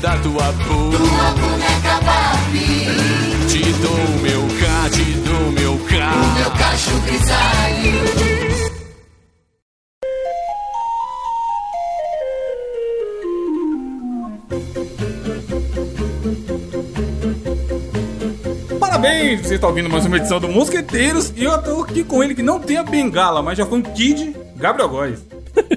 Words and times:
da 0.00 0.16
tua 0.18 0.52
boca. 0.52 0.96
Tua 0.96 1.30
boneca 1.34 2.00
Barbie. 2.04 2.86
Te 3.48 3.72
dou 3.82 4.08
meu 4.22 4.40
cá, 4.58 4.88
te 4.90 5.04
dou 5.20 5.52
meu 5.52 5.78
cá. 5.84 6.12
O 6.14 6.34
meu 6.38 6.50
cacho 6.52 6.98
grisalho. 7.00 8.40
Parabéns, 18.78 19.40
você 19.42 19.56
está 19.56 19.68
ouvindo 19.68 19.90
mais 19.90 20.06
uma 20.06 20.16
edição 20.16 20.40
do 20.40 20.48
Mosqueteiros 20.48 21.30
e 21.36 21.44
eu 21.44 21.62
tô 21.62 21.82
aqui 21.82 22.02
com 22.04 22.24
ele 22.24 22.34
que 22.34 22.42
não 22.42 22.58
tem 22.58 22.78
a 22.78 22.82
bengala, 22.82 23.42
mas 23.42 23.58
já 23.58 23.66
foi 23.66 23.78
um 23.78 23.82
kid, 23.82 24.34
Gabriel 24.56 24.88
Góes. 24.88 25.20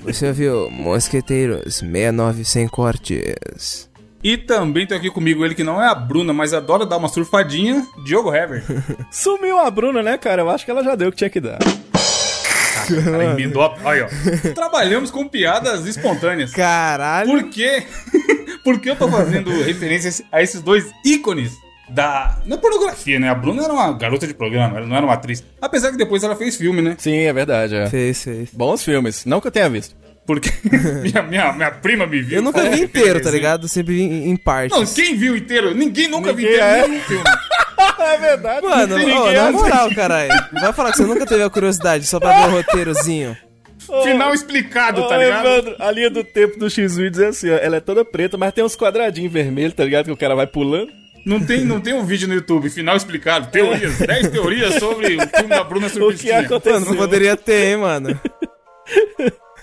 Você 0.01 0.27
ouviu 0.27 0.69
Mosqueteiros 0.69 1.75
69 1.75 2.45
sem 2.45 2.67
cortes. 2.69 3.91
E 4.23 4.37
também 4.37 4.87
tem 4.87 4.97
aqui 4.97 5.09
comigo 5.09 5.43
ele 5.43 5.53
que 5.53 5.63
não 5.63 5.81
é 5.81 5.87
a 5.87 5.93
Bruna, 5.93 6.31
mas 6.31 6.53
adora 6.53 6.85
dar 6.85 6.95
uma 6.95 7.09
surfadinha, 7.09 7.85
Diogo 8.05 8.33
Hever. 8.33 8.63
Sumiu 9.11 9.59
a 9.59 9.69
Bruna, 9.69 10.01
né, 10.01 10.17
cara? 10.17 10.41
Eu 10.41 10.49
acho 10.49 10.63
que 10.63 10.71
ela 10.71 10.83
já 10.83 10.95
deu 10.95 11.09
o 11.09 11.11
que 11.11 11.17
tinha 11.17 11.29
que 11.29 11.41
dar. 11.41 11.59
Cara, 12.87 13.25
emendou 13.25 13.63
a... 13.63 13.75
Aí, 13.83 14.01
ó. 14.01 14.07
Trabalhamos 14.55 15.11
com 15.11 15.27
piadas 15.27 15.85
espontâneas. 15.85 16.51
Caralho. 16.51 17.29
Por 17.29 17.49
quê? 17.49 17.83
Porque 18.63 18.89
eu 18.89 18.95
tô 18.95 19.09
fazendo 19.09 19.51
referência 19.63 20.25
a 20.31 20.41
esses 20.41 20.61
dois 20.61 20.89
ícones 21.05 21.51
da. 21.89 22.37
Na 22.45 22.57
pornografia, 22.57 23.19
né? 23.19 23.29
A 23.29 23.35
Bruna 23.35 23.63
era 23.63 23.73
uma 23.73 23.91
garota 23.91 24.25
de 24.25 24.33
programa, 24.33 24.77
ela 24.77 24.87
não 24.87 24.95
era 24.95 25.05
uma 25.05 25.15
atriz. 25.15 25.43
Apesar 25.61 25.91
que 25.91 25.97
depois 25.97 26.23
ela 26.23 26.35
fez 26.35 26.55
filme, 26.55 26.81
né? 26.81 26.95
Sim, 26.97 27.17
é 27.17 27.33
verdade, 27.33 27.75
é. 27.75 27.89
Fez, 27.89 28.23
fez. 28.23 28.49
Bons 28.53 28.83
filmes. 28.83 29.25
Não 29.25 29.41
que 29.41 29.47
eu 29.47 29.51
tenha 29.51 29.69
visto. 29.69 29.95
Porque 30.25 30.49
minha, 31.01 31.21
minha, 31.23 31.53
minha 31.53 31.71
prima 31.71 32.05
me 32.05 32.21
viu. 32.21 32.37
Eu 32.37 32.41
nunca 32.41 32.69
vi 32.69 32.81
inteiro, 32.81 33.21
tá 33.21 33.29
ligado? 33.29 33.67
Sempre 33.67 33.95
vi 33.95 34.01
em, 34.03 34.29
em 34.29 34.37
partes. 34.37 34.77
Não, 34.77 34.85
quem 34.85 35.15
viu 35.17 35.35
inteiro? 35.35 35.73
Ninguém 35.75 36.07
nunca 36.07 36.31
viu 36.31 36.47
inteiro 36.47 36.63
é. 36.63 36.87
nenhum 36.87 37.01
filme. 37.01 37.23
é 37.99 38.17
verdade. 38.17 38.65
Mano, 38.65 38.95
ô, 38.95 39.29
é 39.29 39.35
na 39.35 39.51
moral, 39.51 39.89
caralho. 39.93 40.31
Vai 40.53 40.73
falar 40.73 40.91
que 40.91 40.97
você 40.97 41.05
nunca 41.05 41.25
teve 41.25 41.43
a 41.43 41.49
curiosidade 41.49 42.05
só 42.05 42.19
pra 42.19 42.41
ver 42.41 42.53
o 42.53 42.57
roteirozinho. 42.57 43.35
Final 44.03 44.33
explicado, 44.33 45.01
Ô, 45.01 45.07
tá 45.07 45.17
ligado? 45.17 45.45
Evandro, 45.45 45.75
a 45.77 45.91
linha 45.91 46.09
do 46.09 46.23
tempo 46.23 46.57
do 46.57 46.69
X-Videos 46.69 47.19
é 47.19 47.27
assim, 47.27 47.49
ó. 47.49 47.55
Ela 47.55 47.77
é 47.77 47.79
toda 47.81 48.05
preta, 48.05 48.37
mas 48.37 48.53
tem 48.53 48.63
uns 48.63 48.77
quadradinhos 48.77 49.31
vermelhos, 49.31 49.73
tá 49.73 49.83
ligado? 49.83 50.05
Que 50.05 50.11
o 50.11 50.17
cara 50.17 50.35
vai 50.35 50.47
pulando. 50.47 50.89
Não 51.25 51.39
tem, 51.39 51.63
não 51.63 51.79
tem 51.79 51.93
um 51.93 52.05
vídeo 52.05 52.27
no 52.27 52.33
YouTube, 52.33 52.69
final 52.69 52.97
explicado. 52.97 53.47
Teorias, 53.47 53.97
10 53.97 54.29
teorias 54.29 54.75
sobre 54.75 55.15
o 55.15 55.27
filme 55.27 55.49
da 55.49 55.63
Bruna 55.63 55.87
O 55.87 55.89
que 55.89 55.95
Surfistinha. 55.97 56.39
aconteceu? 56.39 56.79
Mano, 56.79 56.85
não 56.85 56.95
poderia 56.95 57.37
ter, 57.37 57.71
hein, 57.71 57.77
mano. 57.77 58.19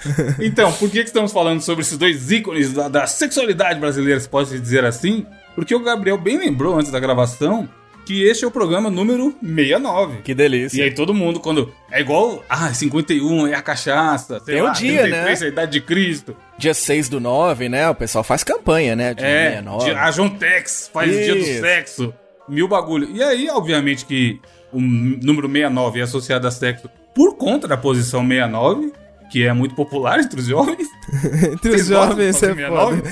Então, 0.40 0.72
por 0.72 0.90
que, 0.90 1.00
que 1.02 1.08
estamos 1.08 1.32
falando 1.32 1.60
sobre 1.60 1.82
esses 1.82 1.96
dois 1.98 2.30
ícones 2.30 2.72
da, 2.72 2.88
da 2.88 3.06
sexualidade 3.06 3.78
brasileira, 3.78 4.18
se 4.20 4.28
pode 4.28 4.58
dizer 4.58 4.84
assim? 4.84 5.26
Porque 5.54 5.74
o 5.74 5.80
Gabriel 5.80 6.16
bem 6.18 6.38
lembrou 6.38 6.78
antes 6.78 6.90
da 6.90 6.98
gravação 7.00 7.68
que 8.06 8.24
este 8.24 8.44
é 8.44 8.48
o 8.48 8.50
programa 8.50 8.90
número 8.90 9.34
69. 9.40 10.22
Que 10.22 10.34
delícia. 10.34 10.78
E 10.80 10.82
aí 10.82 10.90
todo 10.94 11.14
mundo, 11.14 11.38
quando. 11.38 11.72
É 11.92 12.00
igual. 12.00 12.42
Ah, 12.48 12.72
51 12.72 13.46
é 13.46 13.54
a 13.54 13.62
cachaça. 13.62 14.40
Sei 14.40 14.60
um 14.60 14.64
lá, 14.64 14.72
dia, 14.72 15.02
33 15.02 15.40
né? 15.40 15.46
é 15.46 15.48
a 15.48 15.52
idade 15.52 15.72
de 15.72 15.80
Cristo. 15.80 16.36
Dia 16.58 16.74
6 16.74 17.08
do 17.08 17.20
9, 17.20 17.68
né? 17.68 17.88
O 17.88 17.94
pessoal 17.94 18.24
faz 18.24 18.42
campanha, 18.42 18.96
né? 18.96 19.14
Dia 19.14 19.26
É, 19.26 19.48
69. 19.50 19.84
dia- 19.84 20.00
a 20.02 20.10
João 20.10 20.30
Tex 20.30 20.90
faz 20.92 21.12
dia 21.12 21.34
do 21.34 21.40
Isso. 21.40 21.60
sexo. 21.60 22.14
Mil 22.48 22.66
bagulho. 22.66 23.08
E 23.14 23.22
aí, 23.22 23.48
obviamente, 23.48 24.04
que 24.04 24.40
o 24.72 24.80
número 24.80 25.46
69 25.48 26.00
é 26.00 26.02
associado 26.02 26.48
a 26.48 26.50
sexo 26.50 26.88
por 27.14 27.36
conta 27.36 27.68
da 27.68 27.76
posição 27.76 28.26
69, 28.26 28.92
que 29.30 29.44
é 29.46 29.52
muito 29.52 29.74
popular 29.74 30.18
entre 30.20 30.40
os 30.40 30.46
jovens. 30.46 30.88
Entre 31.52 31.70
os 31.70 31.86
jovens, 31.86 32.42
é 32.42 32.48
foda. 32.48 32.54
69? 32.54 33.02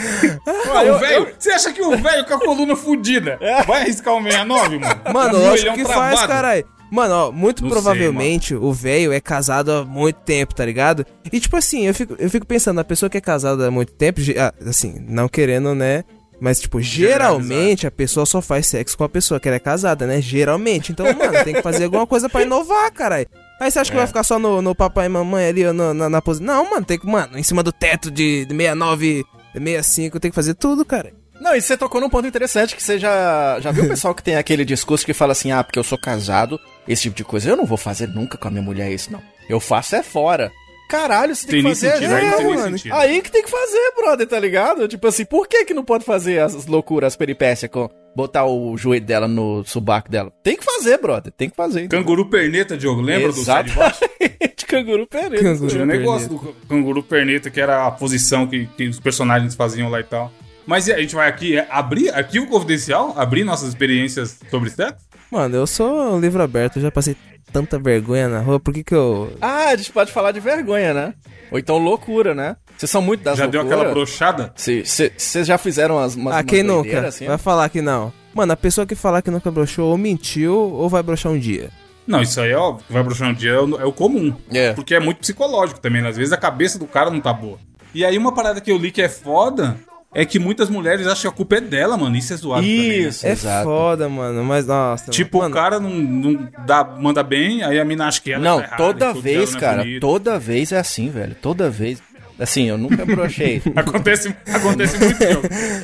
Ah, 0.71 0.83
o 0.83 0.99
velho, 0.99 1.29
você 1.39 1.51
acha 1.51 1.73
que 1.73 1.81
o 1.83 1.97
velho 1.97 2.25
com 2.27 2.35
a 2.35 2.39
coluna 2.39 2.77
fudida 2.77 3.39
vai 3.67 3.83
arriscar 3.83 4.15
o 4.15 4.23
69, 4.23 4.79
mano? 4.79 5.01
Mano, 5.13 5.39
lógico 5.39 5.75
que 5.75 5.85
faz, 5.85 6.19
travado? 6.19 6.29
caralho. 6.29 6.65
Mano, 6.91 7.15
ó, 7.15 7.33
muito 7.33 7.63
Não 7.63 7.71
provavelmente 7.71 8.55
o 8.55 8.73
velho 8.73 9.13
é 9.13 9.21
casado 9.21 9.73
há 9.73 9.85
muito 9.85 10.17
tempo, 10.17 10.55
tá 10.55 10.65
ligado? 10.65 11.05
E 11.31 11.41
tipo 11.41 11.57
assim, 11.57 11.87
eu 11.87 11.95
fico, 11.95 12.15
eu 12.19 12.31
fico 12.31 12.47
pensando, 12.47 12.81
a 12.81 12.85
pessoa 12.85 13.11
que 13.11 13.19
é 13.19 13.21
casada 13.21 13.67
há 13.67 13.71
muito 13.71 13.93
tempo, 13.93 14.21
ah, 14.39 14.55
assim, 14.67 15.05
não 15.09 15.29
querendo, 15.29 15.75
né? 15.75 16.05
Mas, 16.41 16.61
tipo, 16.61 16.81
geralmente 16.81 17.87
a 17.87 17.91
pessoa 17.91 18.25
só 18.25 18.41
faz 18.41 18.67
sexo 18.67 18.97
com 18.97 19.03
a 19.03 19.09
pessoa 19.09 19.41
que 19.41 19.49
ela 19.49 19.57
é 19.57 19.61
casada, 19.61 20.07
né? 20.07 20.21
Geralmente. 20.21 20.93
Então, 20.93 21.05
mano, 21.07 21.45
tem 21.45 21.55
que 21.55 21.63
fazer 21.63 21.85
alguma 21.85 22.07
coisa 22.07 22.29
pra 22.29 22.43
inovar, 22.43 22.93
caralho. 22.93 23.27
Aí 23.61 23.71
você 23.71 23.79
acha 23.81 23.91
que 23.91 23.97
vai 23.97 24.07
ficar 24.07 24.23
só 24.23 24.39
no, 24.39 24.63
no 24.63 24.75
papai 24.75 25.07
e 25.07 25.09
mamãe 25.09 25.47
ali, 25.47 25.73
na, 25.73 26.09
na 26.09 26.23
posição. 26.23 26.47
Não, 26.47 26.71
mano, 26.71 26.87
tem 26.87 26.99
que, 26.99 27.07
mano, 27.07 27.37
em 27.37 27.43
cima 27.43 27.63
do 27.63 27.73
teto 27.73 28.11
de, 28.11 28.45
de 28.45 28.55
69, 28.55 29.25
65, 29.53 30.21
tem 30.21 30.31
que 30.31 30.35
fazer 30.35 30.55
tudo, 30.55 30.85
cara. 30.85 31.13
Não, 31.41 31.55
e 31.55 31.61
você 31.61 31.77
tocou 31.77 32.01
num 32.01 32.11
ponto 32.11 32.27
interessante 32.27 32.75
que 32.75 32.83
você 32.83 32.99
já, 32.99 33.59
já 33.61 33.71
viu 33.71 33.85
o 33.85 33.89
pessoal 33.89 34.15
que 34.15 34.23
tem 34.23 34.37
aquele 34.37 34.65
discurso 34.65 35.07
que 35.07 35.15
fala 35.15 35.33
assim, 35.33 35.53
ah, 35.53 35.63
porque 35.63 35.79
eu 35.79 35.85
sou 35.85 35.99
casado, 35.99 36.59
esse 36.87 37.03
tipo 37.03 37.17
de 37.17 37.25
coisa, 37.25 37.49
eu 37.49 37.57
não 37.57 37.65
vou 37.65 37.79
fazer 37.79 38.09
nunca 38.09 38.37
com 38.37 38.49
a 38.49 38.51
minha 38.51 38.63
mulher 38.63 38.91
isso, 38.93 39.13
não. 39.13 39.23
Eu 39.49 39.61
faço 39.61 39.97
é 39.97 40.03
fora. 40.03 40.51
Caralho, 40.89 41.37
você 41.37 41.47
tem, 41.47 41.63
Tem 41.63 41.73
que 41.73 41.79
fazer... 41.79 41.93
sentido, 41.93 42.15
aí 42.15 42.31
não 42.31 42.37
tem 42.39 42.47
nem 42.47 42.57
mano. 42.57 42.77
Aí 42.93 43.23
que 43.23 43.31
tem 43.31 43.43
que 43.43 43.51
fazer, 43.51 43.93
brother, 43.95 44.27
tá 44.27 44.41
ligado? 44.41 44.89
Tipo 44.89 45.07
assim, 45.07 45.25
por 45.25 45.47
que 45.47 45.67
que 45.67 45.75
não 45.75 45.85
pode 45.85 46.05
fazer 46.05 46.41
as 46.41 46.67
loucuras, 46.67 47.13
as 47.13 47.17
peripécias 47.17 47.71
com 47.71 47.91
botar 48.17 48.47
o 48.47 48.77
joelho 48.77 49.05
dela 49.05 49.29
no 49.29 49.63
subaco 49.65 50.11
dela? 50.11 50.33
Tem 50.43 50.57
que 50.57 50.65
fazer, 50.65 50.99
brother, 50.99 51.31
tem 51.31 51.51
que 51.51 51.57
fazer. 51.57 51.81
entendeu? 51.81 52.01
Canguru 52.01 52.31
perneta, 52.31 52.77
Diogo, 52.77 53.03
lembra 53.03 53.29
do 53.33 53.45
Sai 53.45 53.65
de 53.65 53.73
Baixo? 53.73 54.01
Exatamente, 54.03 54.65
canguru 54.67 55.07
perito. 55.07 55.43
Canguru. 55.43 55.69
Tinha 55.71 55.83
um 55.83 55.87
negócio 55.87 56.29
do 56.31 56.39
canguru 56.69 57.03
perneta, 57.03 57.51
que 57.51 57.61
era 57.61 57.87
a 57.87 57.91
posição 57.91 58.47
que, 58.47 58.67
que 58.77 58.89
os 58.89 58.99
personagens 58.99 59.55
faziam 59.55 59.91
lá 59.91 60.01
e 60.01 60.05
tal. 60.05 60.33
Mas 60.67 60.89
a 60.89 60.99
gente 60.99 61.15
vai 61.15 61.29
aqui 61.29 61.57
é, 61.57 61.67
abrir 61.71 62.11
arquivo 62.11 62.47
confidencial, 62.47 63.15
abrir 63.17 63.45
nossas 63.45 63.69
experiências 63.69 64.39
sobre 64.51 64.71
sexo? 64.71 65.07
Mano, 65.31 65.57
eu 65.57 65.67
sou 65.67 66.15
um 66.15 66.21
livro 66.21 66.43
aberto, 66.43 66.77
eu 66.77 66.83
já 66.83 66.91
passei 66.91 67.15
tanta 67.53 67.79
vergonha 67.79 68.29
na 68.29 68.41
rua, 68.41 68.61
por 68.61 68.73
que 68.75 68.85
que 68.85 68.95
eu... 68.95 69.33
Ah, 69.41 69.69
a 69.69 69.77
gente 69.77 69.93
pode 69.93 70.13
falar 70.13 70.33
de 70.33 70.41
vergonha, 70.41 70.93
né? 70.95 71.15
Ou 71.51 71.59
então 71.59 71.79
loucura, 71.79 72.35
né? 72.35 72.57
Vocês 72.77 72.91
são 72.91 73.03
muito 73.03 73.23
das 73.23 73.39
Já 73.39 73.47
deu 73.47 73.61
loucuras. 73.63 73.81
aquela 73.81 73.95
brochada? 73.95 74.53
Vocês 74.55 75.47
já 75.47 75.59
fizeram 75.59 75.99
as 75.99 76.15
umas, 76.15 76.37
ah, 76.37 76.43
quem 76.43 76.63
umas 76.63 76.77
nunca? 76.77 77.09
assim? 77.09 77.27
Vai 77.27 77.39
falar 77.39 77.69
que 77.69 77.81
não. 77.83 78.13
Mano, 78.35 78.53
a 78.53 78.57
pessoa 78.57 78.87
que 78.87 78.95
falar 78.95 79.23
que 79.23 79.31
nunca 79.31 79.51
broxou 79.51 79.91
ou 79.91 79.99
mentiu 79.99 80.55
ou 80.55 80.89
vai 80.89 81.03
broxar 81.03 81.33
um 81.33 81.39
dia. 81.39 81.71
Não, 82.07 82.23
isso 82.23 82.41
aí 82.41 82.53
é 82.53 82.57
óbvio. 82.57 82.85
Vai 82.89 83.03
broxar 83.03 83.29
um 83.31 83.35
dia 83.35 83.51
é 83.53 83.61
o, 83.61 83.81
é 83.81 83.85
o 83.85 83.93
comum. 83.93 84.35
É. 84.53 84.73
Porque 84.73 84.95
é 84.95 85.01
muito 85.01 85.19
psicológico 85.19 85.81
também. 85.81 86.01
né? 86.01 86.09
Às 86.09 86.17
vezes 86.17 86.33
a 86.33 86.37
cabeça 86.37 86.79
do 86.79 86.87
cara 86.87 87.11
não 87.11 87.21
tá 87.21 87.33
boa. 87.33 87.59
E 87.95 88.05
aí 88.05 88.17
uma 88.17 88.33
parada 88.33 88.61
que 88.61 88.71
eu 88.71 88.79
li 88.79 88.91
que 88.91 89.03
é 89.03 89.09
foda 89.09 89.77
é 90.15 90.25
que 90.25 90.39
muitas 90.39 90.71
mulheres 90.71 91.07
acham 91.07 91.23
que 91.31 91.35
a 91.35 91.37
culpa 91.37 91.57
é 91.57 91.61
dela, 91.61 91.97
mano. 91.97 92.17
Isso 92.17 92.33
é 92.33 92.37
zoado 92.37 92.63
também. 92.63 92.89
né? 92.89 92.97
Isso, 93.09 93.27
É 93.27 93.33
exato. 93.33 93.65
foda, 93.65 94.09
mano, 94.09 94.43
mas 94.45 94.67
nossa. 94.67 95.11
Tipo, 95.11 95.39
mano, 95.39 95.51
o 95.51 95.55
cara 95.55 95.79
não, 95.79 95.91
não 95.91 96.49
dá, 96.67 96.83
manda 96.85 97.23
bem, 97.23 97.63
aí 97.63 97.79
a 97.79 97.85
mina 97.85 98.07
acha 98.09 98.21
que 98.21 98.33
ela 98.33 98.43
Não, 98.43 98.59
tá 98.59 98.65
errada, 98.67 98.77
toda 98.83 99.13
vez, 99.15 99.51
não 99.53 99.59
é 99.59 99.61
cara, 99.61 99.79
bonito. 99.83 100.01
toda 100.01 100.39
vez 100.39 100.73
é 100.73 100.79
assim, 100.79 101.11
velho. 101.11 101.37
Toda 101.41 101.69
vez. 101.71 102.01
Assim, 102.41 102.69
eu 102.69 102.79
nunca 102.79 103.05
brochei. 103.05 103.61
Acontece, 103.75 104.33
acontece 104.47 104.97
muito. 104.97 105.21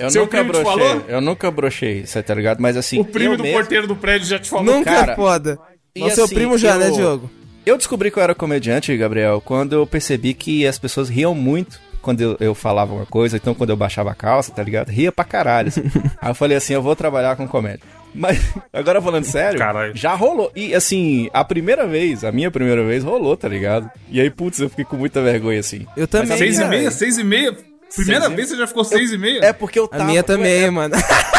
Eu 0.00 0.08
Seu 0.10 0.22
nunca 0.22 0.38
primo 0.38 0.52
te 0.52 0.62
brochei. 0.62 0.86
falou? 0.88 1.04
Eu 1.08 1.20
nunca 1.20 1.50
brochei, 1.50 2.06
você 2.06 2.22
tá 2.22 2.32
ligado? 2.32 2.60
Mas 2.60 2.76
assim. 2.76 3.00
O 3.00 3.04
primo 3.04 3.34
eu 3.34 3.36
do 3.36 3.42
mesmo- 3.42 3.58
porteiro 3.58 3.86
do 3.88 3.96
prédio 3.96 4.28
já 4.28 4.38
te 4.38 4.48
falou. 4.48 4.64
Nunca 4.76 4.88
cara, 4.92 5.12
é 5.12 5.16
foda. 5.16 5.58
e 5.96 6.00
Mas 6.00 6.14
seu 6.14 6.24
assim, 6.26 6.34
primo 6.36 6.56
já, 6.56 6.74
eu- 6.74 6.78
né, 6.78 6.90
Diogo? 6.92 7.28
Eu 7.66 7.76
descobri 7.76 8.10
que 8.10 8.18
eu 8.18 8.22
era 8.22 8.34
comediante, 8.36 8.96
Gabriel, 8.96 9.40
quando 9.44 9.72
eu 9.72 9.84
percebi 9.86 10.32
que 10.34 10.64
as 10.66 10.78
pessoas 10.78 11.08
riam 11.08 11.34
muito 11.34 11.80
quando 12.04 12.20
eu, 12.20 12.36
eu 12.38 12.54
falava 12.54 12.94
uma 12.94 13.06
coisa, 13.06 13.36
então 13.36 13.54
quando 13.54 13.70
eu 13.70 13.76
baixava 13.76 14.10
a 14.12 14.14
calça, 14.14 14.52
tá 14.52 14.62
ligado? 14.62 14.90
Ria 14.90 15.10
pra 15.10 15.24
caralho. 15.24 15.68
assim. 15.68 15.82
Aí 16.22 16.30
eu 16.30 16.34
falei 16.34 16.56
assim, 16.56 16.74
eu 16.74 16.82
vou 16.82 16.94
trabalhar 16.94 17.34
com 17.36 17.48
comédia. 17.48 17.80
Mas, 18.14 18.38
agora 18.72 19.02
falando 19.02 19.24
sério, 19.24 19.58
Caralho. 19.58 19.96
já 19.96 20.14
rolou. 20.14 20.52
E 20.54 20.72
assim, 20.74 21.28
a 21.32 21.42
primeira 21.44 21.84
vez, 21.86 22.22
a 22.22 22.30
minha 22.30 22.50
primeira 22.50 22.84
vez, 22.84 23.02
rolou, 23.02 23.36
tá 23.36 23.48
ligado? 23.48 23.90
E 24.08 24.20
aí, 24.20 24.30
putz, 24.30 24.60
eu 24.60 24.68
fiquei 24.70 24.84
com 24.84 24.96
muita 24.96 25.20
vergonha, 25.20 25.58
assim. 25.58 25.84
Eu 25.96 26.06
também, 26.06 26.36
Seis 26.38 26.56
e 26.56 26.58
cara. 26.58 26.70
meia, 26.70 26.90
seis 26.92 27.18
e 27.18 27.24
meia. 27.24 27.56
Primeira 27.94 28.22
Seis 28.22 28.32
e- 28.32 28.36
vez 28.36 28.48
você 28.48 28.56
já 28.56 28.66
ficou 28.66 28.84
seis 28.84 29.12
e 29.12 29.18
meia? 29.18 29.40
É 29.44 29.52
porque 29.52 29.78
eu 29.78 29.84
A 29.84 29.88
tava... 29.88 30.04
minha 30.04 30.22
também, 30.22 30.70
mano. 30.70 30.94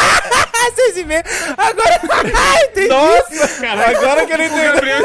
Seis 0.73 0.97
e 0.97 1.03
meia. 1.03 1.23
Agora. 1.57 2.01
Entendi. 2.69 2.87
Nossa, 2.87 3.47
cara, 3.61 3.89
agora 3.97 4.25
que 4.25 4.33
eu 4.33 4.37
não 4.37 4.45
O 4.45 4.47
entendi. 4.47 4.63
Gabriel... 4.63 5.01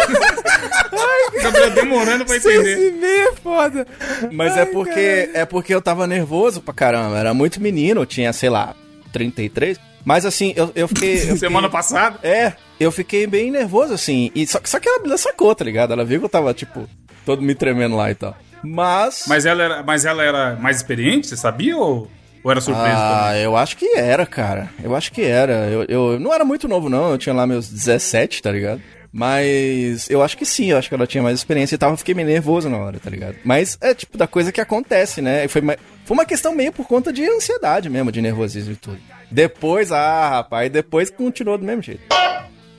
o 1.38 1.42
Gabriel 1.42 1.70
demorando 1.70 2.24
pra 2.24 2.40
Seis 2.40 2.54
entender. 2.60 2.88
e 2.88 2.92
meia 2.92 3.28
é 3.28 3.32
foda. 3.36 3.86
Mas 4.32 4.52
Ai, 4.52 4.62
é 4.62 4.66
porque 4.66 5.30
é 5.34 5.44
porque 5.44 5.74
eu 5.74 5.80
tava 5.82 6.06
nervoso 6.06 6.60
pra 6.60 6.74
caramba. 6.74 7.18
Era 7.18 7.32
muito 7.34 7.60
menino, 7.60 8.00
eu 8.02 8.06
tinha, 8.06 8.32
sei 8.32 8.50
lá, 8.50 8.74
33. 9.12 9.78
Mas 10.04 10.24
assim, 10.24 10.52
eu, 10.56 10.72
eu 10.74 10.88
fiquei. 10.88 11.14
eu 11.14 11.18
fiquei- 11.20 11.36
Semana 11.36 11.68
passada. 11.68 12.18
É, 12.22 12.52
eu 12.78 12.90
fiquei 12.90 13.26
bem 13.26 13.50
nervoso, 13.50 13.92
assim. 13.94 14.30
E 14.34 14.46
só, 14.46 14.58
só 14.64 14.78
que 14.80 14.88
ela, 14.88 15.00
ela 15.04 15.18
sacou, 15.18 15.54
tá 15.54 15.64
ligado? 15.64 15.92
Ela 15.92 16.04
viu 16.04 16.18
que 16.20 16.24
eu 16.26 16.30
tava, 16.30 16.52
tipo, 16.54 16.88
todo 17.24 17.42
me 17.42 17.54
tremendo 17.54 17.96
lá 17.96 18.10
e 18.10 18.14
tal. 18.14 18.36
Mas. 18.62 19.24
Mas 19.26 19.46
ela, 19.46 19.62
era, 19.62 19.82
mas 19.82 20.04
ela 20.04 20.22
era 20.22 20.54
mais 20.56 20.76
experiente, 20.78 21.26
você 21.28 21.36
sabia? 21.36 21.76
Ou, 21.76 22.10
ou 22.42 22.50
era 22.50 22.60
surpresa 22.60 22.96
Ah, 22.96 23.26
também? 23.28 23.42
eu 23.42 23.56
acho 23.56 23.76
que 23.76 23.96
era, 23.96 24.24
cara. 24.26 24.70
Eu 24.82 24.94
acho 24.96 25.12
que 25.12 25.22
era. 25.22 25.52
Eu, 25.68 25.84
eu 25.84 26.20
não 26.20 26.32
era 26.32 26.44
muito 26.44 26.66
novo, 26.68 26.88
não. 26.88 27.10
Eu 27.10 27.18
tinha 27.18 27.34
lá 27.34 27.46
meus 27.46 27.68
17, 27.68 28.42
tá 28.42 28.50
ligado? 28.52 28.80
Mas 29.12 30.08
eu 30.08 30.22
acho 30.22 30.36
que 30.38 30.46
sim, 30.46 30.66
eu 30.70 30.78
acho 30.78 30.88
que 30.88 30.94
ela 30.94 31.06
tinha 31.06 31.22
mais 31.22 31.36
experiência 31.38 31.74
e 31.74 31.78
tal, 31.78 31.90
eu 31.90 31.96
fiquei 31.96 32.14
meio 32.14 32.28
nervoso 32.28 32.68
na 32.68 32.76
hora, 32.78 33.00
tá 33.00 33.10
ligado? 33.10 33.36
Mas 33.44 33.76
é 33.80 33.92
tipo 33.92 34.16
da 34.16 34.26
coisa 34.28 34.52
que 34.52 34.60
acontece, 34.60 35.20
né? 35.20 35.48
Foi, 35.48 35.60
foi 35.60 35.76
uma 36.16 36.24
questão 36.24 36.54
meio 36.54 36.72
por 36.72 36.86
conta 36.86 37.12
de 37.12 37.24
ansiedade 37.28 37.90
mesmo, 37.90 38.12
de 38.12 38.22
nervosismo 38.22 38.72
e 38.72 38.76
tudo. 38.76 38.98
Depois, 39.28 39.90
ah, 39.90 40.28
rapaz, 40.30 40.70
depois 40.70 41.10
continuou 41.10 41.58
do 41.58 41.64
mesmo 41.64 41.82
jeito. 41.82 42.02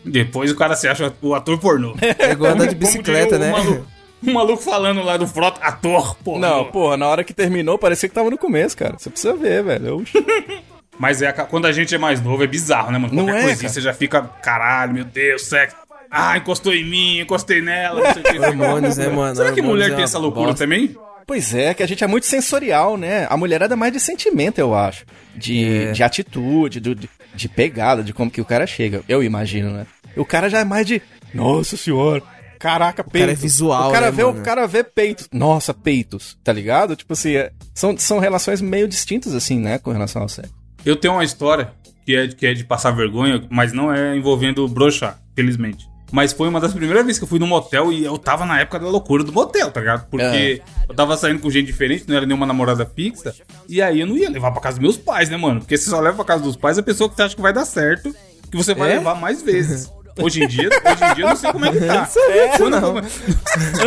Depois 0.05 0.49
o 0.51 0.55
cara 0.55 0.75
se 0.75 0.87
acha 0.87 1.13
o 1.21 1.35
ator 1.35 1.59
pornô. 1.59 1.95
É 2.17 2.31
igual 2.31 2.53
andar 2.53 2.67
de 2.67 2.75
bicicleta, 2.75 3.37
né? 3.37 3.51
maluco, 3.51 3.85
o 4.23 4.31
maluco 4.33 4.61
falando 4.63 5.01
lá 5.03 5.17
do 5.17 5.27
Frota, 5.27 5.59
ator 5.63 6.15
pornô. 6.17 6.39
Não, 6.47 6.65
porra, 6.65 6.97
na 6.97 7.07
hora 7.07 7.23
que 7.23 7.33
terminou, 7.33 7.77
parecia 7.77 8.07
que 8.09 8.15
tava 8.15 8.29
no 8.29 8.37
começo, 8.37 8.77
cara. 8.77 8.95
Você 8.97 9.09
precisa 9.09 9.33
ver, 9.35 9.63
velho. 9.63 10.03
Mas 10.99 11.21
é, 11.21 11.31
quando 11.31 11.65
a 11.65 11.71
gente 11.71 11.95
é 11.95 11.97
mais 11.97 12.21
novo, 12.21 12.43
é 12.43 12.47
bizarro, 12.47 12.91
né, 12.91 12.97
mano? 12.99 13.13
Não 13.13 13.23
Qualquer 13.25 13.39
é, 13.39 13.43
coisinha 13.43 13.61
cara. 13.61 13.73
você 13.73 13.81
já 13.81 13.93
fica, 13.93 14.21
caralho, 14.43 14.93
meu 14.93 15.03
Deus, 15.05 15.43
sexo. 15.45 15.75
Ah, 16.11 16.37
encostou 16.37 16.73
em 16.75 16.83
mim, 16.87 17.19
encostei 17.21 17.61
nela, 17.61 18.01
não 18.03 18.13
sei 18.13 18.21
o 18.21 18.25
que. 18.25 18.37
Hormônios, 18.45 18.97
né, 18.97 19.07
mano? 19.07 19.35
Será 19.35 19.51
que 19.51 19.61
mulher 19.61 19.85
é 19.85 19.87
tem 19.89 19.97
uma 19.99 20.03
essa 20.03 20.19
loucura 20.19 20.47
bosta. 20.47 20.63
também? 20.65 20.95
Pois 21.25 21.55
é, 21.55 21.73
que 21.73 21.81
a 21.81 21.87
gente 21.87 22.03
é 22.03 22.07
muito 22.07 22.25
sensorial, 22.25 22.97
né? 22.97 23.25
A 23.29 23.37
mulherada 23.37 23.73
é 23.73 23.77
mais 23.77 23.93
de 23.93 23.99
sentimento, 23.99 24.59
eu 24.59 24.75
acho. 24.75 25.05
De, 25.35 25.85
É. 25.87 25.91
de 25.93 26.03
atitude, 26.03 26.79
do- 26.81 26.93
de, 26.93 27.09
de 27.33 27.47
pegada, 27.49 28.03
de 28.03 28.11
como 28.13 28.29
que 28.29 28.41
o 28.41 28.45
cara 28.45 28.67
chega. 28.67 29.01
Eu 29.07 29.23
imagino, 29.23 29.71
né? 29.71 29.85
O 30.17 30.25
cara 30.25 30.49
já 30.49 30.59
é 30.59 30.65
mais 30.65 30.85
de. 30.85 31.01
Nossa 31.33 31.77
senhora. 31.77 32.21
Caraca, 32.61 33.03
peito. 33.03 33.23
cara 33.23 33.31
é 33.31 33.35
visual, 33.35 33.89
o 33.89 33.91
cara 33.91 34.05
né, 34.07 34.11
vê 34.11 34.23
mano? 34.23 34.39
O 34.39 34.43
cara 34.43 34.67
vê 34.67 34.83
peitos. 34.83 35.27
Nossa, 35.33 35.73
peitos. 35.73 36.37
Tá 36.43 36.53
ligado? 36.53 36.95
Tipo 36.95 37.13
assim, 37.13 37.35
é- 37.35 37.51
são, 37.73 37.97
são 37.97 38.19
relações 38.19 38.61
meio 38.61 38.87
distintas, 38.87 39.33
assim, 39.33 39.59
né? 39.59 39.77
Com 39.79 39.91
relação 39.91 40.21
ao 40.21 40.29
sexo. 40.29 40.53
Eu 40.85 40.95
tenho 40.95 41.13
uma 41.15 41.23
história 41.23 41.71
que 42.05 42.15
é, 42.15 42.27
que 42.27 42.45
é 42.45 42.53
de 42.53 42.63
passar 42.63 42.91
vergonha, 42.91 43.43
mas 43.49 43.73
não 43.73 43.91
é 43.93 44.15
envolvendo 44.15 44.67
broxar, 44.67 45.19
felizmente. 45.35 45.89
Mas 46.11 46.33
foi 46.33 46.49
uma 46.49 46.59
das 46.59 46.73
primeiras 46.73 47.05
vezes 47.05 47.17
que 47.19 47.23
eu 47.23 47.27
fui 47.29 47.39
num 47.39 47.47
motel 47.47 47.89
e 47.91 48.03
eu 48.03 48.17
tava 48.17 48.45
na 48.45 48.59
época 48.59 48.79
da 48.79 48.87
loucura 48.89 49.23
do 49.23 49.31
motel, 49.31 49.71
tá 49.71 49.79
ligado? 49.79 50.09
Porque 50.09 50.61
eu 50.89 50.93
tava 50.93 51.15
saindo 51.15 51.39
com 51.39 51.49
gente 51.49 51.67
diferente, 51.67 52.03
não 52.05 52.17
era 52.17 52.25
nenhuma 52.25 52.45
namorada 52.45 52.85
fixa. 52.85 53.33
E 53.69 53.81
aí 53.81 54.01
eu 54.01 54.07
não 54.07 54.17
ia 54.17 54.29
levar 54.29 54.51
pra 54.51 54.59
casa 54.61 54.75
dos 54.77 54.81
meus 54.83 54.97
pais, 54.97 55.29
né, 55.29 55.37
mano? 55.37 55.61
Porque 55.61 55.77
se 55.77 55.85
você 55.85 55.89
só 55.91 56.01
leva 56.01 56.17
pra 56.17 56.25
casa 56.25 56.43
dos 56.43 56.57
pais, 56.57 56.77
a 56.77 56.83
pessoa 56.83 57.09
que 57.09 57.15
você 57.15 57.21
acha 57.23 57.35
que 57.35 57.41
vai 57.41 57.53
dar 57.53 57.63
certo, 57.63 58.13
que 58.51 58.57
você 58.57 58.73
vai 58.75 58.91
É? 58.91 58.93
levar 58.95 59.15
mais 59.15 59.41
vezes. 59.41 59.89
Hoje 60.19 60.43
em 60.43 60.47
dia, 60.47 60.69
hoje 60.69 61.03
em 61.11 61.13
dia 61.15 61.23
eu 61.25 61.29
não 61.29 61.35
sei 61.35 61.51
como 61.51 61.65
é 61.65 61.71
que 61.71 61.79
tá. 61.85 62.09
Eu 62.29 62.49
come- 62.59 63.01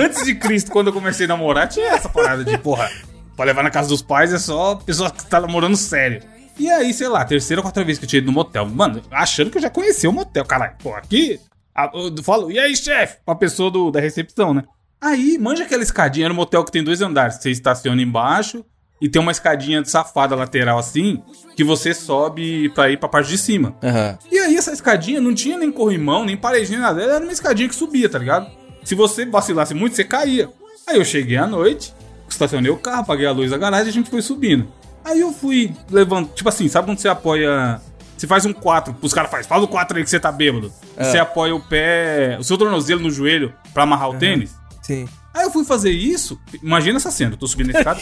Antes 0.05 0.25
de 0.25 0.35
Cristo, 0.35 0.71
quando 0.71 0.89
eu 0.89 0.93
comecei 0.93 1.27
a 1.27 1.29
namorar, 1.29 1.69
tinha 1.69 1.89
essa 1.93 2.09
parada 2.09 2.45
de, 2.45 2.57
porra, 2.59 2.91
pra 3.37 3.45
levar 3.45 3.63
na 3.63 3.71
casa 3.71 3.89
dos 3.89 4.03
pais 4.03 4.33
é 4.33 4.39
só 4.39 4.75
pessoa 4.77 5.11
que 5.11 5.27
tá 5.27 5.41
namorando 5.41 5.77
sério. 5.77 6.23
E 6.59 6.71
aí, 6.71 6.93
sei 6.95 7.09
lá, 7.09 7.25
terceira 7.25 7.61
ou 7.61 7.65
quarta 7.65 7.83
vez 7.85 7.99
que 7.99 8.05
eu 8.05 8.09
tinha 8.09 8.19
ido 8.19 8.27
no 8.27 8.33
motel. 8.33 8.67
Mano, 8.67 9.03
achando 9.11 9.51
que 9.51 9.59
eu 9.59 9.63
já 9.63 9.71
conhecia 9.71 10.09
o 10.09 10.13
motel, 10.13 10.45
caralho. 10.45 10.75
Pô, 10.83 10.95
aqui. 10.95 11.41
Eu 11.93 12.23
falo, 12.23 12.51
e 12.53 12.59
aí, 12.59 12.77
chefe? 12.77 13.17
Pra 13.27 13.35
pessoa 13.35 13.71
do, 13.71 13.91
da 13.91 13.99
recepção, 14.01 14.55
né? 14.55 14.63
Aí, 15.01 15.37
manja 15.39 15.65
aquela 15.65 15.83
escadinha. 15.83 16.27
Era 16.27 16.33
um 16.33 16.37
motel 16.37 16.65
que 16.65 16.71
tem 16.71 16.85
dois 16.85 17.03
andares. 17.03 17.37
Você 17.37 17.51
estaciona 17.51 18.01
embaixo 18.01 18.65
e 19.05 19.09
tem 19.11 19.21
uma 19.21 19.33
escadinha 19.33 19.85
safada 19.85 20.35
lateral 20.35 20.79
assim, 20.79 21.23
que 21.55 21.63
você 21.63 21.93
sobe 21.93 22.71
pra 22.71 22.91
ir 22.91 22.99
pra 22.99 23.07
parte 23.07 23.29
de 23.29 23.37
cima. 23.37 23.77
Aham. 23.83 24.19
E 24.33 24.39
aí 24.39 24.57
essa 24.57 24.73
escadinha 24.73 25.21
não 25.21 25.35
tinha 25.35 25.59
nem 25.59 25.71
corrimão, 25.71 26.25
nem 26.25 26.39
paredinha, 26.39 26.79
nada. 26.79 27.03
Ela 27.03 27.17
era 27.17 27.23
uma 27.23 27.33
escadinha 27.33 27.69
que 27.69 27.75
subia, 27.75 28.09
tá 28.09 28.19
ligado? 28.19 28.51
Se 28.83 28.95
você 28.95 29.27
vacilasse 29.27 29.75
muito, 29.75 29.95
você 29.95 30.05
caía. 30.05 30.49
Aí 30.87 30.97
eu 30.97 31.05
cheguei 31.05 31.37
à 31.37 31.47
noite, 31.47 31.93
estacionei 32.27 32.71
o 32.71 32.79
carro, 32.79 33.03
apaguei 33.03 33.27
a 33.27 33.31
luz 33.31 33.51
da 33.51 33.59
garagem 33.59 33.89
e 33.89 33.91
a 33.91 33.93
gente 33.93 34.09
foi 34.09 34.23
subindo. 34.23 34.67
Aí 35.05 35.21
eu 35.21 35.35
fui 35.35 35.77
levando, 35.91 36.31
tipo 36.31 36.49
assim, 36.49 36.67
sabe 36.67 36.89
quando 36.89 36.99
você 36.99 37.09
apoia... 37.09 37.83
Você 38.17 38.27
faz 38.27 38.47
um 38.47 38.55
4, 38.55 38.97
os 39.03 39.13
caras 39.13 39.31
fazem, 39.31 39.47
faz 39.47 39.63
o 39.63 39.69
4 39.69 39.99
aí 39.99 40.03
que 40.03 40.09
você 40.09 40.19
tá 40.19 40.33
bêbado. 40.33 40.73
Você 40.97 41.19
apoia 41.19 41.55
o 41.55 41.61
pé, 41.61 42.39
o 42.41 42.45
seu 42.45 42.57
tornozelo 42.57 43.03
no 43.03 43.11
joelho 43.11 43.53
pra 43.75 43.83
amarrar 43.83 44.09
o 44.09 44.15
tênis. 44.15 44.55
Sim. 44.81 45.07
Aí 45.35 45.43
eu 45.43 45.51
fui 45.51 45.65
fazer 45.65 45.91
isso. 45.91 46.41
Imagina 46.63 46.97
essa 46.97 47.11
cena, 47.11 47.33
eu 47.33 47.37
tô 47.37 47.49
subindo 47.49 47.75
a 47.75 47.79
escada. 47.81 48.01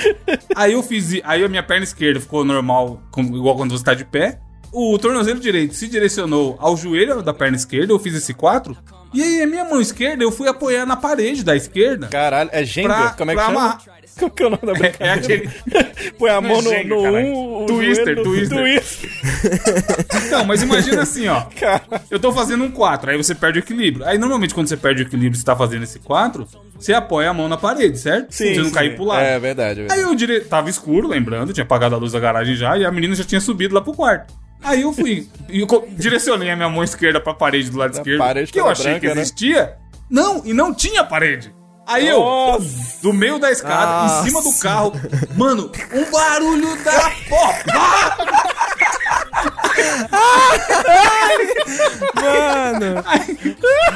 aí 0.56 0.72
eu 0.72 0.82
fiz. 0.82 1.20
Aí 1.22 1.44
a 1.44 1.48
minha 1.48 1.62
perna 1.62 1.84
esquerda 1.84 2.18
ficou 2.18 2.42
normal, 2.42 3.02
igual 3.18 3.54
quando 3.54 3.76
você 3.76 3.84
tá 3.84 3.92
de 3.92 4.04
pé. 4.06 4.40
O 4.72 4.98
tornozelo 4.98 5.40
direito 5.40 5.74
se 5.74 5.88
direcionou 5.88 6.56
ao 6.58 6.76
joelho 6.76 7.22
da 7.22 7.34
perna 7.34 7.56
esquerda, 7.56 7.92
eu 7.92 7.98
fiz 7.98 8.14
esse 8.14 8.32
4. 8.32 8.76
E 9.12 9.22
aí 9.22 9.42
a 9.42 9.46
minha 9.46 9.64
mão 9.64 9.80
esquerda 9.80 10.22
eu 10.22 10.30
fui 10.30 10.48
apoiar 10.48 10.86
na 10.86 10.96
parede 10.96 11.42
da 11.44 11.56
esquerda. 11.56 12.06
Caralho, 12.08 12.48
é 12.52 12.64
Jenga? 12.64 12.88
Pra- 12.88 13.10
Como 13.10 13.30
é 13.30 13.34
que 13.36 13.40
chama? 13.40 13.60
amarrar. 13.60 13.82
Qual 14.18 14.30
que 14.30 14.42
é 14.42 14.46
o 14.46 14.50
nome 14.50 14.62
da 14.66 14.72
É, 14.72 14.74
brincadeira? 14.74 15.06
é 15.06 15.12
aquele. 15.14 15.50
Põe 16.18 16.30
a 16.30 16.40
mão 16.40 16.60
no, 16.60 16.68
Jenga, 16.70 16.94
no 16.94 17.02
caralho. 17.02 17.26
um, 17.34 17.66
Twister, 17.66 18.16
no- 18.16 18.22
twister. 18.22 18.58
twister. 18.58 19.10
Não, 20.30 20.44
mas 20.44 20.62
imagina 20.62 21.02
assim, 21.02 21.26
ó. 21.28 21.42
Cara. 21.58 21.82
Eu 22.10 22.18
tô 22.20 22.32
fazendo 22.32 22.64
um 22.64 22.70
4, 22.70 23.10
aí 23.10 23.16
você 23.16 23.34
perde 23.34 23.58
o 23.58 23.60
equilíbrio. 23.60 24.04
Aí 24.06 24.18
normalmente 24.18 24.52
quando 24.54 24.68
você 24.68 24.76
perde 24.76 25.02
o 25.02 25.06
equilíbrio 25.06 25.36
e 25.36 25.38
você 25.38 25.44
tá 25.44 25.56
fazendo 25.56 25.84
esse 25.84 25.98
4, 26.00 26.46
você 26.78 26.92
apoia 26.92 27.30
a 27.30 27.34
mão 27.34 27.48
na 27.48 27.56
parede, 27.56 27.98
certo? 27.98 28.26
pra 28.26 28.36
você 28.36 28.54
não 28.56 28.64
sim. 28.66 28.70
cair 28.72 28.94
pro 28.94 29.04
lado. 29.04 29.22
É 29.22 29.38
verdade, 29.38 29.80
é 29.80 29.82
verdade. 29.84 30.00
Aí 30.00 30.06
eu 30.06 30.14
dire... 30.14 30.40
tava 30.40 30.68
escuro, 30.68 31.08
lembrando, 31.08 31.52
tinha 31.52 31.64
apagado 31.64 31.94
a 31.94 31.98
luz 31.98 32.12
da 32.12 32.20
garagem 32.20 32.54
já, 32.56 32.76
e 32.76 32.84
a 32.84 32.90
menina 32.92 33.14
já 33.14 33.24
tinha 33.24 33.40
subido 33.40 33.74
lá 33.74 33.80
pro 33.80 33.94
quarto. 33.94 34.34
Aí 34.62 34.82
eu 34.82 34.92
fui, 34.92 35.28
e 35.48 35.66
direcionei 35.96 36.50
a 36.50 36.56
minha 36.56 36.68
mão 36.68 36.84
esquerda 36.84 37.20
pra 37.20 37.32
parede 37.34 37.70
do 37.70 37.78
lado 37.78 37.94
esquerdo, 37.94 38.18
parede 38.18 38.52
que 38.52 38.60
eu 38.60 38.68
achei 38.68 38.94
que 38.94 39.00
branca, 39.00 39.14
né? 39.14 39.22
existia. 39.22 39.76
Não, 40.08 40.42
e 40.44 40.52
não 40.52 40.74
tinha 40.74 41.02
parede. 41.04 41.54
Aí 41.86 42.06
eu, 42.06 42.20
Nossa. 42.20 43.02
do 43.02 43.12
meio 43.12 43.38
da 43.38 43.50
escada, 43.50 44.06
em 44.06 44.28
cima 44.28 44.42
do 44.42 44.58
carro, 44.60 44.92
mano, 45.36 45.72
um 45.92 46.10
barulho 46.10 46.84
da 46.84 47.10
porra! 47.28 47.64
Mano, 52.14 53.02
Aí 53.06 53.38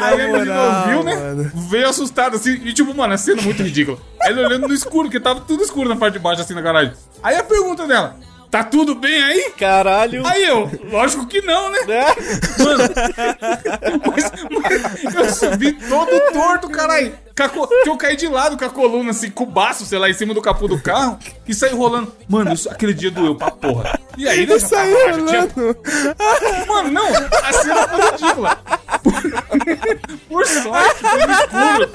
a 0.01 0.17
menina 0.17 0.39
moral, 0.39 0.81
ouviu, 0.81 1.03
né? 1.05 1.15
mano. 1.15 1.53
Veio 1.71 1.89
assustado 1.89 2.37
assim, 2.37 2.53
e 2.65 2.73
tipo, 2.73 2.95
mano, 2.95 3.15
a 3.15 3.19
cena 3.19 3.43
muito 3.43 3.63
ridícula. 3.63 3.99
Ela 4.23 4.47
olhando 4.47 4.69
no 4.69 4.75
escuro, 4.75 5.05
porque 5.05 5.21
tava 5.21 5.41
tudo 5.41 5.63
escuro 5.63 5.89
na 5.89 5.97
parte 5.97 6.15
de 6.15 6.19
baixo, 6.19 6.43
assim, 6.43 6.55
na 6.55 6.61
garagem. 6.61 6.95
Aí 7.23 7.37
a 7.37 7.43
pergunta 7.45 7.87
dela, 7.87 8.17
tá 8.55 8.63
tudo 8.63 8.95
bem 8.95 9.21
aí? 9.21 9.51
Caralho. 9.59 10.25
Aí 10.25 10.45
eu, 10.45 10.71
lógico 10.89 11.27
que 11.27 11.43
não, 11.43 11.73
né? 11.73 11.79
É. 11.89 12.63
Mano, 12.63 12.85
mas, 14.07 14.31
mas 15.03 15.15
eu 15.17 15.31
subi 15.51 15.73
todo 15.73 16.33
torto, 16.33 16.71
caralho. 16.71 17.24
Com 17.37 17.43
a 17.43 17.49
co- 17.49 17.67
Que 17.83 17.89
eu 17.89 17.97
caí 17.97 18.17
de 18.17 18.29
lado 18.29 18.57
com 18.57 18.65
a 18.65 18.71
coluna, 18.71 19.11
assim, 19.11 19.29
com 19.31 19.43
o 19.43 19.47
baço, 19.47 19.85
sei 19.85 19.99
lá, 19.99 20.09
em 20.09 20.13
cima 20.15 20.33
do 20.33 20.41
capô 20.41 20.69
do 20.69 20.81
carro 20.81 21.19
e 21.49 21.53
saí 21.53 21.73
rolando. 21.75 22.13
Mano, 22.29 22.53
isso, 22.53 22.71
aquele 22.71 22.95
dia 22.95 23.11
doeu 23.11 23.35
pra 23.35 23.51
porra. 23.51 23.99
E 24.17 24.29
aí, 24.29 24.47
né, 24.47 24.57
já 24.59 24.69
tava- 24.69 24.83
saiu 24.85 24.97
já 25.19 25.27
tinha- 25.27 25.41
rolando. 25.57 26.67
Mano, 26.69 26.91
não, 26.93 27.07
a 27.09 27.53
cena 27.53 27.89
foi 27.89 28.11
ridícula. 28.13 28.57
Por, 29.03 29.13
por 30.29 30.47
sorte, 30.47 31.01
foi 31.01 31.27
no 31.27 31.33
escuro. 31.33 31.91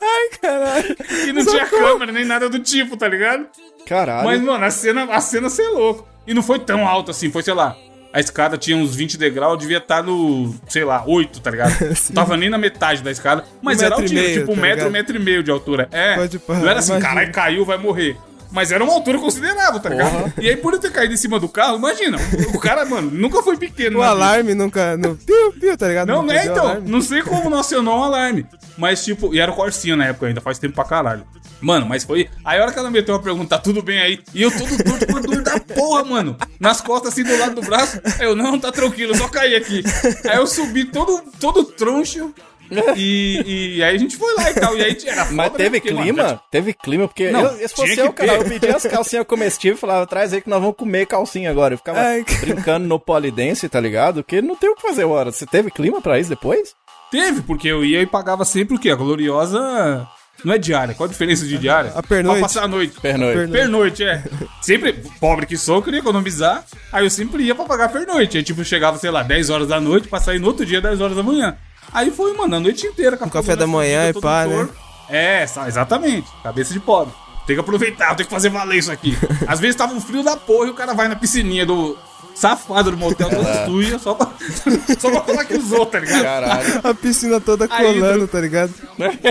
Ai, 0.00 0.28
caralho. 0.40 0.96
E 1.28 1.32
não 1.32 1.46
tinha 1.46 1.66
câmera, 1.66 2.10
nem 2.12 2.24
nada 2.24 2.48
do 2.48 2.58
tipo, 2.58 2.96
tá 2.96 3.06
ligado? 3.08 3.46
Caralho. 3.86 4.24
Mas, 4.26 4.40
mano, 4.42 4.64
a 4.64 4.70
cena, 4.70 5.04
a 5.04 5.20
cena 5.20 5.48
você 5.48 5.62
é 5.62 5.68
louco. 5.70 6.06
E 6.26 6.34
não 6.34 6.42
foi 6.42 6.58
tão 6.58 6.86
alto 6.86 7.10
assim, 7.10 7.30
foi, 7.30 7.42
sei 7.42 7.54
lá. 7.54 7.76
A 8.12 8.20
escada 8.20 8.58
tinha 8.58 8.76
uns 8.76 8.94
20 8.94 9.16
degraus, 9.16 9.58
devia 9.58 9.78
estar 9.78 10.02
no, 10.02 10.54
sei 10.68 10.84
lá, 10.84 11.02
8, 11.06 11.40
tá 11.40 11.50
ligado? 11.50 11.72
Não 12.10 12.14
tava 12.14 12.36
nem 12.36 12.50
na 12.50 12.58
metade 12.58 13.02
da 13.02 13.10
escada. 13.10 13.44
Mas 13.62 13.80
Um 13.80 13.84
era 13.84 13.94
altinho, 13.94 14.20
meio, 14.20 14.40
tipo 14.40 14.52
um 14.52 14.54
tá 14.54 14.60
metro, 14.60 14.76
ligado? 14.76 14.88
um 14.88 14.92
metro 14.92 15.16
e 15.16 15.18
meio 15.18 15.42
de 15.42 15.50
altura. 15.50 15.88
É. 15.90 16.16
Pode 16.16 16.40
não 16.46 16.68
era 16.68 16.78
assim, 16.80 16.98
caralho, 17.00 17.32
caiu, 17.32 17.64
vai 17.64 17.78
morrer. 17.78 18.16
Mas 18.52 18.70
era 18.70 18.84
uma 18.84 18.92
altura 18.92 19.18
considerável, 19.18 19.80
tá 19.80 19.88
ligado? 19.88 20.30
E 20.38 20.46
aí, 20.46 20.56
por 20.56 20.74
eu 20.74 20.78
ter 20.78 20.92
caído 20.92 21.14
em 21.14 21.16
cima 21.16 21.40
do 21.40 21.48
carro, 21.48 21.78
imagina, 21.78 22.18
o 22.54 22.58
cara, 22.58 22.84
mano, 22.84 23.10
nunca 23.10 23.42
foi 23.42 23.56
pequeno. 23.56 23.98
O 23.98 24.02
na 24.02 24.12
vida. 24.12 24.24
alarme 24.24 24.54
nunca. 24.54 24.94
No, 24.98 25.16
piu, 25.16 25.52
piu, 25.58 25.76
tá 25.76 25.88
ligado? 25.88 26.08
Não, 26.08 26.22
não 26.22 26.34
é 26.34 26.44
então. 26.44 26.58
alarme. 26.58 26.90
Não 26.90 27.00
sei 27.00 27.22
como 27.22 27.48
não 27.48 27.58
acionou 27.58 27.98
um 27.98 28.02
alarme. 28.02 28.46
Mas, 28.76 29.02
tipo, 29.02 29.34
e 29.34 29.40
era 29.40 29.50
o 29.50 29.54
Corsinha 29.54 29.96
na 29.96 30.04
época 30.06 30.26
ainda, 30.26 30.42
faz 30.42 30.58
tempo 30.58 30.74
pra 30.74 30.84
caralho. 30.84 31.24
Mano, 31.62 31.86
mas 31.86 32.04
foi. 32.04 32.28
Aí 32.44 32.58
a 32.58 32.62
hora 32.62 32.72
que 32.72 32.78
ela 32.78 32.90
meteu 32.90 33.14
a 33.14 33.20
pergunta, 33.20 33.56
tá 33.56 33.58
tudo 33.58 33.82
bem 33.82 34.00
aí? 34.00 34.20
E 34.34 34.42
eu 34.42 34.50
todo 34.50 34.76
torto 34.84 35.06
por 35.06 35.22
porra, 35.74 36.04
mano. 36.04 36.36
Nas 36.60 36.80
costas, 36.80 37.12
assim, 37.12 37.22
do 37.24 37.36
lado 37.38 37.54
do 37.54 37.62
braço. 37.62 38.00
Aí 38.18 38.26
eu, 38.26 38.36
não, 38.36 38.58
tá 38.58 38.70
tranquilo, 38.72 39.16
só 39.16 39.28
caí 39.28 39.54
aqui. 39.54 39.82
Aí 40.28 40.36
eu 40.36 40.46
subi 40.46 40.84
todo, 40.86 41.22
todo 41.40 41.64
troncho. 41.64 42.32
E, 42.96 43.74
e 43.76 43.82
aí 43.84 43.94
a 43.96 43.98
gente 43.98 44.16
foi 44.16 44.34
lá 44.34 44.50
e 44.50 44.54
tal. 44.54 44.76
E 44.78 44.82
aí 44.82 44.96
era 45.06 45.24
foda, 45.26 45.36
Mas 45.36 45.52
né? 45.52 45.58
teve 45.58 45.78
Porque, 45.80 45.92
mano, 45.94 46.04
clima? 46.06 46.28
já- 46.28 46.36
Teve 46.50 46.72
clima, 46.72 47.08
porque 47.08 47.30
Não, 47.30 47.40
eu, 47.42 47.68
se 47.68 47.74
fosse 47.74 47.98
eu, 47.98 48.12
que 48.12 48.26
cara, 48.26 48.38
eu 48.38 48.44
pedia 48.44 48.74
as 48.76 48.82
calcinhas 48.86 49.26
comestíveis 49.26 49.76
e 49.76 49.80
falava, 49.80 50.06
traz 50.06 50.32
aí 50.32 50.40
que 50.40 50.48
nós 50.48 50.60
vamos 50.60 50.76
comer 50.76 51.06
calcinha 51.06 51.50
agora. 51.50 51.74
Eu 51.74 51.78
ficava 51.78 52.00
Ai, 52.00 52.24
brincando 52.40 52.86
no 52.88 52.98
polidense, 52.98 53.68
tá 53.68 53.78
ligado? 53.78 54.22
Porque 54.22 54.40
não 54.40 54.56
tem 54.56 54.70
o 54.70 54.74
que 54.74 54.80
fazer 54.80 55.04
hora. 55.04 55.30
Você 55.30 55.44
teve 55.44 55.70
clima 55.70 56.00
pra 56.00 56.18
isso 56.18 56.30
depois? 56.30 56.70
Teve, 57.10 57.42
porque 57.42 57.68
eu 57.68 57.84
ia 57.84 58.00
e 58.00 58.06
pagava 58.06 58.42
sempre 58.44 58.74
o 58.76 58.78
quê? 58.78 58.88
A 58.88 58.94
gloriosa. 58.96 60.08
Não 60.44 60.54
é 60.54 60.58
diária. 60.58 60.94
Qual 60.94 61.08
a 61.08 61.10
diferença 61.10 61.46
de 61.46 61.56
diária? 61.56 61.92
A 61.94 62.02
pernoite. 62.02 62.38
Pra 62.40 62.48
passar 62.48 62.64
a 62.64 62.68
noite. 62.68 63.00
Pernoite. 63.00 63.50
Pernoite. 63.50 63.52
Pernoite, 63.52 64.04
é. 64.04 64.24
Sempre, 64.60 64.92
pobre 65.20 65.46
que 65.46 65.56
sou, 65.56 65.76
eu 65.76 65.82
queria 65.82 66.00
economizar. 66.00 66.64
Aí 66.92 67.04
eu 67.04 67.10
sempre 67.10 67.44
ia 67.44 67.54
pra 67.54 67.64
pagar 67.64 67.88
pernoite. 67.90 68.36
Aí, 68.36 68.42
tipo, 68.42 68.64
chegava, 68.64 68.98
sei 68.98 69.10
lá, 69.10 69.22
10 69.22 69.50
horas 69.50 69.68
da 69.68 69.80
noite 69.80 70.08
pra 70.08 70.20
sair 70.20 70.38
no 70.38 70.48
outro 70.48 70.66
dia, 70.66 70.80
10 70.80 71.00
horas 71.00 71.16
da 71.16 71.22
manhã. 71.22 71.56
Aí 71.92 72.10
foi, 72.10 72.36
mano, 72.36 72.56
a 72.56 72.60
noite 72.60 72.86
inteira. 72.86 73.16
Com 73.16 73.24
a 73.24 73.26
Um 73.26 73.30
café 73.30 73.54
da 73.54 73.66
manhã 73.66 74.08
e 74.08 74.12
pá, 74.20 74.46
né? 74.46 74.68
É, 75.08 75.44
exatamente. 75.66 76.28
Cabeça 76.42 76.72
de 76.72 76.80
pobre. 76.80 77.14
Tem 77.46 77.56
que 77.56 77.60
aproveitar, 77.60 78.14
tem 78.14 78.24
que 78.24 78.30
fazer 78.30 78.48
valer 78.50 78.78
isso 78.78 78.90
aqui. 78.92 79.16
Às 79.46 79.58
vezes 79.58 79.76
tava 79.76 79.92
um 79.92 80.00
frio 80.00 80.22
da 80.22 80.36
porra 80.36 80.68
e 80.68 80.70
o 80.70 80.74
cara 80.74 80.94
vai 80.94 81.08
na 81.08 81.16
piscininha 81.16 81.66
do, 81.66 81.98
safada 82.34 82.90
do 82.90 82.96
motel, 82.96 83.28
toda 83.30 83.66
suja, 83.66 83.98
só 83.98 84.14
pra, 84.14 84.28
só 84.98 85.10
pra 85.10 85.20
falar 85.22 85.44
que 85.44 85.54
usou, 85.56 85.86
tá 85.86 85.98
ligado? 86.00 86.22
Caralho. 86.22 86.80
A 86.82 86.94
piscina 86.94 87.40
toda 87.40 87.68
colando, 87.68 88.14
Hidro. 88.16 88.28
tá 88.28 88.40
ligado? 88.40 88.72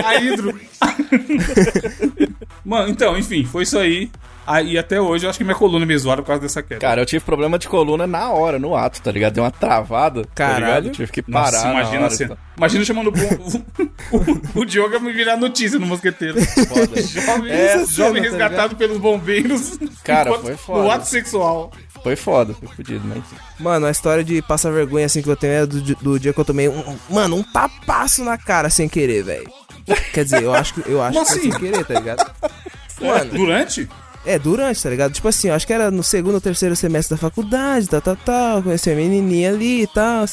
A 0.04 0.14
hidro. 0.16 0.58
Mano, 2.64 2.88
então, 2.88 3.16
enfim, 3.18 3.44
foi 3.44 3.64
isso 3.64 3.78
aí. 3.78 4.10
Aí 4.44 4.76
até 4.76 5.00
hoje 5.00 5.24
eu 5.24 5.30
acho 5.30 5.38
que 5.38 5.44
minha 5.44 5.54
coluna 5.54 5.86
me 5.86 5.96
zoaram 5.96 6.22
por 6.22 6.28
causa 6.28 6.42
dessa 6.42 6.60
queda. 6.64 6.80
Cara, 6.80 7.00
eu 7.00 7.06
tive 7.06 7.24
problema 7.24 7.56
de 7.60 7.68
coluna 7.68 8.08
na 8.08 8.30
hora, 8.30 8.58
no 8.58 8.74
ato, 8.74 9.00
tá 9.00 9.12
ligado? 9.12 9.34
Deu 9.34 9.44
uma 9.44 9.52
travada. 9.52 10.22
Tá 10.24 10.30
Caralho. 10.34 10.88
Eu 10.88 10.92
tive 10.92 11.12
que 11.12 11.22
parar. 11.22 11.52
Nossa, 11.52 11.64
na 11.68 11.72
imagina 11.74 11.96
hora, 11.98 12.06
a 12.06 12.10
cena. 12.10 12.34
tá? 12.36 12.42
Imagina 12.56 12.84
chamando 12.84 13.12
o, 13.12 14.16
o, 14.16 14.18
o, 14.58 14.60
o 14.62 14.64
Diogo 14.64 14.96
a 14.96 14.98
me 14.98 15.12
virar 15.12 15.36
notícia 15.36 15.78
no 15.78 15.86
mosqueteiro. 15.86 16.38
Jovem, 16.40 17.52
É, 17.52 17.86
jovem 17.86 18.22
cena, 18.24 18.36
tá 18.36 18.44
resgatado 18.44 18.74
pelos 18.76 18.98
bombeiros. 18.98 19.78
Cara, 20.02 20.30
enquanto- 20.30 20.42
foi 20.46 20.56
foda. 20.56 20.82
No 20.82 20.90
ato 20.90 21.06
sexual. 21.06 21.72
Foi 22.02 22.16
foda, 22.16 22.52
foi 22.54 22.68
fodido, 22.68 23.02
mas. 23.06 23.22
Mano, 23.60 23.86
a 23.86 23.90
história 23.90 24.24
de 24.24 24.42
passar 24.42 24.72
vergonha 24.72 25.06
assim 25.06 25.22
que 25.22 25.28
eu 25.30 25.36
tenho 25.36 25.52
é 25.52 25.66
do, 25.66 25.80
do 25.96 26.18
dia 26.18 26.32
que 26.32 26.40
eu 26.40 26.44
tomei 26.44 26.68
um, 26.68 26.96
mano, 27.08 27.36
um 27.36 27.42
tapaço 27.42 28.24
na 28.24 28.36
cara 28.36 28.68
sem 28.70 28.88
querer, 28.88 29.22
velho. 29.22 29.50
Quer 30.12 30.24
dizer, 30.24 30.42
eu 30.42 30.52
acho 30.54 30.74
que 30.74 30.90
eu 30.90 31.00
acho 31.02 31.12
Como 31.14 31.26
que 31.26 31.32
foi 31.32 31.40
assim? 31.40 31.50
sem 31.52 31.60
querer, 31.60 31.84
tá 31.84 31.94
ligado? 31.94 32.30
Mano, 33.00 33.30
Durante? 33.32 33.88
é 34.24 34.38
durante, 34.38 34.82
tá 34.82 34.90
ligado? 34.90 35.12
Tipo 35.12 35.28
assim, 35.28 35.48
eu 35.48 35.54
acho 35.54 35.66
que 35.66 35.72
era 35.72 35.90
no 35.90 36.02
segundo 36.02 36.34
ou 36.34 36.40
terceiro 36.40 36.74
semestre 36.76 37.16
da 37.16 37.20
faculdade, 37.20 37.88
tal, 37.88 38.00
tal, 38.00 38.16
tal. 38.16 38.62
Conheci 38.62 38.90
a 38.90 38.94
menininha 38.94 39.50
ali 39.50 39.82
e 39.82 39.86
tal. 39.86 40.24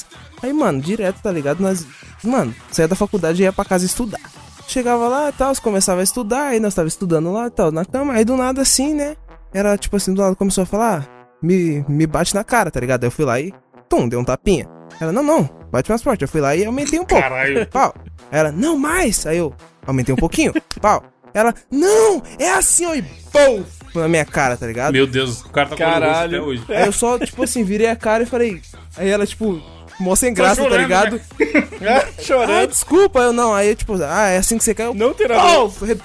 Aí, 0.42 0.54
mano, 0.54 0.80
direto, 0.82 1.22
tá 1.22 1.32
ligado? 1.32 1.60
Nós, 1.62 1.86
mano, 2.24 2.54
saía 2.72 2.88
da 2.88 2.96
faculdade 2.96 3.42
e 3.42 3.46
ia 3.46 3.54
pra 3.54 3.66
casa 3.66 3.86
estudar. 3.86 4.22
Chegava 4.68 5.08
lá 5.08 5.30
e 5.30 5.32
tal, 5.34 5.56
começava 5.62 6.02
a 6.02 6.04
estudar, 6.04 6.50
aí 6.50 6.60
nós 6.60 6.76
tava 6.76 6.88
estudando 6.88 7.32
lá 7.32 7.48
e 7.48 7.52
tal, 7.52 7.72
na 7.72 7.84
cama. 7.86 8.14
Aí 8.14 8.24
do 8.24 8.38
nada 8.38 8.62
assim, 8.62 8.94
né? 8.94 9.16
Era 9.52 9.76
tipo 9.78 9.96
assim, 9.96 10.14
do 10.14 10.22
lado 10.22 10.36
começou 10.36 10.62
a 10.62 10.66
falar, 10.68 11.08
"Ah, 11.10 11.19
me, 11.42 11.84
me 11.88 12.06
bate 12.06 12.34
na 12.36 12.44
cara, 12.44 12.70
tá 12.72 12.80
ligado? 12.80 13.04
Aí 13.04 13.08
eu 13.08 13.12
fui 13.12 13.26
lá 13.26 13.40
e, 13.40 13.54
tum, 13.88 14.08
deu 14.08 14.20
um 14.20 14.24
tapinha. 14.24 14.68
Ela, 15.00 15.12
não, 15.12 15.24
não, 15.24 15.50
bate 15.72 15.90
mais 15.90 16.02
forte. 16.02 16.22
Eu 16.22 16.28
fui 16.28 16.42
lá 16.42 16.56
e 16.56 16.66
aumentei 16.66 17.00
um 17.00 17.06
pouco. 17.06 17.24
Caralho. 17.24 17.66
Pau. 17.68 17.94
Ela, 18.32 18.52
não 18.52 18.78
mais. 18.78 19.26
Aí 19.26 19.38
eu 19.38 19.54
aumentei 19.86 20.14
um 20.14 20.18
pouquinho. 20.18 20.54
Pau. 20.82 21.04
Ela, 21.34 21.54
não, 21.70 22.22
é 22.40 22.50
assim, 22.52 22.86
ó, 22.86 22.96
e 22.96 23.04
pum, 23.04 23.64
na 23.94 24.08
minha 24.08 24.26
cara, 24.26 24.58
tá 24.58 24.66
ligado? 24.66 24.94
Meu 24.94 25.06
Deus, 25.06 25.42
o 25.42 25.50
cara 25.50 25.70
tá 25.70 25.76
com 25.76 25.84
o 25.84 25.86
olho 25.86 25.94
roxo 25.96 26.06
Caralho. 26.08 26.38
até 26.38 26.46
hoje. 26.48 26.64
Aí 26.70 26.86
eu 26.88 26.92
só, 26.92 27.20
tipo 27.20 27.44
assim, 27.44 27.64
virei 27.64 27.88
a 27.88 27.96
cara 27.96 28.24
e 28.24 28.26
falei. 28.26 28.62
Aí 28.98 29.08
ela, 29.08 29.28
tipo, 29.28 29.62
mó 30.00 30.16
sem 30.16 30.34
graça, 30.34 30.56
tá 30.56 30.64
chorando, 30.64 30.82
ligado? 30.82 31.22
Ah, 31.82 32.06
Chorando. 32.22 32.72
desculpa, 32.72 33.20
eu 33.20 33.32
não. 33.32 33.54
Aí 33.54 33.70
eu, 33.70 33.76
tipo, 33.76 33.94
ah, 34.04 34.28
é 34.28 34.38
assim 34.38 34.58
que 34.58 34.64
você 34.66 34.76
quer? 34.76 34.88
Eu, 34.88 34.94
Não 34.94 35.14
terá 35.14 35.38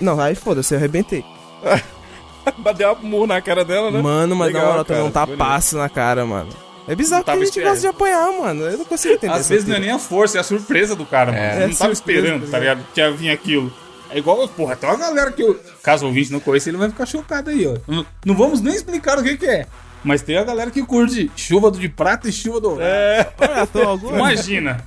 Não, 0.01 0.21
aí 0.21 0.37
foda-se, 0.37 0.73
eu 0.73 0.79
arrebentei. 0.79 1.25
Bateu 2.59 2.93
uma 2.93 3.01
murro 3.03 3.27
na 3.27 3.41
cara 3.41 3.65
dela, 3.65 3.91
né? 3.91 4.01
Mano, 4.01 4.35
mas 4.37 4.49
Legal, 4.49 4.63
na 4.63 4.69
moral, 4.71 4.85
tomei 4.85 5.03
um 5.03 5.11
cara, 5.11 5.27
tapaço 5.27 5.77
na 5.77 5.89
cara, 5.89 6.25
mano. 6.25 6.49
É 6.87 6.95
bizarro 6.95 7.25
que 7.25 7.31
a 7.31 7.35
gente 7.37 7.45
esperando. 7.45 7.69
gosta 7.71 7.81
de 7.81 7.87
apanhar, 7.87 8.33
mano. 8.41 8.63
Eu 8.65 8.79
não 8.79 8.85
consigo 8.85 9.15
entender 9.15 9.33
Às 9.33 9.49
vezes 9.49 9.67
não 9.67 9.77
é 9.77 9.81
nem 9.81 9.91
a 9.91 9.99
força, 9.99 10.37
é 10.37 10.41
a 10.41 10.45
surpresa 10.45 10.95
do 10.95 11.07
cara, 11.07 11.33
mano. 11.33 11.43
É. 11.45 11.67
Não 11.67 11.73
É 11.73 11.77
tava 11.77 11.93
esperando, 11.93 12.45
tá 12.45 12.53
tá 12.53 12.59
ligado? 12.59 12.85
Que 12.93 13.01
ia 13.01 13.11
vir 13.11 13.31
aquilo. 13.31 13.73
É 14.11 14.19
igual, 14.19 14.47
porra, 14.49 14.77
tem 14.77 14.89
uma 14.89 14.99
galera 14.99 15.33
que 15.33 15.43
eu. 15.43 15.59
Caso 15.83 16.05
o 16.05 16.09
ouvinte 16.09 16.31
não 16.31 16.41
conheça, 16.41 16.69
ele 16.69 16.77
vai 16.77 16.89
ficar 16.91 17.07
chocado 17.07 17.51
aí, 17.51 17.67
ó. 17.67 17.77
Não, 17.91 18.07
não 18.25 18.37
vamos 18.37 18.61
nem 18.61 18.75
explicar 18.75 19.19
o 19.19 19.23
que, 19.23 19.37
que 19.37 19.47
é. 19.47 19.67
Mas 20.05 20.21
tem 20.21 20.37
a 20.37 20.45
galera 20.45 20.71
que 20.71 20.83
curte 20.85 21.31
chuva 21.35 21.71
do 21.71 21.79
de 21.79 21.89
prata 21.89 22.29
e 22.29 22.33
chuva 22.33 22.61
do. 22.61 22.77
É. 22.81 23.25
Tô 23.73 23.81
alguma- 23.81 24.19
Imagina. 24.19 24.85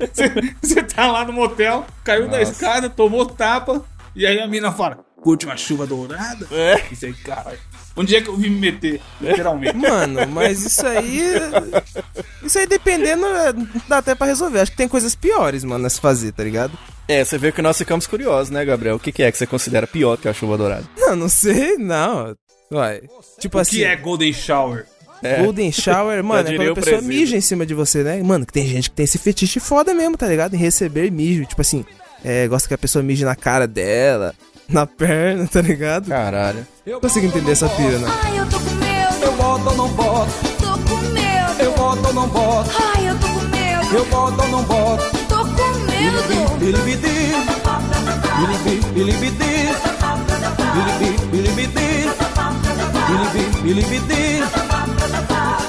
Você, 0.00 0.32
você 0.62 0.82
tá 0.82 1.12
lá 1.12 1.24
no 1.26 1.32
motel, 1.34 1.84
caiu 2.02 2.26
da 2.28 2.40
escada, 2.40 2.88
tomou 2.88 3.26
tapa, 3.26 3.82
e 4.16 4.26
aí 4.26 4.40
a 4.40 4.46
mina 4.48 4.72
fala: 4.72 4.98
curte 5.22 5.46
uma 5.46 5.56
chuva 5.56 5.86
dourada? 5.86 6.46
É. 6.50 6.82
Isso 6.92 7.06
aí, 7.06 7.14
caralho. 7.14 7.58
Onde 7.96 8.16
é 8.16 8.20
que 8.20 8.28
eu 8.28 8.36
vim 8.36 8.50
me 8.50 8.58
meter? 8.58 9.00
Literalmente. 9.20 9.76
Mano, 9.76 10.26
mas 10.28 10.62
isso 10.64 10.86
aí. 10.86 11.22
Isso 12.42 12.58
aí 12.58 12.66
dependendo, 12.66 13.24
é, 13.26 13.52
dá 13.88 13.98
até 13.98 14.14
pra 14.14 14.26
resolver. 14.26 14.60
Acho 14.60 14.70
que 14.72 14.76
tem 14.76 14.88
coisas 14.88 15.14
piores, 15.14 15.62
mano, 15.62 15.86
a 15.86 15.90
se 15.90 16.00
fazer, 16.00 16.32
tá 16.32 16.42
ligado? 16.42 16.76
É, 17.06 17.24
você 17.24 17.36
vê 17.38 17.52
que 17.52 17.62
nós 17.62 17.76
ficamos 17.78 18.06
curiosos, 18.06 18.50
né, 18.50 18.64
Gabriel? 18.64 18.96
O 18.96 18.98
que, 18.98 19.12
que 19.12 19.22
é 19.22 19.30
que 19.30 19.38
você 19.38 19.46
considera 19.46 19.86
pior 19.86 20.16
que 20.16 20.28
a 20.28 20.32
chuva 20.32 20.56
dourada? 20.56 20.84
Não, 20.98 21.14
não 21.14 21.28
sei, 21.28 21.76
não. 21.76 22.34
Uai. 22.70 23.02
Tipo 23.38 23.58
O 23.58 23.60
assim. 23.60 23.76
que 23.76 23.84
é 23.84 23.94
Golden 23.96 24.32
Shower? 24.32 24.86
É. 25.22 25.42
Golden 25.42 25.70
Shower, 25.70 26.22
mano, 26.24 26.48
é 26.48 26.56
quando 26.56 26.68
a 26.68 26.72
o 26.72 26.74
pessoa 26.74 26.96
presídio. 26.98 27.20
mija 27.20 27.36
em 27.36 27.40
cima 27.42 27.66
de 27.66 27.74
você, 27.74 28.02
né? 28.02 28.22
Mano, 28.22 28.46
que 28.46 28.52
tem 28.52 28.66
gente 28.66 28.88
que 28.90 28.96
tem 28.96 29.04
esse 29.04 29.18
fetiche 29.18 29.60
foda 29.60 29.92
mesmo, 29.92 30.16
tá 30.16 30.26
ligado? 30.26 30.54
Em 30.54 30.58
receber 30.58 31.10
mijo. 31.12 31.44
Tipo 31.44 31.60
assim, 31.60 31.84
é, 32.24 32.48
gosta 32.48 32.66
que 32.66 32.74
a 32.74 32.78
pessoa 32.78 33.02
mije 33.02 33.24
na 33.24 33.36
cara 33.36 33.66
dela, 33.68 34.34
na 34.72 34.86
perna, 34.86 35.46
tá 35.46 35.60
ligado? 35.60 36.08
Caralho. 36.08 36.66
Não 36.86 37.00
consigo 37.00 37.26
entender 37.26 37.52
essa 37.52 37.68
pira, 37.68 37.98
né? 37.98 38.08
Ai, 38.24 38.38
eu 38.40 38.46
tô 38.48 38.58
com 38.58 38.70
medo. 38.76 39.24
Eu 39.24 39.32
boto 39.36 39.68
ou 39.70 39.76
não 39.76 39.88
boto, 39.90 40.32
Tô 40.58 40.72
com 40.88 40.96
medo. 41.12 41.62
eu 41.62 41.72
boto 41.76 42.06
ou 42.08 42.12
não 42.14 42.28
boto, 42.28 42.70
Ai, 42.94 43.08
eu 43.10 43.18
tô 43.18 43.26
com 43.28 43.40
medo. 43.48 43.94
eu 43.96 44.04
boto 44.06 44.42
ou 44.42 44.48
não 44.48 44.62
boto. 44.64 45.04
Tô 45.28 45.36
com 45.38 45.78
medo. 45.86 46.58
Bilibidi, 46.58 47.32
bilibi, 48.38 48.80
bilibidi, 48.94 49.52
bilibi, 50.74 51.26
bilibidi, 51.30 52.10
bilibi, 53.08 53.62
bilibidi. 53.62 54.42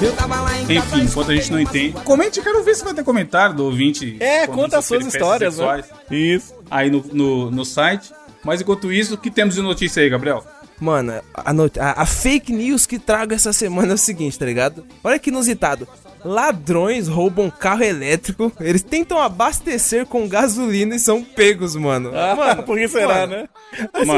Eu 0.02 0.12
tava 0.16 0.42
lá 0.42 0.58
em 0.60 0.78
Enfim, 0.78 1.02
enquanto 1.04 1.32
a 1.32 1.36
gente 1.36 1.52
não 1.52 1.60
entende. 1.60 1.94
Comente, 2.04 2.42
quero 2.42 2.64
ver 2.64 2.76
se 2.76 2.84
vai 2.84 2.94
ter 2.94 3.04
comentário 3.04 3.56
do 3.56 3.66
ouvinte. 3.66 4.18
É, 4.20 4.46
conta 4.48 4.80
as 4.80 4.86
suas 4.86 5.06
histórias, 5.06 5.54
sexuais 5.56 5.86
né? 6.10 6.18
Isso. 6.18 6.54
Aí 6.70 6.90
no, 6.90 7.04
no, 7.14 7.52
no 7.52 7.64
site. 7.66 8.12
Mas 8.44 8.62
enquanto 8.62 8.92
isso, 8.92 9.16
o 9.16 9.18
que 9.18 9.32
temos 9.32 9.56
de 9.56 9.62
notícia 9.62 10.02
aí, 10.04 10.10
Gabriel? 10.10 10.44
Mano, 10.80 11.14
a, 11.34 11.54
not- 11.54 11.80
a- 11.80 11.94
a 12.02 12.06
fake 12.06 12.52
news 12.52 12.86
que 12.86 13.00
trago 13.00 13.34
essa 13.34 13.54
semana 13.54 13.92
é 13.92 13.96
o 13.96 13.98
seguinte, 13.98 14.38
tá 14.38 14.46
ligado? 14.46 14.86
Olha 15.04 15.18
que 15.20 15.30
inusitado. 15.30 15.88
Ladrões 16.26 17.08
roubam 17.08 17.50
carro 17.50 17.84
elétrico, 17.84 18.52
eles 18.60 18.82
tentam 18.82 19.20
abastecer 19.20 20.06
com 20.06 20.28
gasolina 20.28 20.96
e 20.96 21.00
são 21.00 21.22
pegos, 21.24 21.76
mano. 21.76 22.12
Ah, 22.16 22.36
mano, 22.36 22.64
por 22.64 22.78
que 22.78 22.88
será, 22.88 23.28
mano, 23.28 23.36
né? 23.36 23.50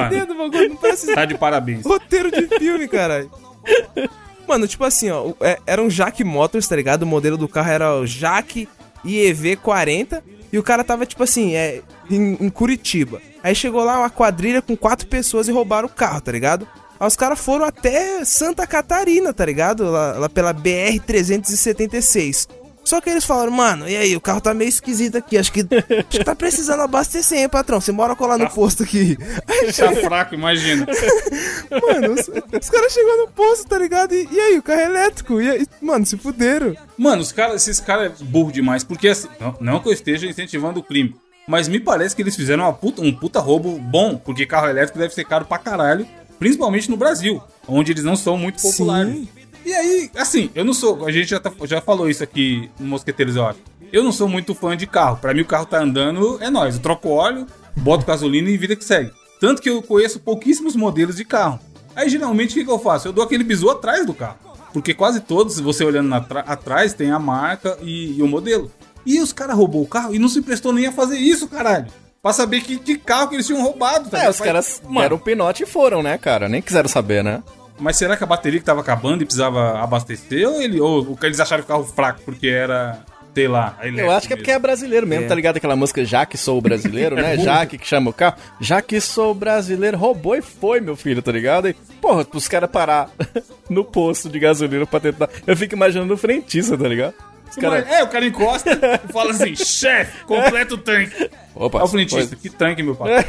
Ideia 0.07 0.25
do 0.25 0.35
bagulho 0.35 0.69
não 0.69 0.75
parece 0.75 1.13
Tá 1.13 1.25
de 1.25 1.35
parabéns. 1.35 1.83
roteiro 1.85 2.31
de 2.31 2.47
filme, 2.59 2.87
caralho. 2.87 3.29
Mano, 4.47 4.67
tipo 4.67 4.83
assim, 4.83 5.09
ó, 5.09 5.33
é- 5.41 5.57
era 5.65 5.81
um 5.81 5.87
Jack 5.87 6.23
Motors, 6.23 6.67
tá 6.67 6.75
ligado? 6.75 7.01
O 7.01 7.07
modelo 7.07 7.35
do 7.35 7.47
carro 7.47 7.71
era 7.71 7.95
o 7.95 8.05
Jack 8.05 8.69
IEV 9.03 9.55
40 9.55 10.23
e 10.51 10.57
o 10.57 10.63
cara 10.63 10.83
tava, 10.83 11.05
tipo 11.05 11.23
assim, 11.23 11.55
é, 11.55 11.81
em, 12.09 12.37
em 12.39 12.49
Curitiba. 12.49 13.21
Aí 13.43 13.53
chegou 13.53 13.83
lá 13.83 13.99
uma 13.99 14.09
quadrilha 14.09 14.61
com 14.61 14.75
quatro 14.75 15.07
pessoas 15.07 15.47
e 15.47 15.51
roubaram 15.51 15.87
o 15.87 15.91
carro, 15.91 16.21
tá 16.21 16.31
ligado? 16.31 16.67
Aí 16.99 17.07
os 17.07 17.15
caras 17.15 17.39
foram 17.39 17.65
até 17.65 18.23
Santa 18.25 18.65
Catarina, 18.65 19.33
tá 19.33 19.45
ligado? 19.45 19.89
Lá, 19.91 20.13
lá 20.13 20.29
pela 20.29 20.53
BR-376. 20.53 22.47
Só 22.85 23.01
que 23.01 23.09
eles 23.09 23.25
falaram, 23.25 23.51
mano, 23.51 23.89
e 23.89 23.97
aí, 23.97 24.15
o 24.15 24.21
carro 24.21 24.39
tá 24.39 24.53
meio 24.53 24.69
esquisito 24.69 25.17
aqui, 25.17 25.37
acho 25.39 25.51
que, 25.51 25.61
acho 25.61 26.07
que 26.07 26.23
tá 26.23 26.35
precisando 26.35 26.81
abastecer, 26.81 27.39
hein, 27.39 27.49
patrão? 27.49 27.81
Você 27.81 27.91
mora 27.91 28.15
colar 28.15 28.37
no 28.37 28.49
posto 28.49 28.83
aqui. 28.83 29.17
Aí 29.47 29.73
Tá 29.73 29.91
fraco, 29.95 30.35
imagina. 30.35 30.85
Mano, 31.71 32.13
os, 32.13 32.19
os 32.27 32.69
caras 32.69 32.93
chegou 32.93 33.17
no 33.17 33.27
posto, 33.29 33.67
tá 33.67 33.79
ligado? 33.79 34.13
E, 34.13 34.27
e 34.31 34.39
aí, 34.39 34.57
o 34.57 34.63
carro 34.63 34.81
é 34.81 34.85
elétrico. 34.85 35.41
E 35.41 35.49
aí, 35.49 35.67
mano, 35.81 36.05
se 36.05 36.15
fuderam. 36.17 36.75
Mano, 36.97 37.21
os 37.21 37.31
cara, 37.31 37.55
esses 37.55 37.79
caras 37.79 38.21
é 38.21 38.23
burro 38.23 38.51
demais. 38.51 38.83
Porque 38.83 39.07
assim, 39.07 39.27
não, 39.39 39.55
não 39.59 39.79
que 39.79 39.87
eu 39.87 39.93
esteja 39.93 40.27
incentivando 40.27 40.79
o 40.79 40.83
crime. 40.83 41.15
Mas 41.47 41.67
me 41.67 41.79
parece 41.79 42.15
que 42.15 42.21
eles 42.21 42.35
fizeram 42.35 42.71
puta, 42.73 43.01
um 43.01 43.11
puta 43.11 43.39
roubo 43.39 43.79
bom. 43.79 44.17
Porque 44.17 44.45
carro 44.45 44.69
elétrico 44.69 44.99
deve 44.99 45.13
ser 45.13 45.25
caro 45.25 45.45
pra 45.45 45.57
caralho. 45.57 46.07
Principalmente 46.37 46.89
no 46.89 46.97
Brasil. 46.97 47.41
Onde 47.67 47.91
eles 47.91 48.03
não 48.03 48.15
são 48.15 48.37
muito 48.37 48.61
populares. 48.61 49.13
Sim. 49.13 49.27
E 49.65 49.73
aí, 49.73 50.11
assim, 50.15 50.49
eu 50.53 50.63
não 50.63 50.73
sou. 50.73 51.05
A 51.05 51.11
gente 51.11 51.29
já, 51.29 51.39
tá- 51.39 51.51
já 51.63 51.81
falou 51.81 52.09
isso 52.09 52.23
aqui 52.23 52.69
no 52.79 52.87
Mosqueteiros, 52.87 53.35
eu 53.35 53.45
acho. 53.45 53.59
Eu 53.91 54.03
não 54.03 54.11
sou 54.11 54.27
muito 54.29 54.53
fã 54.53 54.77
de 54.77 54.85
carro. 54.85 55.17
Pra 55.17 55.33
mim, 55.33 55.41
o 55.41 55.45
carro 55.45 55.65
tá 55.65 55.79
andando, 55.81 56.37
é 56.41 56.49
nóis. 56.49 56.75
Eu 56.75 56.81
troco 56.81 57.09
óleo, 57.09 57.47
boto 57.75 58.05
gasolina 58.05 58.49
e 58.49 58.57
vida 58.57 58.75
que 58.75 58.85
segue. 58.85 59.11
Tanto 59.39 59.61
que 59.61 59.69
eu 59.69 59.81
conheço 59.81 60.19
pouquíssimos 60.19 60.75
modelos 60.75 61.15
de 61.15 61.25
carro. 61.25 61.59
Aí, 61.95 62.09
geralmente, 62.09 62.51
o 62.51 62.53
que, 62.55 62.65
que 62.65 62.71
eu 62.71 62.79
faço? 62.79 63.07
Eu 63.07 63.13
dou 63.13 63.23
aquele 63.23 63.43
bisu 63.43 63.69
atrás 63.69 64.05
do 64.05 64.13
carro. 64.13 64.37
Porque 64.73 64.93
quase 64.93 65.21
todos, 65.21 65.59
você 65.59 65.83
olhando 65.85 66.13
atrás, 66.13 66.93
tem 66.93 67.09
a 67.11 67.17
marca 67.19 67.77
e, 67.81 68.17
e 68.17 68.21
o 68.21 68.27
modelo. 68.27 68.69
E 69.05 69.21
os 69.21 69.31
caras 69.31 69.55
roubou 69.55 69.81
o 69.81 69.87
carro 69.87 70.13
e 70.13 70.19
não 70.19 70.27
se 70.27 70.41
prestou 70.41 70.73
nem 70.73 70.87
a 70.87 70.91
fazer 70.91 71.17
isso, 71.17 71.47
caralho. 71.47 71.87
Pra 72.21 72.33
saber 72.33 72.61
que, 72.61 72.77
que 72.77 72.97
carro 72.97 73.29
que 73.29 73.35
eles 73.35 73.45
tinham 73.47 73.61
roubado, 73.61 74.09
tá 74.09 74.23
É, 74.23 74.29
os 74.29 74.37
caras 74.39 74.81
deram 74.99 75.15
um 75.15 75.19
pinote 75.19 75.63
e 75.63 75.65
foram, 75.65 76.01
né, 76.03 76.17
cara? 76.17 76.49
Nem 76.49 76.61
quiseram 76.61 76.89
saber, 76.89 77.23
né? 77.23 77.41
Mas 77.79 77.97
será 77.97 78.15
que 78.15 78.23
a 78.23 78.27
bateria 78.27 78.59
que 78.59 78.65
tava 78.65 78.81
acabando 78.81 79.21
e 79.21 79.25
precisava 79.25 79.79
abastecer? 79.81 80.47
Ou, 80.47 80.61
ele, 80.61 80.79
ou 80.79 81.17
eles 81.23 81.39
acharam 81.39 81.63
o 81.63 81.67
carro 81.67 81.83
fraco 81.83 82.21
porque 82.23 82.47
era, 82.47 82.99
sei 83.33 83.47
lá, 83.49 83.77
Eu 83.83 84.09
acho 84.11 84.27
que 84.27 84.33
é 84.33 84.37
porque 84.37 84.51
é 84.51 84.57
brasileiro 84.57 85.05
mesmo, 85.05 85.25
É. 85.25 85.27
tá 85.27 85.35
ligado? 85.35 85.57
Aquela 85.57 85.75
música 85.75 86.05
Já 86.05 86.25
que 86.25 86.37
sou 86.37 86.61
brasileiro, 86.61 87.15
né? 87.21 87.31
burro. 87.35 87.43
Já 87.43 87.65
que 87.65 87.77
chama 87.85 88.11
o 88.11 88.13
carro. 88.13 88.37
Já 88.61 88.81
que 88.81 89.01
sou 89.01 89.33
brasileiro, 89.33 89.97
roubou 89.97 90.35
e 90.37 90.41
foi, 90.41 90.79
meu 90.79 90.95
filho, 90.95 91.21
tá 91.21 91.31
ligado? 91.33 91.67
E, 91.67 91.73
porra, 92.01 92.25
os 92.33 92.47
caras 92.47 92.69
parar 92.71 93.09
no 93.69 93.83
posto 93.83 94.29
de 94.29 94.39
gasolina 94.39 94.85
pra 94.85 94.99
tentar. 95.01 95.29
Eu 95.45 95.57
fico 95.57 95.75
imaginando 95.75 96.13
o 96.13 96.17
frentista, 96.17 96.77
tá 96.77 96.87
ligado? 96.87 97.13
Os 97.49 97.57
caras. 97.57 97.85
É, 97.89 98.01
o 98.03 98.07
cara 98.07 98.25
encosta 98.25 98.71
e 98.71 99.11
fala 99.11 99.31
assim, 99.31 99.53
chefe, 99.55 100.23
completa 100.23 100.73
o 100.75 100.77
tanque. 100.77 101.29
Opa, 101.53 101.79
É 101.79 101.83
o 101.83 101.87
frentista, 101.87 102.35
que 102.37 102.49
tanque, 102.49 102.81
meu 102.81 102.95
pai. 102.95 103.25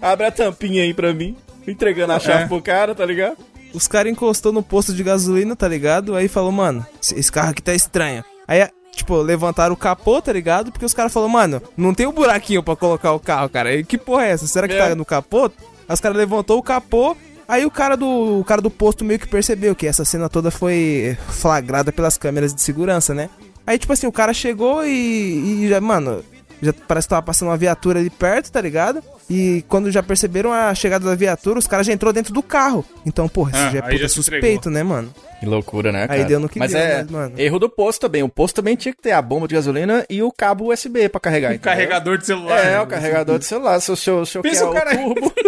Abre 0.00 0.26
a 0.26 0.30
tampinha 0.30 0.82
aí 0.82 0.94
pra 0.94 1.12
mim. 1.12 1.36
Entregando 1.66 2.12
a 2.12 2.18
chave 2.20 2.44
É. 2.44 2.46
pro 2.46 2.60
cara, 2.62 2.94
tá 2.94 3.04
ligado? 3.04 3.36
os 3.74 3.88
caras 3.88 4.12
encostou 4.12 4.52
no 4.52 4.62
posto 4.62 4.92
de 4.92 5.02
gasolina, 5.02 5.56
tá 5.56 5.66
ligado? 5.66 6.14
Aí 6.14 6.28
falou, 6.28 6.52
mano, 6.52 6.84
esse 7.16 7.32
carro 7.32 7.50
aqui 7.52 7.62
tá 7.62 7.72
estranho. 7.74 8.22
Aí, 8.46 8.68
tipo, 8.94 9.16
levantaram 9.16 9.72
o 9.72 9.76
capô, 9.78 10.20
tá 10.20 10.30
ligado? 10.30 10.70
Porque 10.70 10.84
os 10.84 10.92
caras 10.92 11.10
falaram, 11.10 11.32
mano, 11.32 11.62
não 11.74 11.94
tem 11.94 12.06
um 12.06 12.12
buraquinho 12.12 12.62
pra 12.62 12.76
colocar 12.76 13.12
o 13.12 13.18
carro, 13.20 13.48
cara. 13.48 13.74
E 13.74 13.82
que 13.82 13.96
porra 13.96 14.26
é 14.26 14.30
essa? 14.32 14.46
Será 14.46 14.68
que 14.68 14.74
É. 14.74 14.88
tá 14.90 14.94
no 14.94 15.06
capô? 15.06 15.46
Aí 15.88 15.94
os 15.94 16.00
caras 16.00 16.18
levantou 16.18 16.58
o 16.58 16.62
capô. 16.62 17.16
Aí 17.48 17.64
o 17.64 17.70
cara 17.70 17.96
do 17.96 18.40
o 18.40 18.44
cara 18.44 18.60
do 18.60 18.70
posto 18.70 19.04
meio 19.06 19.18
que 19.18 19.26
percebeu 19.28 19.74
que 19.74 19.86
essa 19.86 20.04
cena 20.04 20.28
toda 20.28 20.50
foi 20.50 21.16
flagrada 21.28 21.90
pelas 21.90 22.18
câmeras 22.18 22.54
de 22.54 22.60
segurança, 22.60 23.14
né? 23.14 23.30
Aí, 23.66 23.78
tipo 23.78 23.92
assim, 23.92 24.06
o 24.06 24.12
cara 24.12 24.34
chegou 24.34 24.84
e, 24.84 25.64
e 25.64 25.68
já, 25.68 25.80
mano, 25.80 26.22
já 26.60 26.72
parece 26.86 27.06
que 27.06 27.10
tava 27.10 27.22
passando 27.22 27.48
uma 27.48 27.56
viatura 27.56 28.00
ali 28.00 28.10
perto, 28.10 28.50
tá 28.52 28.60
ligado? 28.60 29.02
E 29.30 29.64
quando 29.68 29.90
já 29.90 30.02
perceberam 30.02 30.52
a 30.52 30.74
chegada 30.74 31.04
da 31.04 31.14
viatura, 31.14 31.58
os 31.58 31.66
caras 31.66 31.86
já 31.86 31.92
entrou 31.92 32.12
dentro 32.12 32.34
do 32.34 32.42
carro. 32.42 32.84
Então, 33.06 33.28
porra, 33.28 33.50
isso 33.52 33.60
Ah, 33.60 33.70
já 33.70 33.78
é 33.78 33.82
aí 33.82 33.88
puta 33.90 33.98
já 34.02 34.08
suspeito, 34.08 34.46
entregou. 34.46 34.72
né, 34.72 34.82
mano? 34.82 35.14
Que 35.40 35.46
loucura, 35.46 35.90
né, 35.90 36.02
Aí 36.02 36.08
cara? 36.08 36.24
deu 36.24 36.38
no 36.40 36.48
que 36.48 36.58
mas 36.58 36.70
deu, 36.70 36.80
é 36.80 36.98
mas, 36.98 37.10
mano. 37.10 37.34
erro 37.36 37.58
do 37.58 37.68
posto 37.68 38.00
também. 38.02 38.22
O 38.22 38.28
posto 38.28 38.56
também 38.56 38.76
tinha 38.76 38.92
que 38.94 39.00
ter 39.02 39.12
a 39.12 39.20
bomba 39.22 39.48
de 39.48 39.54
gasolina 39.54 40.04
e 40.08 40.22
o 40.22 40.30
cabo 40.30 40.72
USB 40.72 41.08
pra 41.08 41.20
carregar. 41.20 41.48
O 41.50 41.54
entendeu? 41.54 41.72
carregador 41.72 42.18
de 42.18 42.26
celular. 42.26 42.58
É, 42.58 42.70
né? 42.72 42.80
o 42.80 42.86
carregador 42.86 43.38
de 43.38 43.44
celular. 43.46 43.80
Se 43.80 43.90
o 43.90 43.96
senhor, 43.96 44.24
se 44.26 44.30
o 44.30 44.32
senhor 44.32 44.42
Pensa 44.42 44.64
quer 44.64 44.70
o 44.70 44.72
cara- 44.72 44.96
turbo... 44.96 45.32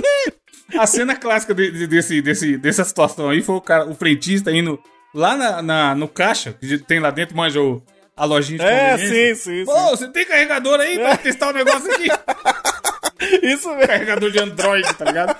A 0.79 0.87
cena 0.87 1.15
clássica 1.15 1.55
de- 1.55 1.71
de- 1.71 1.87
desse, 1.87 2.21
desse, 2.23 2.57
dessa 2.57 2.83
situação 2.85 3.29
aí 3.29 3.43
foi 3.43 3.55
o, 3.55 3.61
cara, 3.61 3.87
o 3.87 3.95
frentista 3.95 4.51
indo 4.51 4.81
lá 5.15 5.37
na, 5.37 5.63
na- 5.63 5.95
no 5.95 6.09
caixa, 6.09 6.55
que 6.59 6.79
tem 6.79 6.99
lá 6.99 7.11
dentro, 7.11 7.37
manja 7.37 7.61
o, 7.61 7.81
a 8.17 8.25
lojinha 8.25 8.59
de 8.59 8.65
É, 8.65 8.97
sim, 8.99 9.35
sim, 9.37 9.65
sim. 9.65 9.71
Ô, 9.71 9.91
você 9.91 10.09
tem 10.09 10.25
carregador 10.27 10.81
aí 10.81 10.99
pra 10.99 11.17
testar 11.19 11.51
o 11.51 11.53
negócio 11.53 11.93
aqui? 11.93 12.09
Isso 13.43 13.69
mesmo. 13.71 13.87
carregador 13.87 14.31
de 14.31 14.39
Android, 14.39 14.95
tá 14.95 15.05
ligado? 15.05 15.37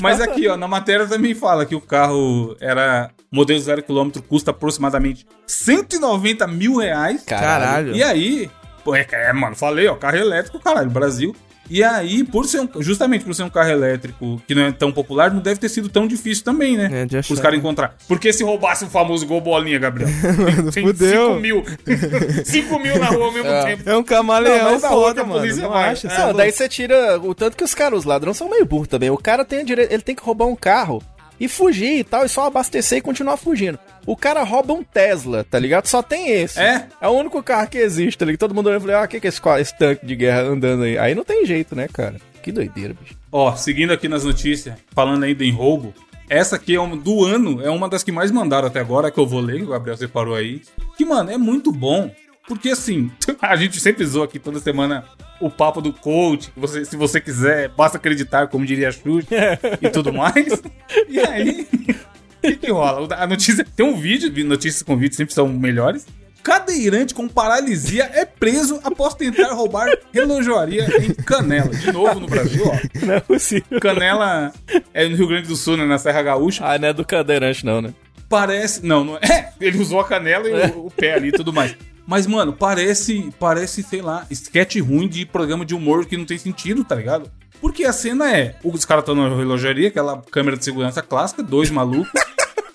Mas 0.00 0.20
aqui, 0.20 0.48
ó, 0.48 0.56
na 0.56 0.68
matéria 0.68 1.06
também 1.06 1.34
fala 1.34 1.64
que 1.66 1.74
o 1.74 1.80
carro 1.80 2.56
era 2.60 3.10
modelo 3.30 3.60
0 3.60 3.82
km, 3.82 4.20
custa 4.28 4.50
aproximadamente 4.50 5.26
190 5.46 6.46
mil 6.46 6.76
reais. 6.76 7.22
Caralho. 7.24 7.94
E 7.94 8.02
aí, 8.02 8.50
pô, 8.84 8.94
é, 8.94 9.06
é, 9.10 9.32
mano, 9.32 9.54
falei, 9.54 9.86
ó, 9.86 9.94
carro 9.94 10.16
elétrico, 10.16 10.58
caralho, 10.58 10.90
Brasil. 10.90 11.34
E 11.68 11.82
aí, 11.82 12.22
por 12.24 12.46
ser 12.46 12.60
um, 12.60 12.68
justamente 12.80 13.24
por 13.24 13.34
ser 13.34 13.42
um 13.42 13.50
carro 13.50 13.70
elétrico 13.70 14.40
que 14.46 14.54
não 14.54 14.62
é 14.62 14.72
tão 14.72 14.92
popular, 14.92 15.32
não 15.32 15.40
deve 15.40 15.58
ter 15.60 15.68
sido 15.68 15.88
tão 15.88 16.06
difícil 16.06 16.44
também, 16.44 16.76
né? 16.76 17.02
É, 17.02 17.06
de 17.06 17.16
achar. 17.18 17.32
Os 17.34 17.40
caras 17.40 17.58
encontrar. 17.58 17.96
Porque 18.06 18.32
se 18.32 18.44
roubasse 18.44 18.84
o 18.84 18.88
famoso 18.88 19.26
gol 19.26 19.40
bolinha, 19.40 19.78
Gabriel? 19.78 20.08
Tem 20.72 20.84
fudeu. 20.86 21.28
5 21.34 21.40
mil. 21.40 21.64
5 22.44 22.78
mil 22.78 22.98
na 22.98 23.06
rua 23.06 23.26
ao 23.26 23.32
mesmo 23.32 23.50
tempo. 23.64 23.88
É 23.88 23.96
um 23.96 24.02
camaleão 24.02 24.72
Não, 24.72 24.80
foda, 24.80 25.24
mano. 25.24 25.40
polícia 25.40 25.62
Não 25.62 25.70
vai. 25.70 25.90
acha? 25.90 26.08
É, 26.08 26.10
é 26.12 26.14
Não, 26.18 26.24
louco. 26.26 26.38
daí 26.38 26.52
você 26.52 26.68
tira 26.68 27.18
o 27.20 27.34
tanto 27.34 27.56
que 27.56 27.64
os 27.64 27.74
caras, 27.74 28.00
os 28.00 28.04
ladrões 28.04 28.36
são 28.36 28.48
meio 28.48 28.64
burros 28.64 28.88
também. 28.88 29.10
O 29.10 29.16
cara 29.18 29.44
tem 29.44 29.60
a 29.60 29.64
direito, 29.64 29.92
ele 29.92 30.02
tem 30.02 30.14
que 30.14 30.22
roubar 30.22 30.46
um 30.46 30.56
carro 30.56 31.02
e 31.38 31.48
fugir 31.48 31.98
e 31.98 32.04
tal, 32.04 32.24
e 32.24 32.28
só 32.28 32.46
abastecer 32.46 32.98
e 32.98 33.02
continuar 33.02 33.36
fugindo. 33.36 33.78
O 34.06 34.16
cara 34.16 34.42
rouba 34.42 34.72
um 34.72 34.82
Tesla, 34.82 35.44
tá 35.44 35.58
ligado? 35.58 35.86
Só 35.86 36.02
tem 36.02 36.30
esse. 36.30 36.60
É? 36.60 36.86
É 37.00 37.08
o 37.08 37.12
único 37.12 37.42
carro 37.42 37.68
que 37.68 37.78
existe, 37.78 38.18
tá 38.18 38.24
ligado? 38.24 38.40
Todo 38.40 38.54
mundo 38.54 38.68
olha 38.68 38.76
e 38.76 38.80
fala, 38.80 39.00
ah, 39.00 39.04
o 39.04 39.08
que 39.08 39.20
que 39.20 39.26
é 39.26 39.28
esse, 39.28 39.40
esse 39.60 39.78
tanque 39.78 40.06
de 40.06 40.16
guerra 40.16 40.42
andando 40.42 40.84
aí? 40.84 40.96
Aí 40.96 41.14
não 41.14 41.24
tem 41.24 41.44
jeito, 41.44 41.74
né, 41.74 41.88
cara? 41.92 42.16
Que 42.42 42.52
doideira, 42.52 42.94
bicho. 42.94 43.16
Ó, 43.32 43.54
seguindo 43.56 43.92
aqui 43.92 44.08
nas 44.08 44.24
notícias, 44.24 44.76
falando 44.94 45.24
ainda 45.24 45.44
em 45.44 45.50
roubo, 45.50 45.92
essa 46.28 46.56
aqui 46.56 46.74
é 46.74 46.80
uma, 46.80 46.96
do 46.96 47.24
ano, 47.24 47.60
é 47.60 47.70
uma 47.70 47.88
das 47.88 48.02
que 48.02 48.10
mais 48.10 48.30
mandaram 48.30 48.66
até 48.68 48.80
agora, 48.80 49.10
que 49.10 49.18
eu 49.18 49.26
vou 49.26 49.40
ler, 49.40 49.62
o 49.62 49.68
Gabriel 49.68 49.96
separou 49.96 50.34
aí. 50.34 50.62
Que, 50.96 51.04
mano, 51.04 51.30
é 51.30 51.36
muito 51.36 51.70
bom. 51.70 52.10
Porque 52.46 52.70
assim, 52.70 53.10
a 53.40 53.56
gente 53.56 53.80
sempre 53.80 54.04
zoa 54.06 54.24
aqui 54.24 54.38
toda 54.38 54.60
semana 54.60 55.04
o 55.40 55.50
papo 55.50 55.80
do 55.80 55.92
coach, 55.92 56.50
você, 56.56 56.84
se 56.84 56.96
você 56.96 57.20
quiser, 57.20 57.68
basta 57.68 57.98
acreditar, 57.98 58.48
como 58.48 58.64
diria 58.64 58.88
a 58.88 58.92
Xuxa, 58.92 59.28
e 59.82 59.90
tudo 59.90 60.12
mais. 60.12 60.62
E 61.08 61.20
aí, 61.20 61.68
o 61.70 62.40
que, 62.40 62.56
que 62.56 62.70
rola? 62.70 63.14
A 63.14 63.26
notícia. 63.26 63.66
Tem 63.76 63.84
um 63.84 63.96
vídeo, 63.96 64.32
notícias 64.46 64.82
com 64.82 64.96
vídeo 64.96 65.14
sempre 65.14 65.34
são 65.34 65.48
melhores. 65.48 66.06
Cadeirante 66.42 67.12
com 67.12 67.26
paralisia 67.26 68.08
é 68.14 68.24
preso 68.24 68.78
após 68.84 69.14
tentar 69.14 69.52
roubar 69.52 69.88
relojoaria 70.12 70.86
em 71.02 71.12
Canela. 71.12 71.74
De 71.74 71.90
novo 71.90 72.20
no 72.20 72.28
Brasil, 72.28 72.62
ó. 72.64 73.04
Não 73.04 73.14
é 73.14 73.20
possível. 73.20 73.80
Canela 73.80 74.52
é 74.94 75.08
no 75.08 75.16
Rio 75.16 75.26
Grande 75.26 75.48
do 75.48 75.56
Sul, 75.56 75.76
né, 75.76 75.84
na 75.84 75.98
Serra 75.98 76.22
Gaúcha. 76.22 76.64
Ah, 76.64 76.78
não 76.78 76.86
é 76.86 76.92
do 76.92 77.04
cadeirante, 77.04 77.66
não, 77.66 77.82
né? 77.82 77.92
Parece. 78.28 78.86
Não, 78.86 79.02
não 79.04 79.16
é. 79.16 79.52
Ele 79.60 79.78
usou 79.78 79.98
a 79.98 80.04
canela 80.04 80.48
e 80.48 80.70
o, 80.70 80.86
o 80.86 80.90
pé 80.90 81.14
ali 81.14 81.28
e 81.28 81.32
tudo 81.32 81.52
mais. 81.52 81.76
Mas, 82.06 82.26
mano, 82.26 82.52
parece, 82.52 83.32
parece, 83.38 83.82
sei 83.82 84.00
lá, 84.00 84.26
sketch 84.30 84.76
ruim 84.80 85.08
de 85.08 85.26
programa 85.26 85.64
de 85.64 85.74
humor 85.74 86.06
que 86.06 86.16
não 86.16 86.24
tem 86.24 86.38
sentido, 86.38 86.84
tá 86.84 86.94
ligado? 86.94 87.30
Porque 87.60 87.84
a 87.84 87.92
cena 87.92 88.30
é: 88.34 88.56
os 88.62 88.84
caras 88.84 89.02
estão 89.02 89.14
na 89.14 89.34
relojaria, 89.34 89.88
aquela 89.88 90.22
câmera 90.30 90.56
de 90.56 90.64
segurança 90.64 91.02
clássica, 91.02 91.42
dois 91.42 91.70
malucos. 91.70 92.08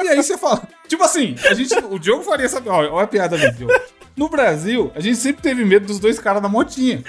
e 0.04 0.08
aí 0.08 0.18
você 0.18 0.38
fala: 0.38 0.62
tipo 0.88 1.04
assim, 1.04 1.36
a 1.50 1.54
gente, 1.54 1.74
o 1.76 1.98
Diogo 1.98 2.24
faria 2.24 2.46
essa. 2.46 2.62
Olha, 2.66 2.92
olha 2.92 3.04
a 3.06 3.08
piada 3.08 3.36
ali, 3.36 3.52
Diogo. 3.54 3.74
No 4.18 4.28
Brasil, 4.28 4.92
a 4.94 5.00
gente 5.00 5.16
sempre 5.18 5.42
teve 5.42 5.64
medo 5.64 5.86
dos 5.86 5.98
dois 5.98 6.20
caras 6.20 6.42
na 6.42 6.50
motinha. 6.50 7.02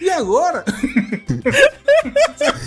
E 0.00 0.10
agora? 0.10 0.62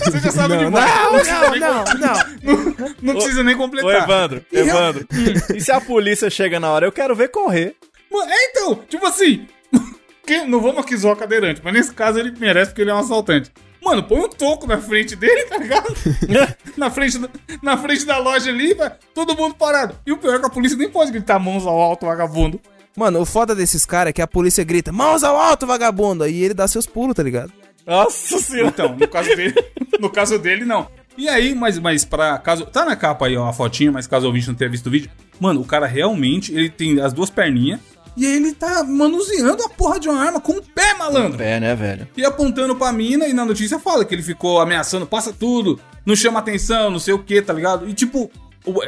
Você 0.04 0.20
já 0.20 0.32
sabe 0.32 0.56
onde 0.56 0.72
vai. 0.72 0.88
Não, 0.88 1.12
não, 1.12 1.52
nem 1.52 1.60
não, 1.60 1.84
não. 1.84 2.96
Não 3.02 3.14
precisa 3.14 3.44
nem 3.44 3.56
completar. 3.56 3.88
Ô, 3.92 4.04
Evandro, 4.04 4.46
E 4.52 4.58
Evandro. 4.58 5.08
e 5.56 5.62
se 5.62 5.72
a 5.72 5.80
polícia 5.80 6.30
chega 6.30 6.60
na 6.60 6.72
hora? 6.72 6.86
Eu 6.88 6.92
quero 6.92 7.16
ver 7.16 7.30
correr. 7.30 7.76
Mano, 8.16 8.32
É, 8.32 8.46
então, 8.50 8.76
tipo 8.88 9.06
assim. 9.06 9.46
que- 10.26 10.46
não 10.46 10.60
vamos 10.62 10.80
aqui 10.80 10.96
zoar 10.96 11.16
cadeirante, 11.16 11.62
mas 11.64 11.74
nesse 11.74 11.94
caso 11.94 12.20
ele 12.20 12.34
merece 12.40 12.72
porque 12.72 12.82
ele 12.82 12.92
é 12.92 12.94
um 12.96 13.00
assaltante. 13.00 13.52
Mano, 13.84 14.02
põe 14.02 14.20
um 14.20 14.30
toco 14.30 14.66
na 14.66 14.80
frente 14.82 15.16
dele, 15.16 15.44
tá 15.44 15.58
ligado? 15.58 15.94
na, 16.76 16.90
frente 16.90 17.20
da, 17.20 17.30
na 17.62 17.78
frente 17.78 18.04
da 18.04 18.18
loja 18.18 18.50
ali, 18.50 18.74
vai, 18.74 18.92
todo 19.14 19.36
mundo 19.36 19.54
parado. 19.54 19.96
E 20.06 20.12
o 20.12 20.18
pior 20.18 20.36
é 20.36 20.40
que 20.40 20.46
a 20.46 20.50
polícia 20.50 20.76
nem 20.78 20.90
pode 20.90 21.12
gritar 21.12 21.38
mãos 21.38 21.68
ao 21.68 21.80
alto, 21.80 22.08
vagabundo. 22.08 22.60
Mano, 22.98 23.20
o 23.22 23.26
foda 23.26 23.54
desses 23.54 23.86
caras 23.86 24.10
é 24.10 24.14
que 24.14 24.22
a 24.22 24.28
polícia 24.28 24.64
grita, 24.64 24.92
mãos 24.92 25.24
ao 25.24 25.36
alto, 25.40 25.68
vagabundo! 25.68 26.24
Aí 26.24 26.42
ele 26.44 26.54
dá 26.54 26.68
seus 26.68 26.88
pulos, 26.88 27.14
tá 27.14 27.22
ligado? 27.22 27.52
Nossa 27.86 28.40
senhora. 28.40 28.70
Então, 28.70 28.96
no 28.96 29.08
caso 29.08 29.36
dele, 29.36 29.54
no 30.00 30.10
caso 30.10 30.40
dele, 30.40 30.66
não. 30.66 30.88
E 31.18 31.30
aí, 31.30 31.54
mas, 31.54 31.78
mas 31.78 32.04
pra 32.04 32.38
caso. 32.40 32.66
Tá 32.66 32.86
na 32.86 32.96
capa 32.96 33.28
aí, 33.28 33.38
ó, 33.38 33.48
a 33.48 33.54
fotinha, 33.54 33.92
mas 33.92 34.08
caso 34.08 34.26
o 34.26 34.30
ouvinte 34.30 34.48
não 34.48 34.56
tenha 34.56 34.70
visto 34.70 34.88
o 34.88 34.90
vídeo. 34.92 35.12
Mano, 35.40 35.62
o 35.62 35.66
cara 35.66 35.86
realmente, 35.86 36.54
ele 36.54 36.70
tem 36.70 37.00
as 37.00 37.14
duas 37.14 37.30
perninhas. 37.30 37.80
E 38.18 38.26
aí 38.26 38.36
ele 38.36 38.54
tá 38.54 38.84
manuseando 38.84 39.64
a 39.64 39.70
porra 39.70 40.00
de 40.00 40.08
uma 40.08 40.24
arma 40.24 40.40
com 40.40 40.54
o 40.54 40.62
pé, 40.62 40.94
malandro. 40.94 41.42
É, 41.42 41.60
né, 41.60 41.76
velho? 41.76 42.08
E 42.16 42.24
apontando 42.24 42.76
pra 42.76 42.92
mina, 42.92 43.28
e 43.28 43.34
na 43.34 43.44
notícia 43.44 43.78
fala 43.78 44.06
que 44.06 44.16
ele 44.16 44.24
ficou 44.24 44.60
ameaçando, 44.60 45.06
passa 45.06 45.34
tudo, 45.34 45.80
não 46.06 46.16
chama 46.16 46.40
atenção, 46.40 46.90
não 46.90 47.00
sei 47.00 47.14
o 47.14 47.20
que, 47.20 47.42
tá 47.42 47.52
ligado? 47.52 47.90
E 47.90 47.94
tipo, 47.94 48.32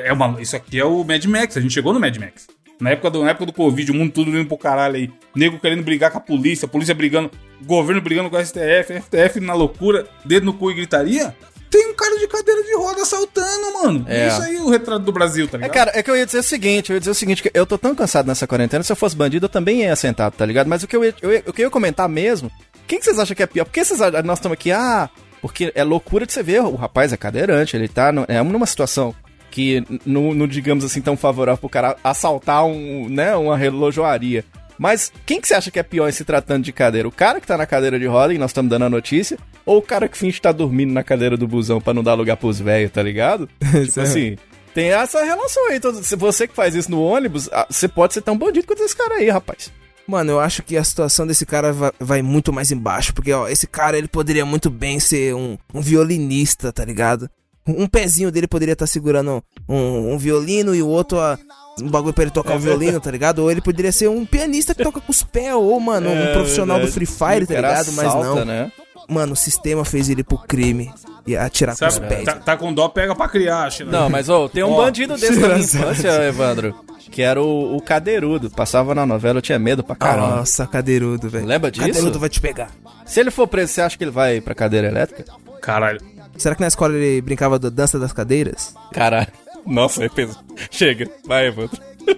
é 0.04 0.14
uma, 0.14 0.42
isso 0.42 0.56
aqui 0.56 0.80
é 0.80 0.86
o 0.86 1.04
Mad 1.04 1.24
Max, 1.26 1.58
a 1.58 1.62
gente 1.62 1.74
chegou 1.74 1.94
no 1.94 2.00
Mad 2.00 2.16
Max. 2.18 2.48
Na 2.80 2.92
época 2.92 3.10
do, 3.10 3.24
na 3.24 3.32
época 3.32 3.48
do 3.48 3.54
Covid, 3.54 3.92
o 3.92 3.96
mundo 3.96 4.12
tudo 4.12 4.30
indo 4.30 4.48
pro 4.48 4.58
caralho 4.58 4.96
aí. 4.96 5.12
Nego 5.36 5.60
querendo 5.60 5.84
brigar 5.84 6.12
com 6.12 6.20
a 6.20 6.22
polícia, 6.22 6.68
a 6.68 6.70
polícia 6.70 6.94
brigando, 6.94 7.32
governo 7.66 8.02
brigando 8.02 8.30
com 8.30 8.38
a 8.38 8.46
STF, 8.46 9.02
FTF 9.02 9.40
na 9.40 9.54
loucura, 9.54 10.08
dedo 10.24 10.46
no 10.46 10.54
cu 10.54 10.70
e 10.70 10.76
gritaria. 10.76 11.36
Tem 11.70 11.88
um 11.90 11.94
cara 11.96 12.18
de 12.18 12.28
cadeira 12.28 12.64
de 12.64 12.76
roda 12.76 13.02
assaltando, 13.02 13.74
mano. 13.84 14.06
É. 14.08 14.28
Isso 14.28 14.42
aí 14.42 14.58
o 14.58 14.70
retrato 14.70 15.04
do 15.04 15.12
Brasil, 15.12 15.48
tá 15.48 15.58
É, 15.58 15.62
ligado? 15.62 15.74
cara, 15.74 15.92
é 15.94 16.02
que 16.02 16.10
eu 16.10 16.16
ia 16.16 16.26
dizer 16.26 16.40
o 16.40 16.44
seguinte, 16.44 16.90
eu 16.90 16.96
ia 16.96 17.00
dizer 17.00 17.12
o 17.12 17.16
seguinte, 17.16 17.44
que 17.44 17.52
eu 17.54 17.66
tô 17.66 17.78
tão 17.78 17.94
cansado 17.94 18.26
nessa 18.28 18.48
quarentena, 18.48 18.84
se 18.84 18.92
eu 18.92 18.96
fosse 18.96 19.16
bandido 19.16 19.46
eu 19.46 19.50
também 19.50 19.82
ia 19.82 19.96
sentado, 19.96 20.34
tá 20.34 20.46
ligado? 20.46 20.68
Mas 20.68 20.84
o 20.84 20.88
que 20.88 20.96
eu 20.96 21.04
ia, 21.04 21.14
eu 21.22 21.32
ia- 21.34 21.44
o 21.46 21.52
que 21.54 21.62
eu 21.62 21.66
ia 21.66 21.70
comentar 21.70 22.08
mesmo, 22.08 22.50
quem 22.88 23.00
que 23.00 23.06
vocês 23.06 23.20
acham 23.20 23.36
que 23.36 23.44
é 23.44 23.48
pior? 23.48 23.66
Porque 23.66 23.84
vocês 23.84 24.02
acham, 24.02 24.24
nós 24.24 24.40
estamos 24.40 24.54
aqui, 24.54 24.72
ah, 24.72 25.10
porque 25.42 25.72
é 25.76 25.84
loucura 25.84 26.26
de 26.26 26.32
você 26.34 26.42
ver, 26.42 26.62
o 26.62 26.76
rapaz 26.76 27.12
é 27.12 27.18
cadeirante, 27.18 27.76
ele 27.76 27.88
tá 27.90 28.12
no- 28.12 28.26
é 28.28 28.42
numa 28.42 28.66
situação 28.66 29.14
que 29.52 29.84
não, 30.06 30.34
não 30.34 30.48
digamos 30.48 30.86
assim 30.86 31.02
tão 31.02 31.18
favorável 31.18 31.58
pro 31.58 31.68
cara 31.70 31.96
assaltar 32.04 32.64
um, 32.66 33.08
né, 33.10 33.36
uma 33.36 33.58
relojoaria. 33.58 34.46
Mas 34.78 35.12
quem 35.26 35.42
que 35.42 35.48
você 35.48 35.54
acha 35.56 35.72
que 35.72 35.80
é 35.80 35.84
pior 35.84 36.08
em 36.08 36.12
se 36.12 36.24
tratando 36.24 36.64
de 36.64 36.72
cadeira? 36.72 37.08
O 37.08 37.12
cara 37.12 37.40
que 37.42 37.48
tá 37.48 37.58
na 37.58 37.66
cadeira 37.66 38.00
de 38.00 38.06
roda 38.06 38.34
e 38.34 38.38
nós 38.38 38.52
estamos 38.52 38.70
dando 38.70 38.86
a 38.86 38.90
notícia? 38.90 39.38
Ou 39.66 39.78
o 39.80 39.82
cara 39.82 40.08
que 40.08 40.18
finge 40.18 40.38
estar 40.38 40.52
dormindo 40.52 40.94
na 40.94 41.04
cadeira 41.04 41.36
do 41.36 41.48
busão 41.48 41.82
pra 41.82 41.94
não 41.94 42.04
dar 42.04 42.14
lugar 42.14 42.38
pros 42.38 42.60
velhos, 42.60 42.92
tá 42.92 43.02
ligado? 43.04 43.50
tipo 43.86 44.00
assim, 44.02 44.38
tem 44.74 44.92
essa 44.92 45.24
relação 45.24 45.68
aí. 45.70 45.78
Então, 45.78 45.94
se 46.04 46.16
você 46.16 46.48
que 46.48 46.56
faz 46.56 46.76
isso 46.76 46.92
no 46.92 47.02
ônibus, 47.02 47.50
ah, 47.52 47.66
você 47.70 47.88
pode 47.88 48.14
ser 48.14 48.22
tão 48.22 48.38
bandido 48.38 48.68
quanto 48.68 48.84
esse 48.84 48.96
cara 48.96 49.16
aí, 49.16 49.30
rapaz. 49.30 49.72
Mano, 50.08 50.32
eu 50.34 50.40
acho 50.40 50.64
que 50.64 50.78
a 50.78 50.84
situação 50.84 51.28
desse 51.28 51.46
cara 51.46 51.74
va- 51.74 51.94
vai, 52.00 52.22
muito 52.22 52.54
mais 52.54 52.72
embaixo. 52.72 53.14
Porque, 53.14 53.34
ó, 53.34 53.50
esse 53.50 53.68
cara, 53.68 53.98
ele 53.98 54.08
poderia 54.08 54.46
muito 54.46 54.70
bem 54.70 55.00
ser 55.02 55.36
um, 55.36 55.58
um 55.74 55.82
violinista, 55.82 56.72
tá 56.72 56.86
ligado? 56.86 57.30
Um, 57.68 57.86
pezinho 57.88 58.32
dele 58.32 58.48
poderia 58.48 58.72
estar 58.72 58.88
segurando 58.88 59.44
um, 59.68 60.14
um 60.14 60.18
violino 60.18 60.74
e 60.74 60.82
o 60.82 60.88
outro, 60.88 61.18
ó, 61.18 61.36
um 61.82 61.90
bagulho 61.90 62.14
pra 62.14 62.24
ele 62.24 62.32
tocar 62.32 62.56
o 62.56 62.60
violino, 62.60 63.00
tá 63.00 63.12
ligado? 63.12 63.40
Ou 63.40 63.52
ele 63.52 63.62
poderia 63.62 63.92
ser 63.92 64.08
um 64.10 64.26
pianista 64.26 64.74
que 64.74 64.84
toca 64.84 65.00
com 65.02 65.12
os 65.12 65.24
pés, 65.24 65.54
ou, 65.54 65.80
mano, 65.80 66.10
um 66.12 66.34
profissional 66.34 66.80
do 66.80 66.88
Free 66.88 67.06
Fire, 67.06 67.46
tá 67.46 67.54
É 67.54 67.58
ligado? 67.58 67.92
Mas 67.94 68.14
não. 68.14 68.46
Né? 68.46 68.72
Mano, 69.10 69.34
o 69.34 69.36
sistema 69.38 69.86
fez 69.86 70.10
ele 70.10 70.22
pro 70.24 70.38
crime 70.38 70.92
e 71.26 71.36
atirar 71.38 71.78
com 71.78 71.86
os 71.86 71.94
Sabe, 71.94 72.08
pés. 72.08 72.26
tá, 72.26 72.34
tá 72.36 72.58
com 72.58 72.74
dó, 72.74 72.90
pega 72.90 73.16
pra 73.16 73.30
criar, 73.30 73.70
China. 73.72 73.90
Não, 73.92 74.10
mas 74.10 74.28
ô, 74.28 74.50
tem 74.50 74.64
um 74.64 74.72
Ó, 74.74 74.78
bandido 74.84 75.16
desse 75.16 75.40
na 75.40 75.48
minha 75.48 75.60
infância, 75.64 76.10
Evandro, 76.28 76.76
que 77.10 77.22
era 77.22 77.42
o, 77.42 77.78
o 77.78 77.82
Cadeirudo. 77.82 78.50
Passava 78.50 78.94
na 78.94 79.06
novela, 79.06 79.38
eu 79.38 79.42
tinha 79.42 79.58
medo 79.58 79.82
pra 79.82 79.96
caramba. 79.96 80.36
Nossa, 80.38 80.68
cadeirudo, 80.68 81.30
velho. 81.30 81.46
Lembra 81.46 81.72
disso? 81.72 81.88
Cadeirudo 81.88 82.20
vai 82.20 82.28
te 82.30 82.42
pegar. 82.42 82.70
Se 83.06 83.22
ele 83.22 83.32
for 83.32 83.48
preso, 83.48 83.72
você 83.72 83.82
acha 83.82 83.98
que 83.98 84.04
ele 84.04 84.12
vai 84.12 84.42
pra 84.42 84.54
cadeira 84.54 84.88
elétrica? 84.88 85.24
Caralho. 85.62 86.02
Será 86.38 86.54
que 86.54 86.62
na 86.62 86.68
escola 86.68 86.94
ele 86.94 87.22
brincava 87.22 87.58
da 87.58 87.70
dança 87.70 87.98
das 87.98 88.12
cadeiras? 88.12 88.76
Caralho. 88.92 89.28
Nossa, 89.68 90.04
é 90.06 90.10
peso. 90.10 90.38
Chega, 90.72 91.10
vai, 91.26 91.48
Evandro. 91.48 91.78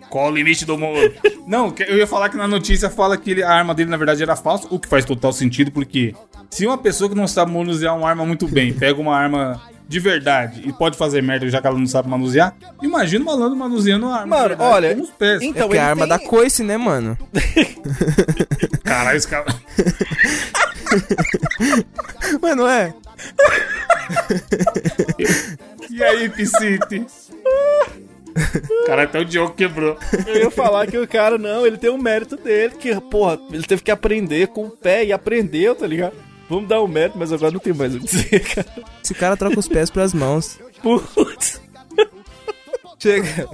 Qual 0.10 0.28
o 0.32 0.36
limite 0.36 0.66
do 0.66 0.78
Moro? 0.78 1.12
Não, 1.48 1.74
eu 1.88 1.98
ia 1.98 2.06
falar 2.06 2.30
que 2.30 2.38
na 2.38 2.48
notícia 2.48 2.90
fala 2.90 3.18
que 3.18 3.32
ele- 3.32 3.44
a 3.44 3.50
arma 3.52 3.74
dele 3.74 3.90
na 3.90 3.98
verdade 3.98 4.22
era 4.22 4.36
falsa, 4.36 4.68
o 4.70 4.80
que 4.80 4.88
faz 4.88 5.04
total 5.04 5.34
sentido, 5.34 5.72
porque 5.72 6.14
se 6.50 6.66
uma 6.68 6.78
pessoa 6.78 7.10
que 7.10 7.16
não 7.16 7.28
sabe 7.28 7.52
manusear 7.52 7.98
uma 7.98 8.08
arma 8.08 8.24
muito 8.26 8.48
bem 8.48 8.72
pega 8.72 9.02
uma 9.02 9.16
arma 9.16 9.60
de 9.90 10.00
verdade 10.00 10.62
e 10.66 10.72
pode 10.72 10.96
fazer 10.96 11.22
merda 11.24 11.50
já 11.50 11.60
que 11.60 11.66
ela 11.66 11.78
não 11.78 11.88
sabe 11.88 12.08
manusear, 12.08 12.56
imagina 12.82 13.24
o 13.24 13.26
malandro 13.26 13.58
manuseando 13.58 14.06
uma 14.06 14.20
arma. 14.20 14.36
Mano, 14.38 14.50
verdade 14.50 14.72
olha, 14.72 14.96
com 14.96 15.02
os 15.02 15.10
pés. 15.10 15.42
É 15.42 15.46
então 15.46 15.68
porque 15.68 15.80
a 15.80 15.82
ele 15.82 15.90
arma 15.90 16.08
tem- 16.08 16.10
da 16.10 16.20
coice, 16.30 16.64
né, 16.64 16.78
mano? 16.78 17.18
Caralho, 18.86 19.18
esse 19.18 19.28
cara. 19.28 19.46
Mas 22.40 22.56
não 22.56 22.70
é? 22.70 22.94
E 25.90 26.04
aí, 26.04 26.30
Piscite? 26.30 27.06
Caralho, 28.86 29.10
até 29.10 29.20
o 29.20 29.26
Diogo 29.26 29.54
quebrou. 29.54 29.98
Eu 30.28 30.36
ia 30.36 30.52
falar 30.52 30.88
que 30.88 30.98
o 30.98 31.08
cara, 31.08 31.38
não, 31.38 31.66
ele 31.66 31.78
tem 31.78 31.90
um 31.90 31.98
mérito 31.98 32.38
dele, 32.38 32.76
que, 32.80 32.94
porra, 33.02 33.40
ele 33.52 33.64
teve 33.64 33.82
que 33.82 33.92
aprender 33.92 34.48
com 34.48 34.66
o 34.66 34.70
pé 34.70 35.06
e 35.06 35.12
aprendeu, 35.12 35.76
tá 35.76 35.86
ligado? 35.88 36.14
Vamos 36.50 36.68
dar 36.68 36.82
um 36.82 36.88
mérito, 36.88 37.18
mas 37.20 37.32
agora 37.32 37.52
não 37.52 37.60
tem 37.60 37.74
mais 37.74 37.94
o 37.96 38.00
que 38.00 38.06
dizer, 38.06 38.40
cara. 38.56 38.68
Esse 39.04 39.14
cara 39.14 39.38
troca 39.38 39.60
os 39.60 39.68
pés 39.68 39.90
pras 39.90 40.14
mãos. 40.14 40.60
Putz. 40.82 41.62
Chega. 42.98 43.48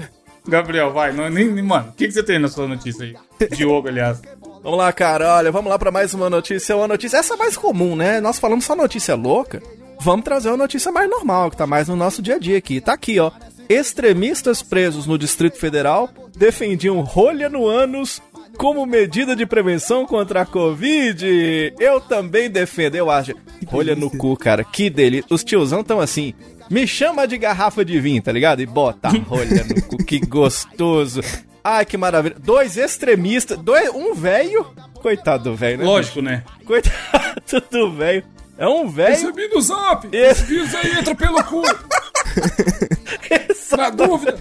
Gabriel, 0.48 0.94
vai. 0.94 1.12
Não, 1.12 1.30
nem, 1.30 1.52
nem- 1.52 1.64
mano, 1.64 1.90
o 1.90 1.94
que, 1.94 2.08
que 2.08 2.14
você 2.14 2.24
tem 2.24 2.40
na 2.40 2.48
sua 2.48 2.68
notícia 2.68 3.04
aí? 3.06 3.16
Diogo, 3.50 3.88
aliás. 3.88 4.22
Vamos 4.64 4.80
lá, 4.80 4.92
cara, 4.94 5.36
olha, 5.36 5.52
vamos 5.52 5.70
lá 5.70 5.78
pra 5.78 5.92
mais 5.92 6.14
uma 6.14 6.30
notícia. 6.30 6.76
Uma 6.76 6.88
notícia, 6.88 7.18
essa 7.18 7.34
é 7.36 7.38
mais 7.38 7.56
comum, 7.58 7.96
né? 7.96 8.20
Nós 8.20 8.40
falamos 8.40 8.66
só 8.66 8.76
notícia 8.76 9.14
louca. 9.16 9.62
Vamos 10.00 10.24
trazer 10.26 10.50
uma 10.50 10.58
notícia 10.58 10.92
mais 10.92 11.10
normal, 11.10 11.50
que 11.52 11.58
tá 11.58 11.68
mais 11.68 11.88
no 11.88 11.96
nosso 11.96 12.22
dia 12.22 12.36
a 12.36 12.40
dia 12.40 12.58
aqui. 12.58 12.82
Tá 12.82 12.94
aqui, 12.94 13.20
ó. 13.20 13.32
Extremistas 13.70 14.62
presos 14.62 15.06
no 15.08 15.18
Distrito 15.18 15.58
Federal 15.58 16.10
defendiam 16.38 17.00
rolha 17.02 17.50
no 17.50 17.68
ânus 17.68 18.22
como 18.56 18.86
medida 18.86 19.36
de 19.36 19.46
prevenção 19.46 20.06
contra 20.06 20.42
a 20.42 20.46
Covid. 20.46 21.74
Eu 21.80 22.00
também 22.02 22.50
defendo, 22.50 22.96
eu 22.96 23.10
acho. 23.12 23.34
Rolha 23.68 23.96
no 23.96 24.10
cu, 24.10 24.36
cara, 24.38 24.64
que 24.64 24.90
delícia. 24.90 25.28
Os 25.30 25.44
tiozão 25.44 25.84
tão 25.84 26.00
assim. 26.00 26.34
Me 26.70 26.88
chama 26.88 27.28
de 27.28 27.38
garrafa 27.38 27.86
de 27.86 28.00
vinho, 28.00 28.22
tá 28.22 28.32
ligado? 28.32 28.62
E 28.62 28.66
bota 28.66 29.10
a 29.10 29.12
rolha 29.30 29.64
no 29.64 29.82
cu, 29.84 29.98
que 29.98 30.20
gostoso. 30.20 31.22
Ai, 31.64 31.86
que 31.86 31.98
maravilha. 31.98 32.36
Dois 32.40 32.78
extremistas, 32.78 33.58
dois, 33.58 33.90
um 33.94 34.14
velho. 34.16 34.66
Coitado 35.02 35.52
do 35.52 35.56
velho, 35.56 35.80
né? 35.80 35.84
Lógico, 35.84 36.22
né? 36.22 36.44
Coitado 36.66 37.64
do 37.72 37.92
velho. 37.92 38.24
É 38.58 38.68
um 38.68 38.88
velho. 38.88 39.10
Recebi 39.12 39.48
no 39.50 39.62
zap. 39.62 40.08
Esse- 40.12 40.44
vírus 40.46 40.74
aí 40.74 40.92
entra 40.98 41.14
pelo 41.14 41.44
cu. 41.44 41.62
Na 43.78 43.90
dúvida. 43.90 44.38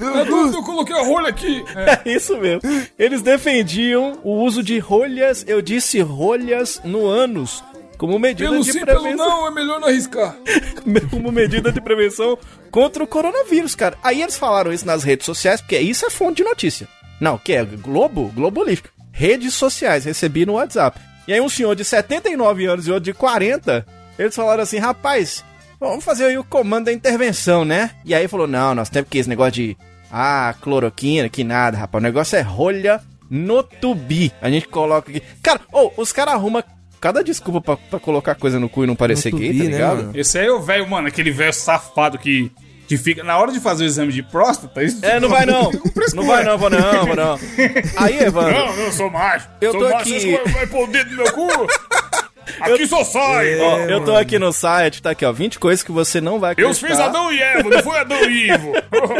Na 0.00 0.24
dúvida, 0.24 0.56
eu 0.56 0.62
coloquei 0.62 0.96
a 0.96 1.02
rolha 1.02 1.28
aqui. 1.28 1.64
É. 1.76 2.02
É 2.12 2.14
isso 2.14 2.36
mesmo. 2.38 2.62
Eles 2.98 3.22
defendiam 3.22 4.18
o 4.24 4.42
uso 4.42 4.62
de 4.62 4.78
rolhas, 4.78 5.44
eu 5.46 5.60
disse 5.60 6.00
rolhas 6.00 6.80
no 6.84 7.06
ânus, 7.06 7.62
como 7.98 8.18
medida 8.18 8.58
de 8.58 8.80
prevenção. 8.80 9.16
não, 9.16 9.46
é 9.46 9.50
melhor 9.50 9.80
não 9.80 9.88
arriscar. 9.88 10.36
como 11.10 11.30
medida 11.30 11.70
de 11.70 11.80
prevenção 11.80 12.36
contra 12.70 13.04
o 13.04 13.06
coronavírus, 13.06 13.74
cara. 13.74 13.96
Aí 14.02 14.22
eles 14.22 14.36
falaram 14.36 14.72
isso 14.72 14.86
nas 14.86 15.04
redes 15.04 15.26
sociais, 15.26 15.60
porque 15.60 15.78
isso 15.78 16.06
é 16.06 16.10
fonte 16.10 16.38
de 16.38 16.44
notícia. 16.44 16.88
Não, 17.20 17.38
que 17.38 17.52
é 17.52 17.64
Globo? 17.64 18.32
Globolístico. 18.34 18.88
Redes 19.12 19.54
sociais, 19.54 20.04
recebi 20.04 20.44
no 20.44 20.54
WhatsApp. 20.54 20.98
E 21.28 21.32
aí 21.32 21.40
um 21.40 21.48
senhor 21.48 21.76
de 21.76 21.84
79 21.84 22.66
anos 22.66 22.88
e 22.88 22.90
outro 22.90 23.04
de 23.04 23.12
40, 23.12 23.86
eles 24.18 24.34
falaram 24.34 24.62
assim, 24.62 24.78
rapaz, 24.78 25.44
vamos 25.90 26.04
fazer 26.04 26.24
aí 26.26 26.38
o 26.38 26.44
comando 26.44 26.86
da 26.86 26.92
intervenção, 26.92 27.64
né? 27.64 27.90
E 28.04 28.14
aí 28.14 28.28
falou, 28.28 28.46
não, 28.46 28.74
nós 28.74 28.88
temos 28.88 29.08
que 29.10 29.18
esse 29.18 29.28
negócio 29.28 29.52
de, 29.52 29.76
ah, 30.10 30.54
cloroquina, 30.60 31.28
que 31.28 31.44
nada, 31.44 31.76
rapaz, 31.78 32.02
o 32.02 32.06
negócio 32.06 32.36
é 32.36 32.40
rolha 32.42 33.00
no 33.30 33.62
tubi. 33.62 34.32
A 34.40 34.50
gente 34.50 34.68
coloca 34.68 35.10
aqui. 35.10 35.22
Cara, 35.42 35.60
ô, 35.72 35.90
os 35.96 36.12
caras 36.12 36.34
arrumam 36.34 36.62
cada 37.00 37.24
desculpa 37.24 37.60
pra, 37.60 37.76
pra 37.76 37.98
colocar 37.98 38.34
coisa 38.34 38.60
no 38.60 38.68
cu 38.68 38.84
e 38.84 38.86
não 38.86 38.94
parecer 38.94 39.32
No 39.32 39.38
gay, 39.38 39.48
tubi, 39.48 39.58
tá 39.58 39.64
né, 39.64 39.70
ligado? 39.70 39.96
mano? 39.96 40.10
Esse 40.14 40.38
aí 40.38 40.46
é 40.46 40.52
o 40.52 40.60
velho, 40.60 40.88
mano, 40.88 41.08
aquele 41.08 41.30
velho 41.30 41.52
safado 41.52 42.18
que, 42.18 42.50
que 42.86 42.96
fica. 42.98 43.24
Na 43.24 43.38
hora 43.38 43.50
de 43.50 43.58
fazer 43.58 43.84
o 43.84 43.86
exame 43.86 44.12
de 44.12 44.22
próstata. 44.22 44.82
Isso 44.84 45.04
É, 45.04 45.18
não 45.18 45.28
vai 45.28 45.46
não. 45.46 45.70
Não 46.14 46.24
vai 46.26 46.44
não, 46.44 46.58
vou 46.58 46.68
não, 46.68 47.06
vou 47.06 47.16
não. 47.16 47.38
Aí, 47.96 48.18
Evandro, 48.18 48.52
Não, 48.52 48.74
eu 48.74 48.92
sou 48.92 49.08
macho. 49.10 49.48
Eu 49.62 49.72
sou 49.72 49.80
tô 49.80 49.88
macho, 49.90 50.14
aqui- 50.14 50.30
vai, 50.44 50.52
vai 50.52 50.66
pôr 50.66 50.86
o 50.86 50.92
dedo 50.92 51.10
no 51.10 51.16
meu 51.16 51.32
cu? 51.32 51.48
Aqui 52.60 52.86
só 52.86 53.04
sai. 53.04 53.58
ó. 53.60 53.78
eu 53.80 54.04
tô 54.04 54.14
aqui 54.16 54.38
no 54.38 54.52
site, 54.52 55.02
tá 55.02 55.10
aqui, 55.10 55.24
ó, 55.24 55.32
20 55.32 55.58
coisas 55.58 55.82
que 55.82 55.92
você 55.92 56.20
não 56.20 56.38
vai 56.40 56.52
Eu 56.52 56.70
acreditar 56.70 56.88
fiz 56.88 57.00
Adão 57.00 57.32
e 57.32 57.40
Eva, 57.40 57.70
não 57.70 57.82
foi 57.82 57.98
Adão 57.98 58.20
e 58.22 58.50
Ivo. 58.50 58.72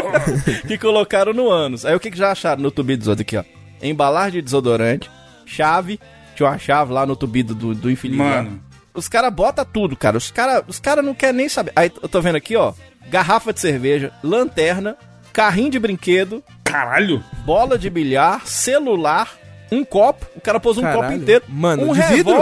que 0.67 0.77
colocaram 0.77 1.33
no 1.33 1.49
ânus. 1.49 1.85
Aí 1.85 1.95
o 1.95 1.99
que, 1.99 2.11
que 2.11 2.17
já 2.17 2.31
acharam 2.31 2.61
no 2.61 2.71
tubi 2.71 2.95
dos 2.95 3.07
outros 3.07 3.21
aqui, 3.21 3.37
ó? 3.37 3.43
Embalagem 3.81 4.33
de 4.33 4.41
desodorante, 4.41 5.09
chave, 5.45 5.99
tinha 6.35 6.49
uma 6.49 6.57
chave 6.57 6.93
lá 6.93 7.05
no 7.05 7.15
tubi 7.15 7.43
do, 7.43 7.73
do, 7.73 7.91
infeliz. 7.91 8.17
lá. 8.17 8.25
Mano. 8.25 8.63
Os 8.93 9.07
caras 9.07 9.33
botam 9.33 9.65
tudo, 9.65 9.95
cara. 9.95 10.17
Os 10.17 10.29
caras 10.31 10.63
os 10.67 10.79
cara 10.79 11.01
não 11.01 11.13
querem 11.13 11.35
nem 11.35 11.49
saber. 11.49 11.71
Aí 11.75 11.91
eu 12.01 12.07
tô 12.07 12.21
vendo 12.21 12.35
aqui, 12.35 12.55
ó, 12.55 12.73
garrafa 13.09 13.51
de 13.51 13.59
cerveja, 13.59 14.11
lanterna, 14.23 14.95
carrinho 15.31 15.71
de 15.71 15.79
brinquedo, 15.79 16.43
Caralho. 16.63 17.23
bola 17.45 17.77
de 17.77 17.89
bilhar, 17.89 18.45
celular, 18.45 19.31
um 19.71 19.83
copo. 19.83 20.25
O 20.35 20.41
cara 20.41 20.59
pôs 20.59 20.77
um 20.77 20.81
Caralho. 20.81 21.01
copo 21.01 21.13
inteiro. 21.13 21.43
Mano, 21.47 21.89
um 21.89 21.93
de 21.93 22.01
vidro? 22.03 22.35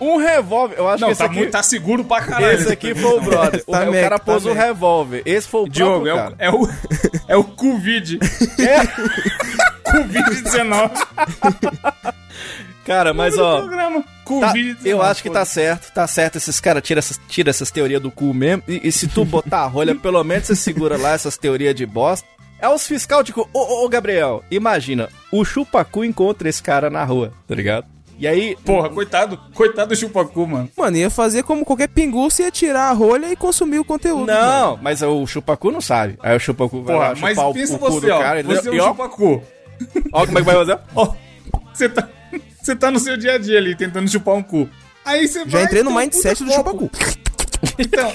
Um 0.00 0.16
revólver. 0.16 0.76
Eu 0.78 0.88
acho 0.88 1.00
Não, 1.00 1.08
que 1.08 1.12
esse 1.12 1.18
tá, 1.18 1.26
aqui... 1.26 1.36
muito, 1.36 1.50
tá 1.50 1.62
seguro 1.62 2.04
pra 2.04 2.22
caralho. 2.22 2.58
Esse 2.58 2.72
aqui 2.72 2.94
foi 2.94 3.18
o 3.18 3.20
brother. 3.22 3.62
O, 3.66 3.72
Tá 3.72 3.82
o 3.84 3.90
mec, 3.90 4.02
cara 4.02 4.18
tá 4.18 4.24
pôs 4.24 4.44
o 4.46 4.48
mec. 4.48 4.58
revólver. 4.58 5.22
Esse 5.26 5.46
foi 5.46 5.60
o 5.62 5.68
Diogo, 5.68 6.04
próprio 6.06 6.34
é 6.38 6.46
cara. 6.46 6.56
o, 6.56 6.66
é 6.66 6.66
o. 6.66 6.68
É 7.28 7.36
o 7.36 7.44
Covid. 7.44 8.18
É, 8.58 8.80
Covid-19. 9.90 10.90
cara, 12.84 13.14
mas 13.14 13.38
ó... 13.38 13.62
tá- 13.68 14.02
Covid-19. 14.26 14.76
eu 14.86 15.02
acho 15.02 15.22
que 15.22 15.30
tá 15.30 15.44
certo, 15.44 15.92
tá 15.92 16.06
certo. 16.06 16.36
Esses 16.36 16.60
caras 16.60 16.82
tiram 16.82 16.98
essas, 17.00 17.20
tira 17.28 17.50
essas 17.50 17.70
teorias 17.70 18.00
do 18.00 18.10
cu 18.10 18.32
mesmo. 18.32 18.62
E, 18.68 18.88
e 18.88 18.92
se 18.92 19.06
tu 19.08 19.24
botar 19.24 19.60
a 19.60 19.66
rolha, 19.66 19.94
pelo 19.94 20.22
menos 20.24 20.46
você 20.46 20.56
segura 20.56 20.96
lá 20.96 21.12
essas 21.12 21.36
teorias 21.36 21.74
de 21.74 21.84
bosta. 21.86 22.26
É 22.60 22.68
os 22.68 22.86
fiscal 22.86 23.22
de 23.22 23.32
cu. 23.32 23.48
Ô, 23.52 23.58
ô, 23.58 23.84
ô, 23.84 23.88
Gabriel, 23.88 24.44
imagina, 24.50 25.08
o 25.32 25.44
chupacu 25.44 26.04
encontra 26.04 26.48
esse 26.48 26.62
cara 26.62 26.90
na 26.90 27.02
rua, 27.04 27.32
tá 27.48 27.54
ligado? 27.54 27.86
E 28.20 28.28
aí, 28.28 28.54
Porra, 28.66 28.90
coitado. 28.90 29.40
Coitado 29.54 29.88
do 29.88 29.96
chupacu, 29.96 30.46
mano. 30.46 30.68
Mano, 30.76 30.96
ia 30.98 31.08
fazer 31.08 31.42
como 31.42 31.64
qualquer 31.64 31.88
pinguço, 31.88 32.42
ia 32.42 32.50
tirar 32.50 32.90
a 32.90 32.92
rolha 32.92 33.32
e 33.32 33.34
consumir 33.34 33.78
o 33.78 33.84
conteúdo. 33.84 34.26
mano. 34.26 34.38
não, 34.38 34.76
mas 34.76 35.00
o 35.00 35.26
chupacu 35.26 35.70
não 35.70 35.80
sabe. 35.80 36.18
Aí 36.22 36.36
o 36.36 36.38
chupacu 36.38 36.82
vai 36.82 36.94
Porra, 36.96 37.08
lá 37.08 37.14
mas 37.18 37.30
chupar 37.30 37.48
o, 37.48 37.54
pensa 37.54 37.74
o 37.76 37.78
cu 37.78 37.90
você, 37.90 38.06
do 38.06 38.12
ó. 38.12 38.18
cara. 38.18 38.42
Você 38.42 38.68
é 38.68 38.72
um 38.72 38.78
ó, 38.78 38.88
chupacu. 38.88 39.42
ó 40.12 40.26
como 40.26 40.38
é 40.38 40.40
que 40.42 40.46
vai 40.46 40.54
fazer. 40.54 40.78
Ó, 40.94 41.14
você 41.72 41.88
tá, 41.88 42.08
você 42.60 42.76
tá 42.76 42.90
no 42.90 42.98
seu 42.98 43.16
dia 43.16 43.36
a 43.36 43.38
dia 43.38 43.56
ali, 43.56 43.74
tentando 43.74 44.10
chupar 44.10 44.34
um 44.34 44.42
cu. 44.42 44.68
Aí 45.02 45.26
você 45.26 45.38
Já 45.38 45.46
vai, 45.46 45.64
entrei 45.64 45.82
no 45.82 45.90
um 45.90 45.94
mindset 45.94 46.44
do 46.44 46.52
chupacu. 46.52 46.90
Então, 47.78 48.12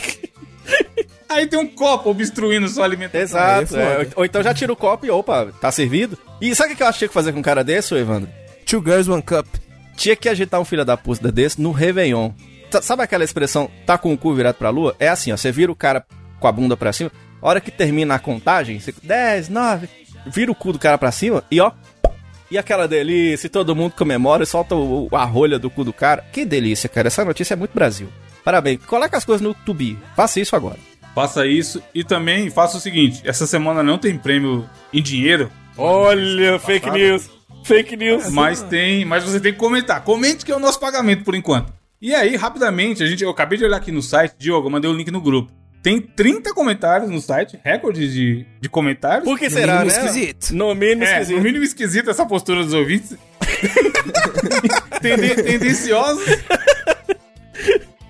aí 1.28 1.48
tem 1.48 1.58
um 1.60 1.68
copo 1.68 2.12
obstruindo 2.12 2.68
sua 2.68 2.86
alimentação. 2.86 3.40
Exato. 3.40 3.76
É 3.76 4.04
é, 4.04 4.08
ou, 4.16 4.24
então 4.24 4.44
já 4.44 4.54
tira 4.54 4.72
o 4.72 4.76
copo 4.76 5.06
e 5.08 5.10
opa, 5.10 5.52
tá 5.60 5.72
servido. 5.72 6.16
E 6.40 6.54
sabe 6.54 6.74
o 6.74 6.76
que 6.76 6.84
eu 6.84 6.88
achei 6.88 7.08
que 7.08 7.14
fazer 7.14 7.34
com 7.34 7.40
um 7.40 7.44
cara 7.44 7.64
desse, 7.64 7.96
Evandro? 7.96 8.30
Two 8.68 8.84
girls, 8.84 9.10
one 9.10 9.24
cup. 9.24 9.48
Tinha 9.96 10.16
que 10.16 10.28
agitar 10.30 10.60
um 10.60 10.66
filho 10.66 10.84
da 10.86 10.98
puta 10.98 11.32
desse 11.32 11.62
no 11.62 11.72
Réveillon. 11.72 12.32
Sa- 12.72 12.82
Sabe 12.82 13.04
aquela 13.04 13.24
expressão, 13.24 13.70
tá 13.86 13.98
com 13.98 14.14
o 14.14 14.18
cu 14.18 14.34
virado 14.34 14.56
pra 14.56 14.70
lua? 14.70 14.96
É 15.00 15.08
assim, 15.08 15.32
ó, 15.32 15.38
você 15.38 15.52
vira 15.52 15.72
o 15.72 15.76
cara 15.76 16.06
com 16.40 16.48
a 16.48 16.52
bunda 16.52 16.76
pra 16.76 16.92
cima, 16.92 17.12
a 17.42 17.48
hora 17.48 17.62
que 17.62 17.72
termina 17.72 18.16
a 18.16 18.20
contagem, 18.20 18.80
você, 18.80 18.94
10, 19.02 19.50
9, 19.50 19.88
vira 20.28 20.52
o 20.52 20.56
cu 20.56 20.74
do 20.74 20.80
cara 20.80 20.98
pra 20.98 21.12
cima 21.12 21.44
e 21.50 21.60
ó, 21.62 21.72
e 22.52 22.58
aquela 22.58 22.88
delícia, 22.88 23.48
e 23.48 23.50
todo 23.50 23.76
mundo 23.76 23.94
comemora 23.94 24.44
e 24.44 24.46
solta 24.46 24.76
o, 24.76 25.08
a 25.12 25.24
rolha 25.24 25.58
do 25.58 25.70
cu 25.70 25.84
do 25.84 25.94
cara. 25.94 26.24
Que 26.34 26.46
delícia, 26.46 26.90
cara, 26.90 27.08
essa 27.08 27.24
notícia 27.26 27.54
é 27.54 27.58
muito 27.58 27.74
Brasil. 27.74 28.08
Parabéns, 28.44 28.84
coloca 28.86 29.18
as 29.18 29.26
coisas 29.26 29.42
no 29.42 29.54
tubi, 29.54 29.98
faça 30.16 30.40
isso 30.40 30.56
agora. 30.56 30.78
Faça 31.16 31.48
isso 31.48 31.82
e 31.94 32.04
também 32.04 32.50
faça 32.50 32.78
o 32.78 32.80
seguinte: 32.82 33.22
essa 33.24 33.48
semana 33.48 33.82
não 33.82 33.98
tem 33.98 34.18
prêmio 34.18 34.70
em 34.94 35.02
dinheiro, 35.02 35.50
Olha, 35.78 36.58
fake 36.60 36.90
news, 36.90 37.30
fake 37.64 37.96
news. 37.98 38.30
mas 38.32 38.62
tem, 38.64 39.04
mas 39.06 39.24
você 39.24 39.40
tem 39.40 39.52
que 39.54 39.60
comentar. 39.60 40.02
Comente 40.04 40.46
que 40.46 40.52
é 40.52 40.56
o 40.56 40.60
nosso 40.60 40.80
pagamento 40.80 41.24
por 41.24 41.36
enquanto. 41.36 41.74
E 42.02 42.14
aí, 42.14 42.36
rapidamente, 42.36 43.02
a 43.04 43.06
gente, 43.06 43.24
eu 43.24 43.30
acabei 43.30 43.58
de 43.58 43.66
olhar 43.66 43.78
aqui 43.78 43.92
no 43.92 44.02
site, 44.02 44.36
Diogo, 44.38 44.68
eu 44.68 44.72
mandei 44.72 44.90
o 44.90 44.94
link 44.94 45.10
no 45.12 45.22
grupo. 45.22 45.52
Tem 45.82 46.02
30 46.02 46.54
comentários 46.54 47.10
no 47.10 47.22
site, 47.22 47.60
recorde 47.64 48.12
de, 48.12 48.46
de 48.60 48.68
comentários. 48.70 49.24
Por 49.24 49.38
que 49.38 49.46
No 49.46 49.52
será, 49.52 49.80
mínimo 49.82 49.92
né? 49.92 50.06
esquisito. 50.06 50.52
No 50.52 50.74
mínimo 50.74 51.04
É, 51.04 51.12
esquisito. 51.14 51.38
no 51.38 51.44
mínimo 51.44 51.64
esquisita 51.64 52.12
essa 52.12 52.26
postura 52.26 52.64
dos 52.64 52.74
ouvintes. 52.74 53.16
Tenden- 55.02 55.36
tendenciosa. 55.36 56.22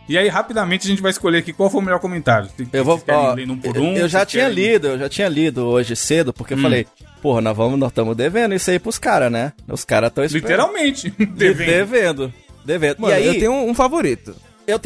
E 0.08 0.18
aí, 0.18 0.28
rapidamente, 0.30 0.86
a 0.88 0.90
gente 0.90 1.02
vai 1.02 1.12
escolher 1.12 1.40
aqui 1.40 1.52
qual 1.52 1.70
foi 1.70 1.82
o 1.82 1.84
melhor 1.84 2.00
comentário. 2.00 2.48
Se- 2.56 2.68
Eu 2.72 2.86
vou, 2.86 3.02
ó, 3.10 3.34
um 3.36 3.58
por 3.58 3.78
um. 3.78 3.96
eu 3.98 4.08
já 4.08 4.26
tinha 4.26 4.44
querem- 4.50 4.56
lido, 4.72 4.88
eu 4.88 5.00
já 5.00 5.10
tinha 5.10 5.28
lido 5.28 5.66
hoje 5.66 5.96
cedo, 5.96 6.32
porque 6.32 6.54
eu 6.54 6.58
falei, 6.60 6.86
porra, 7.26 7.42
nós 7.42 7.58
vamos, 7.58 7.80
nós 7.80 7.90
estamos 7.90 8.16
devendo 8.16 8.54
isso 8.54 8.70
aí 8.70 8.78
pros 8.78 9.00
caras, 9.00 9.32
né? 9.32 9.52
Os 9.68 9.84
caras 9.84 10.10
estão 10.10 10.24
Literalmente. 10.26 11.10
devendo. 11.18 11.66
devendo. 11.66 12.34
Devendo. 12.64 13.00
Mano, 13.00 13.14
e 13.14 13.18
aí, 13.18 13.26
eu 13.26 13.34
tenho 13.40 13.52
um, 13.52 13.72
um 13.72 13.74
favorito. 13.74 14.36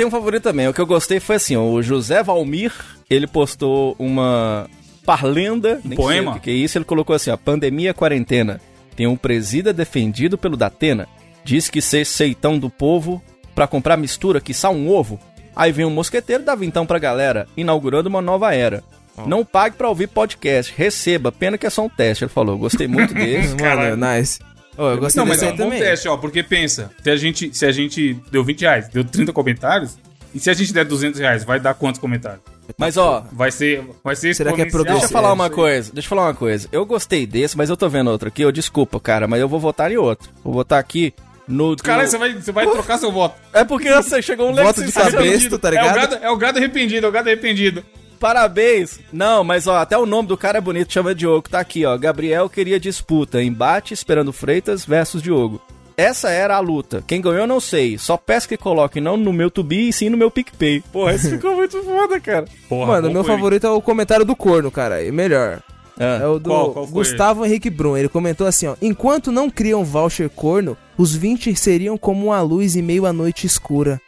um 0.05 0.09
favorito 0.09 0.43
também. 0.43 0.65
O 0.65 0.73
que 0.73 0.79
eu 0.79 0.85
gostei 0.85 1.19
foi 1.19 1.35
assim, 1.35 1.57
o 1.57 1.81
José 1.81 2.23
Valmir, 2.23 2.71
ele 3.09 3.27
postou 3.27 3.93
uma 3.99 4.69
parlenda, 5.05 5.81
nem 5.83 5.97
poema? 5.97 6.31
sei 6.31 6.39
o 6.39 6.41
que, 6.41 6.49
é 6.49 6.53
isso, 6.53 6.77
ele 6.77 6.85
colocou 6.85 7.13
assim, 7.13 7.29
ó, 7.29 7.35
pandemia, 7.35 7.93
quarentena. 7.93 8.61
Tem 8.95 9.05
um 9.05 9.17
presida 9.17 9.73
defendido 9.73 10.37
pelo 10.37 10.55
Datena. 10.55 11.09
Diz 11.43 11.69
que 11.69 11.81
ser 11.81 12.05
seitão 12.05 12.57
do 12.57 12.69
povo 12.69 13.21
pra 13.53 13.67
comprar 13.67 13.97
mistura 13.97 14.39
que 14.39 14.53
só 14.53 14.71
um 14.71 14.89
ovo. 14.89 15.19
Aí 15.53 15.73
vem 15.73 15.83
um 15.83 15.89
mosqueteiro 15.89 16.43
e 16.43 16.45
dá 16.45 16.55
vintão 16.55 16.85
pra 16.85 16.99
galera, 16.99 17.49
inaugurando 17.57 18.07
uma 18.07 18.21
nova 18.21 18.55
era. 18.55 18.81
Não 19.27 19.43
pague 19.45 19.75
pra 19.75 19.87
ouvir 19.89 20.07
podcast, 20.07 20.73
receba, 20.75 21.31
pena 21.31 21.57
que 21.57 21.65
é 21.65 21.69
só 21.69 21.83
um 21.85 21.89
teste. 21.89 22.23
Ele 22.23 22.31
falou, 22.31 22.57
gostei 22.57 22.87
muito 22.87 23.13
desse. 23.15 23.55
Caralho. 23.55 23.97
Mano, 23.97 24.17
nice. 24.17 24.39
Ô, 24.77 24.89
eu 24.91 24.97
gostei 24.97 25.19
Não, 25.19 25.27
mas 25.27 25.43
é 25.43 25.51
um 25.51 25.55
bom 25.57 25.69
teste, 25.71 26.07
ó, 26.07 26.15
porque 26.17 26.41
pensa, 26.41 26.89
se 27.03 27.09
a 27.09 27.15
gente, 27.17 27.53
se 27.53 27.65
a 27.65 27.71
gente 27.71 28.13
deu 28.31 28.43
20 28.43 28.61
reais, 28.61 28.87
deu 28.89 29.03
30 29.03 29.33
comentários, 29.33 29.97
e 30.33 30.39
se 30.39 30.49
a 30.49 30.53
gente 30.53 30.71
der 30.71 30.85
200 30.85 31.19
reais, 31.19 31.43
vai 31.43 31.59
dar 31.59 31.73
quantos 31.73 31.99
comentários? 31.99 32.41
Mas 32.77 32.97
ó, 32.97 33.25
Vai 33.31 33.51
ser, 33.51 33.83
vai 34.03 34.15
ser 34.15 34.35
Será 34.35 34.53
que 34.53 34.61
é 34.61 34.67
exponencial. 34.67 34.99
Deixa 34.99 35.07
eu 35.07 35.11
falar 35.11 35.33
uma 35.33 35.49
coisa, 35.49 35.91
deixa 35.91 36.05
eu 36.05 36.09
falar 36.09 36.27
uma 36.27 36.35
coisa. 36.35 36.69
Eu 36.71 36.85
gostei 36.85 37.25
desse, 37.25 37.57
mas 37.57 37.67
eu 37.69 37.75
tô 37.75 37.89
vendo 37.89 38.11
outro 38.11 38.27
aqui. 38.27 38.43
Eu 38.43 38.51
desculpa, 38.51 38.99
cara, 38.99 39.27
mas 39.27 39.41
eu 39.41 39.49
vou 39.49 39.59
votar 39.59 39.91
em 39.91 39.97
outro. 39.97 40.29
Vou 40.43 40.53
votar 40.53 40.79
aqui 40.79 41.11
no. 41.47 41.75
Caralho, 41.75 42.03
no- 42.05 42.11
você 42.11 42.17
vai, 42.19 42.33
você 42.35 42.51
vai 42.51 42.67
trocar 42.67 42.99
seu 42.99 43.11
voto. 43.11 43.35
É 43.51 43.63
porque 43.65 43.91
você 43.91 44.21
chegou 44.21 44.51
um 44.51 44.53
Voto 44.53 44.83
de 44.83 44.91
cabresto, 44.91 45.57
tá 45.57 45.69
É 45.69 45.71
o, 45.71 45.73
ligado? 45.73 45.95
gado, 45.95 46.15
é 46.23 46.29
o 46.29 46.37
gado 46.37 46.57
arrependido, 46.59 47.07
é 47.07 47.09
o 47.09 47.11
gado 47.11 47.27
arrependido. 47.27 47.83
Parabéns! 48.19 48.99
Não, 49.13 49.43
mas 49.43 49.65
ó, 49.67 49.77
até 49.77 49.97
o 49.97 50.05
nome 50.05 50.27
do 50.27 50.37
cara 50.37 50.57
é 50.57 50.61
bonito, 50.61 50.91
chama 50.93 51.15
Diogo. 51.15 51.49
Tá 51.49 51.59
aqui, 51.59 51.85
ó. 51.85 51.97
Gabriel 51.97 52.49
queria 52.49 52.79
disputa, 52.79 53.41
embate 53.41 53.93
esperando 53.93 54.33
Freitas 54.33 54.85
versus 54.85 55.21
Diogo. 55.21 55.61
Essa 55.97 56.29
era 56.29 56.55
a 56.55 56.59
luta. 56.59 57.03
Quem 57.05 57.19
ganhou 57.21 57.39
eu 57.39 57.47
não 57.47 57.59
sei. 57.59 57.97
Só 57.97 58.15
peço 58.15 58.47
que 58.47 58.55
coloque 58.55 59.01
não 59.01 59.17
no 59.17 59.33
meu 59.33 59.51
Tubi 59.51 59.89
e 59.89 59.93
sim 59.93 60.09
no 60.09 60.15
meu 60.17 60.31
PicPay. 60.31 60.81
Porra, 60.93 61.13
isso 61.15 61.29
ficou 61.29 61.55
muito 61.55 61.81
foda, 61.83 62.19
cara. 62.21 62.45
Porra, 62.69 62.87
Mano, 62.93 63.11
meu 63.11 63.23
foi. 63.23 63.35
favorito 63.35 63.67
é 63.67 63.69
o 63.69 63.81
comentário 63.81 64.23
do 64.25 64.33
corno, 64.35 64.71
cara. 64.71 65.03
E 65.03 65.11
melhor. 65.11 65.61
É 65.99 66.21
Ah, 66.23 66.29
o 66.29 66.39
do 66.39 66.49
Qual- 66.49 66.71
qual 66.71 66.87
Gustavo 66.87 67.45
Henrique 67.45 67.69
Brum. 67.69 67.97
Ele 67.97 68.07
comentou 68.07 68.47
assim, 68.47 68.67
ó. 68.67 68.75
Enquanto 68.81 69.29
não 69.33 69.49
criam 69.49 69.83
voucher 69.83 70.29
corno, 70.29 70.77
os 70.97 71.13
20 71.13 71.53
seriam 71.53 71.97
como 71.97 72.27
uma 72.27 72.41
luz 72.41 72.77
em 72.77 72.81
meio 72.81 73.05
à 73.05 73.11
noite 73.11 73.45
escura. 73.45 73.99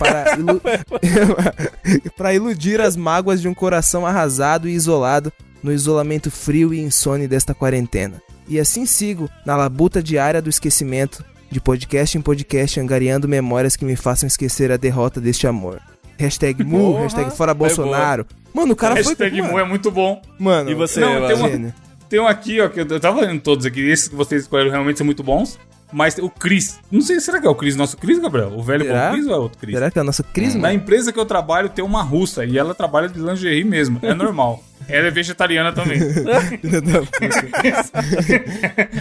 Para, 0.00 0.34
ilu- 0.40 0.60
para 2.16 2.34
iludir 2.34 2.80
as 2.80 2.96
mágoas 2.96 3.40
de 3.40 3.48
um 3.48 3.54
coração 3.54 4.06
arrasado 4.06 4.68
e 4.68 4.72
isolado 4.72 5.32
no 5.62 5.70
isolamento 5.72 6.30
frio 6.30 6.72
e 6.72 6.80
insone 6.80 7.28
desta 7.28 7.54
quarentena. 7.54 8.20
E 8.48 8.58
assim 8.58 8.86
sigo 8.86 9.28
na 9.44 9.56
labuta 9.56 10.02
diária 10.02 10.40
do 10.42 10.48
esquecimento, 10.50 11.24
de 11.50 11.60
podcast 11.60 12.16
em 12.16 12.20
podcast, 12.20 12.80
angariando 12.80 13.28
memórias 13.28 13.76
que 13.76 13.84
me 13.84 13.94
façam 13.96 14.26
esquecer 14.26 14.72
a 14.72 14.76
derrota 14.76 15.20
deste 15.20 15.46
amor. 15.46 15.80
Hashtag 16.18 16.64
mu, 16.64 16.92
Porra, 16.92 17.02
hashtag 17.02 17.30
fora 17.36 17.54
foi 17.54 17.58
Bolsonaro. 17.68 18.26
Mano, 18.52 18.72
o 18.72 18.76
cara 18.76 18.94
Hashtag 18.94 19.40
foi... 19.40 19.50
Mu 19.50 19.58
é 19.58 19.64
muito 19.64 19.90
bom. 19.90 20.20
Mano, 20.38 20.70
E 20.70 20.74
você, 20.74 21.00
Não, 21.00 21.26
tem 21.26 21.36
uma- 21.36 21.48
gênio. 21.48 21.74
Tem 22.08 22.18
um 22.20 22.26
aqui, 22.26 22.60
ó, 22.60 22.68
que 22.68 22.80
eu, 22.80 22.86
eu 22.88 22.98
tava 22.98 23.20
lendo 23.20 23.40
todos 23.40 23.64
aqui. 23.64 23.80
Esses 23.88 24.08
que 24.08 24.16
vocês 24.16 24.42
escolheram 24.42 24.70
realmente 24.70 24.98
são 24.98 25.04
muito 25.04 25.22
bons. 25.22 25.58
Mas 25.92 26.16
o 26.18 26.28
Cris. 26.30 26.78
Não 26.90 27.00
sei, 27.00 27.20
será 27.20 27.40
que 27.40 27.46
é 27.46 27.50
o 27.50 27.54
Cris, 27.54 27.76
nosso 27.76 27.96
Cris, 27.96 28.18
Gabriel? 28.18 28.52
O 28.56 28.62
velho 28.62 28.84
Será? 28.84 29.08
bom 29.08 29.14
Cris 29.14 29.26
ou 29.26 29.34
é 29.34 29.38
outro 29.38 29.58
Cris? 29.58 29.74
Será 29.74 29.90
que 29.90 29.98
é 29.98 30.02
a 30.02 30.04
nossa 30.04 30.22
crise, 30.22 30.56
Na 30.56 30.62
mano? 30.68 30.74
empresa 30.74 31.12
que 31.12 31.18
eu 31.18 31.24
trabalho 31.26 31.68
tem 31.68 31.84
uma 31.84 32.02
russa 32.02 32.44
e 32.44 32.56
ela 32.58 32.74
trabalha 32.74 33.08
de 33.08 33.18
lingerie 33.18 33.64
mesmo. 33.64 33.98
É 34.02 34.14
normal. 34.14 34.62
Ela 34.88 35.06
é 35.06 35.10
vegetariana 35.10 35.72
também. 35.72 36.00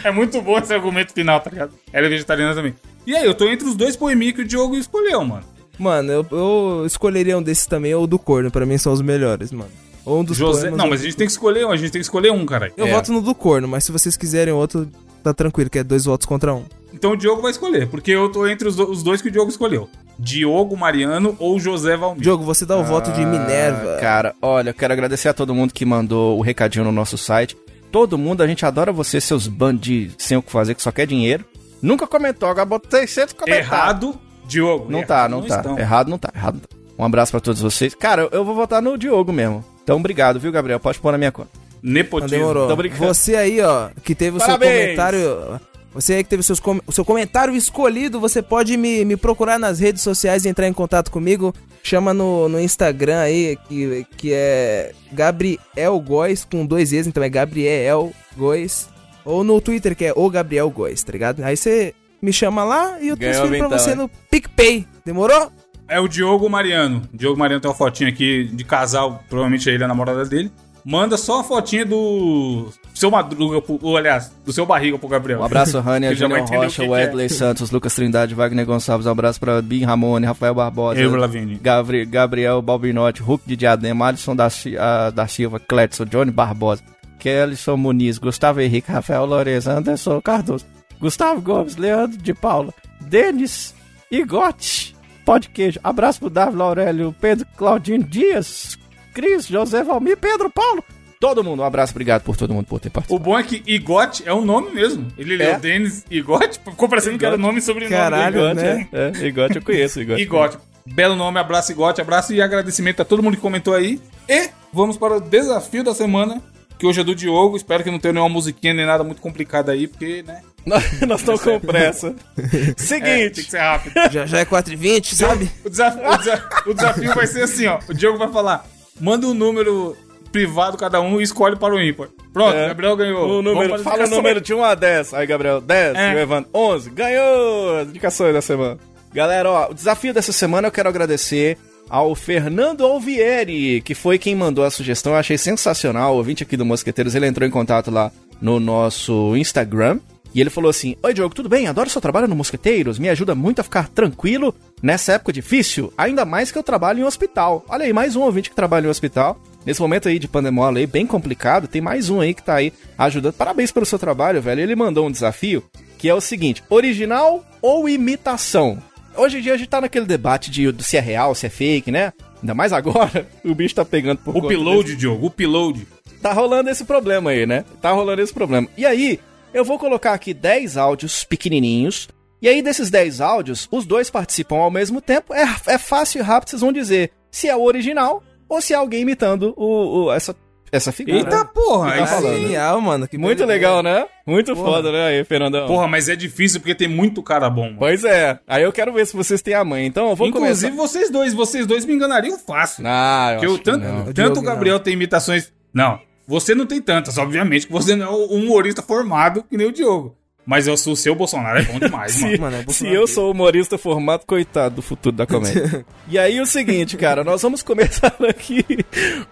é 0.03 0.11
muito 0.11 0.41
bom 0.41 0.57
esse 0.59 0.73
argumento 0.73 1.13
final, 1.13 1.39
tá 1.39 1.49
ligado? 1.49 1.71
Ela 1.91 2.07
é 2.07 2.09
vegetariana 2.09 2.53
também. 2.53 2.75
E 3.07 3.15
aí, 3.15 3.25
eu 3.25 3.33
tô 3.33 3.49
entre 3.49 3.67
os 3.67 3.75
dois 3.75 3.95
poeminhos 3.95 4.35
que 4.35 4.41
o 4.41 4.45
Diogo 4.45 4.75
escolheu, 4.75 5.23
mano. 5.23 5.43
Mano, 5.77 6.11
eu, 6.11 6.25
eu 6.31 6.83
escolheria 6.85 7.37
um 7.37 7.41
desses 7.41 7.65
também, 7.65 7.93
ou 7.95 8.05
do 8.05 8.19
corno, 8.19 8.51
pra 8.51 8.65
mim 8.65 8.77
são 8.77 8.91
os 8.93 9.01
melhores, 9.01 9.51
mano. 9.51 9.71
Ou 10.05 10.19
um 10.19 10.23
dos 10.23 10.37
José. 10.37 10.69
Não, 10.69 10.89
mas 10.89 11.01
a 11.01 11.03
gente 11.05 11.15
tem 11.15 11.25
que 11.27 11.31
escolher 11.31 11.65
um, 11.65 11.71
a 11.71 11.77
gente 11.77 11.91
tem 11.91 11.99
que 11.99 12.05
escolher 12.05 12.31
um, 12.31 12.45
caralho. 12.45 12.73
Eu 12.75 12.87
É. 12.87 12.91
voto 12.91 13.11
no 13.11 13.21
do 13.21 13.33
corno, 13.33 13.67
mas 13.67 13.83
se 13.83 13.91
vocês 13.91 14.17
quiserem 14.17 14.53
outro, 14.53 14.87
tá 15.23 15.33
tranquilo, 15.33 15.69
que 15.69 15.79
é 15.79 15.83
dois 15.83 16.05
votos 16.05 16.25
contra 16.27 16.53
um. 16.53 16.65
Então 16.93 17.11
o 17.11 17.15
Diogo 17.17 17.41
vai 17.41 17.51
escolher, 17.51 17.87
porque 17.87 18.11
eu 18.11 18.31
tô 18.31 18.47
entre 18.47 18.67
os, 18.67 18.75
do- 18.75 18.89
os 18.89 19.03
dois 19.03 19.21
que 19.21 19.27
o 19.27 19.31
Diogo 19.31 19.49
escolheu. 19.49 19.89
Diogo 20.17 20.75
Mariano 20.75 21.35
ou 21.39 21.59
José 21.59 21.95
Valmir. 21.95 22.21
Diogo, 22.21 22.43
você 22.43 22.65
dá 22.65 22.75
o 22.77 22.83
voto 22.83 23.11
de 23.11 23.25
Minerva. 23.25 23.95
Ah, 23.97 24.01
Cara, 24.01 24.35
olha, 24.41 24.71
eu 24.71 24.73
quero 24.73 24.91
agradecer 24.93 25.29
a 25.29 25.33
todo 25.33 25.55
mundo 25.55 25.73
que 25.73 25.85
mandou 25.85 26.37
o 26.37 26.41
recadinho 26.41 26.83
no 26.85 26.91
nosso 26.91 27.17
site. 27.17 27.55
Todo 27.91 28.17
mundo, 28.17 28.41
a 28.43 28.47
gente 28.47 28.65
adora 28.65 28.91
você, 28.91 29.21
seus 29.21 29.47
bandidos 29.47 30.15
sem 30.19 30.37
o 30.37 30.41
que 30.41 30.51
fazer, 30.51 30.75
que 30.75 30.81
só 30.83 30.91
quer 30.91 31.07
dinheiro. 31.07 31.45
Nunca 31.81 32.05
comentou, 32.05 32.49
agora 32.49 32.65
botei 32.65 33.07
600 33.07 33.33
comentários. 33.33 33.67
Errado, 33.71 34.19
Diogo. 34.45 34.91
Não 34.91 34.99
Errado 34.99 35.07
tá, 35.07 35.29
não 35.29 35.41
tá. 35.41 35.55
estão. 35.57 35.79
Errado 35.79 36.09
não 36.09 36.17
tá, 36.17 36.29
errado 36.35 36.53
não 36.55 36.61
tá. 36.61 36.67
Um 36.97 37.05
abraço 37.05 37.31
pra 37.31 37.39
todos 37.39 37.61
vocês. 37.61 37.95
Cara, 37.95 38.27
eu- 38.31 38.43
vou 38.43 38.53
votar 38.53 38.81
no 38.81 38.97
Diogo 38.97 39.31
mesmo. 39.31 39.63
Então, 39.83 39.97
obrigado, 39.97 40.39
viu, 40.39 40.51
Gabriel? 40.51 40.79
Pode 40.79 40.99
pôr 40.99 41.11
na 41.13 41.17
minha 41.17 41.31
conta. 41.31 41.49
Não 41.81 41.93
Nepotismo. 41.93 42.37
demorou. 42.37 42.67
tô 42.67 42.75
brincando. 42.75 43.05
Você 43.05 43.35
aí, 43.37 43.61
ó, 43.61 43.87
que 44.03 44.13
teve 44.13 44.35
o 44.35 44.39
Parabéns. 44.39 44.71
seu 44.71 44.81
comentário. 44.81 45.61
Você 45.93 46.13
aí 46.13 46.23
que 46.23 46.29
teve 46.29 46.43
seus 46.43 46.59
com- 46.59 46.79
o 46.85 46.91
seu 46.91 47.03
comentário 47.03 47.55
escolhido, 47.55 48.19
você 48.19 48.41
pode 48.41 48.77
me, 48.77 49.03
me 49.03 49.17
procurar 49.17 49.57
nas 49.57 49.79
redes 49.79 50.01
sociais 50.03 50.45
e 50.45 50.49
entrar 50.49 50.67
em 50.67 50.73
contato 50.73 51.09
comigo. 51.09 51.53
Chama 51.81 52.13
no, 52.13 52.47
no 52.47 52.59
Instagram 52.59 53.19
aí, 53.19 53.57
que, 53.67 54.05
que 54.17 54.31
é 54.33 54.91
Gabriel 55.11 55.99
Góes, 55.99 56.45
com 56.45 56.65
dois 56.65 56.93
E's, 56.93 57.07
então 57.07 57.23
é 57.23 57.29
Gabriel 57.29 58.11
Góes. 58.37 58.87
Ou 59.25 59.43
no 59.43 59.59
Twitter, 59.61 59.95
que 59.95 60.05
é 60.05 60.13
o 60.15 60.29
Gabriel 60.29 60.69
Góes, 60.69 61.03
tá 61.03 61.11
ligado? 61.11 61.43
Aí 61.43 61.55
você 61.57 61.93
me 62.21 62.31
chama 62.33 62.63
lá 62.63 62.99
e 63.01 63.07
eu 63.09 63.17
Ganhou 63.17 63.33
transfiro 63.33 63.57
pra 63.57 63.65
então, 63.67 63.79
você 63.79 63.89
hein? 63.91 63.95
no 63.95 64.09
PicPay. 64.29 64.85
Demorou? 65.05 65.51
É 65.87 65.99
o 65.99 66.07
Diogo 66.07 66.47
Mariano. 66.49 67.01
Diogo 67.11 67.39
Mariano 67.39 67.61
tem 67.61 67.69
uma 67.69 67.75
fotinha 67.75 68.09
aqui 68.09 68.43
de 68.53 68.63
casal, 68.63 69.23
provavelmente 69.27 69.67
ele 69.69 69.81
é 69.81 69.85
a 69.85 69.87
namorada 69.87 70.23
dele. 70.25 70.51
Manda 70.85 71.17
só 71.17 71.41
a 71.41 71.43
fotinha 71.43 71.85
do 71.85 72.69
seu 72.93 73.11
Madruga, 73.11 73.61
ou, 73.81 73.97
aliás, 73.97 74.31
do 74.45 74.51
seu 74.53 74.65
barriga 74.65 74.97
pro 74.97 75.07
Gabriel. 75.09 75.39
Um 75.41 75.43
abraço, 75.43 75.79
Rania, 75.81 76.15
Júnior 76.15 76.41
Rocha, 76.41 76.83
que 76.83 76.89
Wesley 76.89 77.29
Santos, 77.29 77.69
Lucas 77.71 77.93
Trindade, 77.93 78.33
Wagner 78.33 78.65
Gonçalves. 78.65 79.05
Um 79.05 79.11
abraço 79.11 79.39
pra 79.39 79.61
Bim 79.61 79.83
Ramone, 79.83 80.25
Rafael 80.25 80.53
Barbosa. 80.55 80.99
Lavigne. 81.17 81.55
Gabri- 81.55 82.05
Gabriel 82.05 82.61
Balbinotti, 82.61 83.21
Hulk 83.21 83.43
de 83.45 83.55
Diadema, 83.55 84.07
Alisson 84.07 84.35
da, 84.35 84.47
ah, 84.79 85.09
da 85.11 85.27
Silva, 85.27 85.59
Cletson, 85.59 86.05
Johnny 86.05 86.31
Barbosa, 86.31 86.81
Kellyson 87.19 87.75
Muniz, 87.77 88.17
Gustavo 88.17 88.61
Henrique, 88.61 88.91
Rafael 88.91 89.25
Lourenço, 89.25 89.69
Anderson 89.69 90.21
Cardoso, 90.21 90.65
Gustavo 90.99 91.41
Gomes, 91.41 91.75
Leandro 91.75 92.17
de 92.17 92.33
Paula, 92.33 92.73
Denis 93.01 93.75
Igote, 94.09 94.95
Pode 95.25 95.49
Queijo. 95.49 95.79
Abraço 95.83 96.19
pro 96.19 96.29
Davi 96.29 96.59
Aurélio, 96.61 97.13
Pedro 97.21 97.45
Claudino 97.55 98.03
Dias, 98.03 98.77
Cris, 99.19 99.47
José 99.47 99.83
Valmir, 99.83 100.17
Pedro 100.17 100.49
Paulo. 100.49 100.83
Todo 101.19 101.43
mundo, 101.43 101.61
um 101.61 101.65
abraço, 101.65 101.91
obrigado 101.91 102.21
por 102.23 102.37
todo 102.37 102.53
mundo 102.53 102.65
por 102.65 102.79
ter 102.79 102.89
participado. 102.89 103.21
O 103.21 103.23
bom 103.23 103.37
é 103.37 103.43
que 103.43 103.61
Igote 103.67 104.23
é 104.25 104.33
um 104.33 104.45
nome 104.45 104.71
mesmo. 104.71 105.05
Ele 105.17 105.33
É? 105.33 105.37
leu 105.51 105.59
Denis 105.59 106.05
Igote, 106.09 106.59
ficou 106.63 106.87
parecendo 106.87 107.17
que 107.17 107.25
era 107.25 107.37
nome 107.37 107.59
e 107.59 107.61
sobrenome 107.61 107.93
Caralho, 107.93 108.55
dele. 108.55 108.61
né? 108.61 108.87
É, 108.93 109.25
Igote 109.27 109.57
eu 109.57 109.61
conheço, 109.61 109.99
Igote. 110.01 110.21
Igote. 110.21 110.57
Belo 110.85 111.17
nome, 111.17 111.37
abraço 111.37 111.73
Igote, 111.73 111.99
abraço 111.99 112.33
e 112.33 112.41
agradecimento 112.41 113.01
a 113.01 113.05
todo 113.05 113.21
mundo 113.21 113.35
que 113.35 113.41
comentou 113.41 113.73
aí. 113.73 113.99
E 114.29 114.49
vamos 114.71 114.97
para 114.97 115.17
o 115.17 115.19
desafio 115.19 115.83
da 115.83 115.93
semana, 115.93 116.41
que 116.77 116.85
hoje 116.85 117.01
é 117.01 117.03
do 117.03 117.13
Diogo. 117.13 117.57
Espero 117.57 117.83
que 117.83 117.91
não 117.91 117.99
tenha 117.99 118.13
nenhuma 118.13 118.29
musiquinha 118.29 118.73
nem 118.73 118.85
nada 118.85 119.03
muito 119.03 119.21
complicado 119.21 119.69
aí, 119.71 119.87
porque, 119.87 120.23
né? 120.25 120.41
Nós 121.05 121.19
estamos 121.19 121.41
com 121.41 121.59
pressa. 121.59 122.15
É, 122.37 122.41
tem 122.47 122.73
Seguinte. 122.77 123.43
que 123.43 123.51
ser 123.51 123.59
rápido. 123.59 123.93
Já, 124.09 124.25
já 124.25 124.39
é 124.39 124.45
4h20, 124.45 125.13
sabe? 125.15 125.51
O 125.65 125.69
desafio, 125.69 126.09
o 126.09 126.17
desa- 126.17 126.49
o 126.67 126.73
desafio 126.73 127.13
vai 127.13 127.27
ser 127.27 127.43
assim, 127.43 127.67
ó. 127.67 127.79
O 127.89 127.93
Diogo 127.93 128.17
vai 128.17 128.29
falar: 128.31 128.65
manda 128.99 129.27
um 129.27 129.33
número 129.33 129.95
privado 130.31 130.77
cada 130.77 131.01
um 131.01 131.19
e 131.19 131.23
escolhe 131.23 131.55
para 131.55 131.73
o 131.73 131.81
ímpar. 131.81 132.09
Pronto, 132.31 132.55
É. 132.55 132.67
Gabriel 132.67 132.95
ganhou. 132.95 133.39
O 133.39 133.41
número, 133.41 133.79
fala 133.79 134.05
o 134.05 134.09
número 134.09 134.39
de 134.39 134.53
1 134.53 134.63
a 134.63 134.75
10. 134.75 135.13
Aí, 135.15 135.25
Gabriel, 135.25 135.59
10. 135.59 135.95
É. 135.95 136.11
E 136.11 136.15
o 136.15 136.19
Evandro, 136.19 136.49
11. 136.53 136.89
Ganhou! 136.91 137.77
As 137.79 137.87
indicações 137.87 138.33
da 138.33 138.41
semana. 138.41 138.77
Galera, 139.13 139.49
ó, 139.49 139.71
o 139.71 139.73
desafio 139.73 140.13
dessa 140.13 140.31
semana 140.31 140.67
eu 140.67 140.71
quero 140.71 140.87
agradecer 140.87 141.57
ao 141.89 142.13
Fernando 142.13 142.85
Alvieri, 142.85 143.81
que 143.81 143.95
foi 143.95 144.19
quem 144.19 144.35
mandou 144.35 144.63
a 144.63 144.69
sugestão. 144.69 145.13
Eu 145.13 145.17
achei 145.17 145.37
sensacional. 145.39 146.13
O 146.13 146.17
ouvinte 146.17 146.43
aqui 146.43 146.55
do 146.55 146.63
Mosqueteiros, 146.65 147.15
ele 147.15 147.25
entrou 147.25 147.47
em 147.47 147.51
contato 147.51 147.89
lá 147.89 148.11
no 148.39 148.59
nosso 148.59 149.35
Instagram. 149.35 149.99
E 150.33 150.41
ele 150.41 150.49
falou 150.49 150.69
assim: 150.69 150.95
Oi, 151.01 151.13
Diogo, 151.13 151.33
tudo 151.33 151.49
bem? 151.49 151.67
Adoro 151.67 151.89
seu 151.89 152.01
trabalho 152.01 152.27
no 152.27 152.35
Mosqueteiros. 152.35 152.99
Me 152.99 153.09
ajuda 153.09 153.33
muito 153.33 153.59
a 153.59 153.63
ficar 153.63 153.89
tranquilo 153.89 154.53
nessa 154.81 155.13
época 155.13 155.33
difícil. 155.33 155.91
Ainda 155.97 156.25
mais 156.25 156.51
que 156.51 156.57
eu 156.57 156.63
trabalho 156.63 156.99
em 156.99 157.03
um 157.03 157.07
hospital. 157.07 157.65
Olha 157.67 157.85
aí, 157.85 157.93
mais 157.93 158.15
um 158.15 158.21
ouvinte 158.21 158.49
que 158.49 158.55
trabalha 158.55 158.85
em 158.85 158.87
um 158.87 158.91
hospital. 158.91 159.39
Nesse 159.65 159.81
momento 159.81 160.07
aí 160.07 160.19
de 160.19 160.27
pandemola 160.27 160.79
aí, 160.79 160.87
bem 160.87 161.05
complicado, 161.05 161.67
tem 161.67 161.81
mais 161.81 162.09
um 162.09 162.21
aí 162.21 162.33
que 162.33 162.43
tá 162.43 162.55
aí 162.55 162.71
ajudando. 162.97 163.33
Parabéns 163.33 163.71
pelo 163.71 163.85
seu 163.85 163.99
trabalho, 163.99 164.41
velho. 164.41 164.61
Ele 164.61 164.75
mandou 164.75 165.07
um 165.07 165.11
desafio 165.11 165.63
que 165.97 166.07
é 166.07 166.13
o 166.13 166.21
seguinte: 166.21 166.63
original 166.69 167.43
ou 167.61 167.89
imitação? 167.89 168.81
Hoje 169.15 169.39
em 169.39 169.41
dia 169.41 169.53
a 169.53 169.57
gente 169.57 169.69
tá 169.69 169.81
naquele 169.81 170.05
debate 170.05 170.49
de 170.49 170.73
se 170.83 170.95
é 170.95 170.99
real, 171.01 171.35
se 171.35 171.45
é 171.45 171.49
fake, 171.49 171.91
né? 171.91 172.13
Ainda 172.41 172.53
mais 172.53 172.71
agora, 172.71 173.27
o 173.43 173.53
bicho 173.53 173.75
tá 173.75 173.83
pegando 173.83 174.19
por 174.19 174.37
upload, 174.37 174.95
Diogo, 174.95 175.25
o 175.25 175.27
upload. 175.27 175.85
tá 176.21 176.31
rolando 176.31 176.69
esse 176.69 176.85
problema 176.85 177.31
aí, 177.31 177.45
né? 177.45 177.65
Tá 177.81 177.91
rolando 177.91 178.21
esse 178.21 178.33
problema. 178.33 178.67
E 178.77 178.85
aí, 178.85 179.19
eu 179.53 179.63
vou 179.65 179.77
colocar 179.79 180.13
aqui 180.13 180.33
10 180.33 180.77
áudios 180.77 181.23
pequenininhos. 181.23 182.07
E 182.41 182.47
aí, 182.47 182.61
desses 182.61 182.89
10 182.89 183.19
áudios, 183.19 183.67
os 183.71 183.85
dois 183.85 184.09
participam 184.09 184.57
ao 184.57 184.71
mesmo 184.71 185.01
tempo. 185.01 185.33
É, 185.33 185.43
é 185.67 185.77
fácil 185.77 186.19
e 186.19 186.21
rápido, 186.23 186.49
vocês 186.49 186.61
vão 186.61 186.71
dizer 186.71 187.11
se 187.31 187.49
é 187.49 187.55
o 187.55 187.63
original 187.63 188.23
ou 188.47 188.61
se 188.61 188.73
é 188.73 188.77
alguém 188.77 189.01
imitando 189.01 189.53
o, 189.57 190.05
o- 190.05 190.11
essa 190.11 190.35
essa 190.71 190.91
figura. 190.91 191.17
Eita 191.17 191.43
porra, 191.45 191.89
Tá 191.89 191.95
aí 191.95 192.07
falando. 192.07 192.35
sim. 192.35 192.41
Genial, 192.43 192.79
mano. 192.79 193.07
que 193.07 193.17
Muito 193.17 193.43
legal, 193.43 193.81
né? 193.81 194.05
Muito 194.25 194.55
foda, 194.55 194.91
né, 194.91 195.07
aí, 195.07 195.23
Fernandão? 195.23 195.65
Porra, 195.65 195.87
mas 195.87 196.07
é 196.07 196.15
difícil 196.15 196.59
porque 196.59 196.75
tem 196.75 196.87
muito 196.87 197.23
cara 197.23 197.49
bom, 197.49 197.63
mano. 197.63 197.77
Pois 197.79 198.03
é. 198.03 198.39
Aí 198.47 198.61
eu 198.61 198.71
quero 198.71 198.93
ver 198.93 199.07
se 199.07 199.15
vocês 199.17 199.41
têm 199.41 199.55
a 199.55 199.65
mãe. 199.65 199.87
Então 199.87 200.09
eu 200.11 200.15
vou 200.15 200.27
Inclusive 200.27 200.71
começar. 200.75 200.87
vocês 200.87 201.09
dois, 201.09 201.33
vocês 201.33 201.65
dois 201.65 201.85
me 201.85 201.93
enganariam 201.95 202.37
fácil. 202.37 202.83
Ah, 202.85 203.31
eu 203.31 203.33
Porque 203.33 203.45
eu, 203.47 203.49
acho 203.49 203.57
que 203.59 203.65
tanto, 203.65 203.83
não. 203.83 204.09
O 204.09 204.13
tanto 204.13 204.39
o 204.39 204.43
Gabriel 204.43 204.79
tem 204.79 204.93
imitações. 204.93 205.51
Não, 205.73 205.99
você 206.29 206.53
não 206.53 206.67
tem 206.67 206.79
tantas, 206.79 207.17
obviamente, 207.17 207.65
que 207.65 207.73
você 207.73 207.95
não 207.95 208.05
é 208.05 208.09
um 208.11 208.25
humorista 208.25 208.83
formado 208.83 209.43
que 209.49 209.57
nem 209.57 209.65
o 209.65 209.71
Diogo. 209.71 210.15
Mas 210.45 210.67
eu 210.67 210.77
sou 210.77 210.93
o 210.93 210.95
seu 210.95 211.15
Bolsonaro, 211.15 211.57
é 211.57 211.63
bom 211.63 211.79
demais, 211.79 212.11
Se, 212.11 212.23
mano. 212.23 212.41
Mano, 212.41 212.55
é 212.55 212.59
se 212.59 212.65
Bolsonaro. 212.65 212.95
eu 212.95 213.07
sou 213.07 213.31
humorista 213.31 213.79
formado, 213.79 214.25
coitado 214.27 214.75
do 214.75 214.81
futuro 214.83 215.15
da 215.15 215.25
comédia. 215.25 215.83
e 216.07 216.19
aí 216.19 216.39
o 216.39 216.45
seguinte, 216.45 216.97
cara, 216.97 217.23
nós 217.23 217.41
vamos 217.41 217.63
começar 217.63 218.13
aqui 218.29 218.63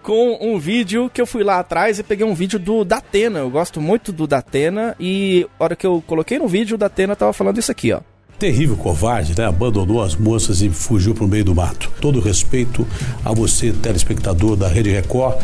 com 0.02 0.38
um 0.40 0.58
vídeo 0.58 1.08
que 1.08 1.20
eu 1.20 1.26
fui 1.26 1.44
lá 1.44 1.60
atrás 1.60 2.00
e 2.00 2.02
peguei 2.02 2.26
um 2.26 2.34
vídeo 2.34 2.58
do 2.58 2.84
Datena. 2.84 3.38
Eu 3.38 3.50
gosto 3.50 3.80
muito 3.80 4.12
do 4.12 4.26
Datena 4.26 4.96
e 4.98 5.46
a 5.58 5.64
hora 5.64 5.76
que 5.76 5.86
eu 5.86 6.02
coloquei 6.04 6.36
no 6.40 6.48
vídeo, 6.48 6.74
o 6.74 6.78
Datena 6.78 7.14
tava 7.14 7.32
falando 7.32 7.58
isso 7.58 7.70
aqui, 7.70 7.92
ó. 7.92 8.00
Terrível 8.40 8.76
covarde, 8.76 9.34
né? 9.38 9.46
Abandonou 9.46 10.02
as 10.02 10.16
moças 10.16 10.62
e 10.62 10.68
fugiu 10.68 11.14
pro 11.14 11.28
meio 11.28 11.44
do 11.44 11.54
mato. 11.54 11.92
Todo 12.00 12.18
respeito 12.18 12.84
a 13.24 13.32
você, 13.32 13.70
telespectador 13.70 14.56
da 14.56 14.66
Rede 14.66 14.90
Record. 14.90 15.40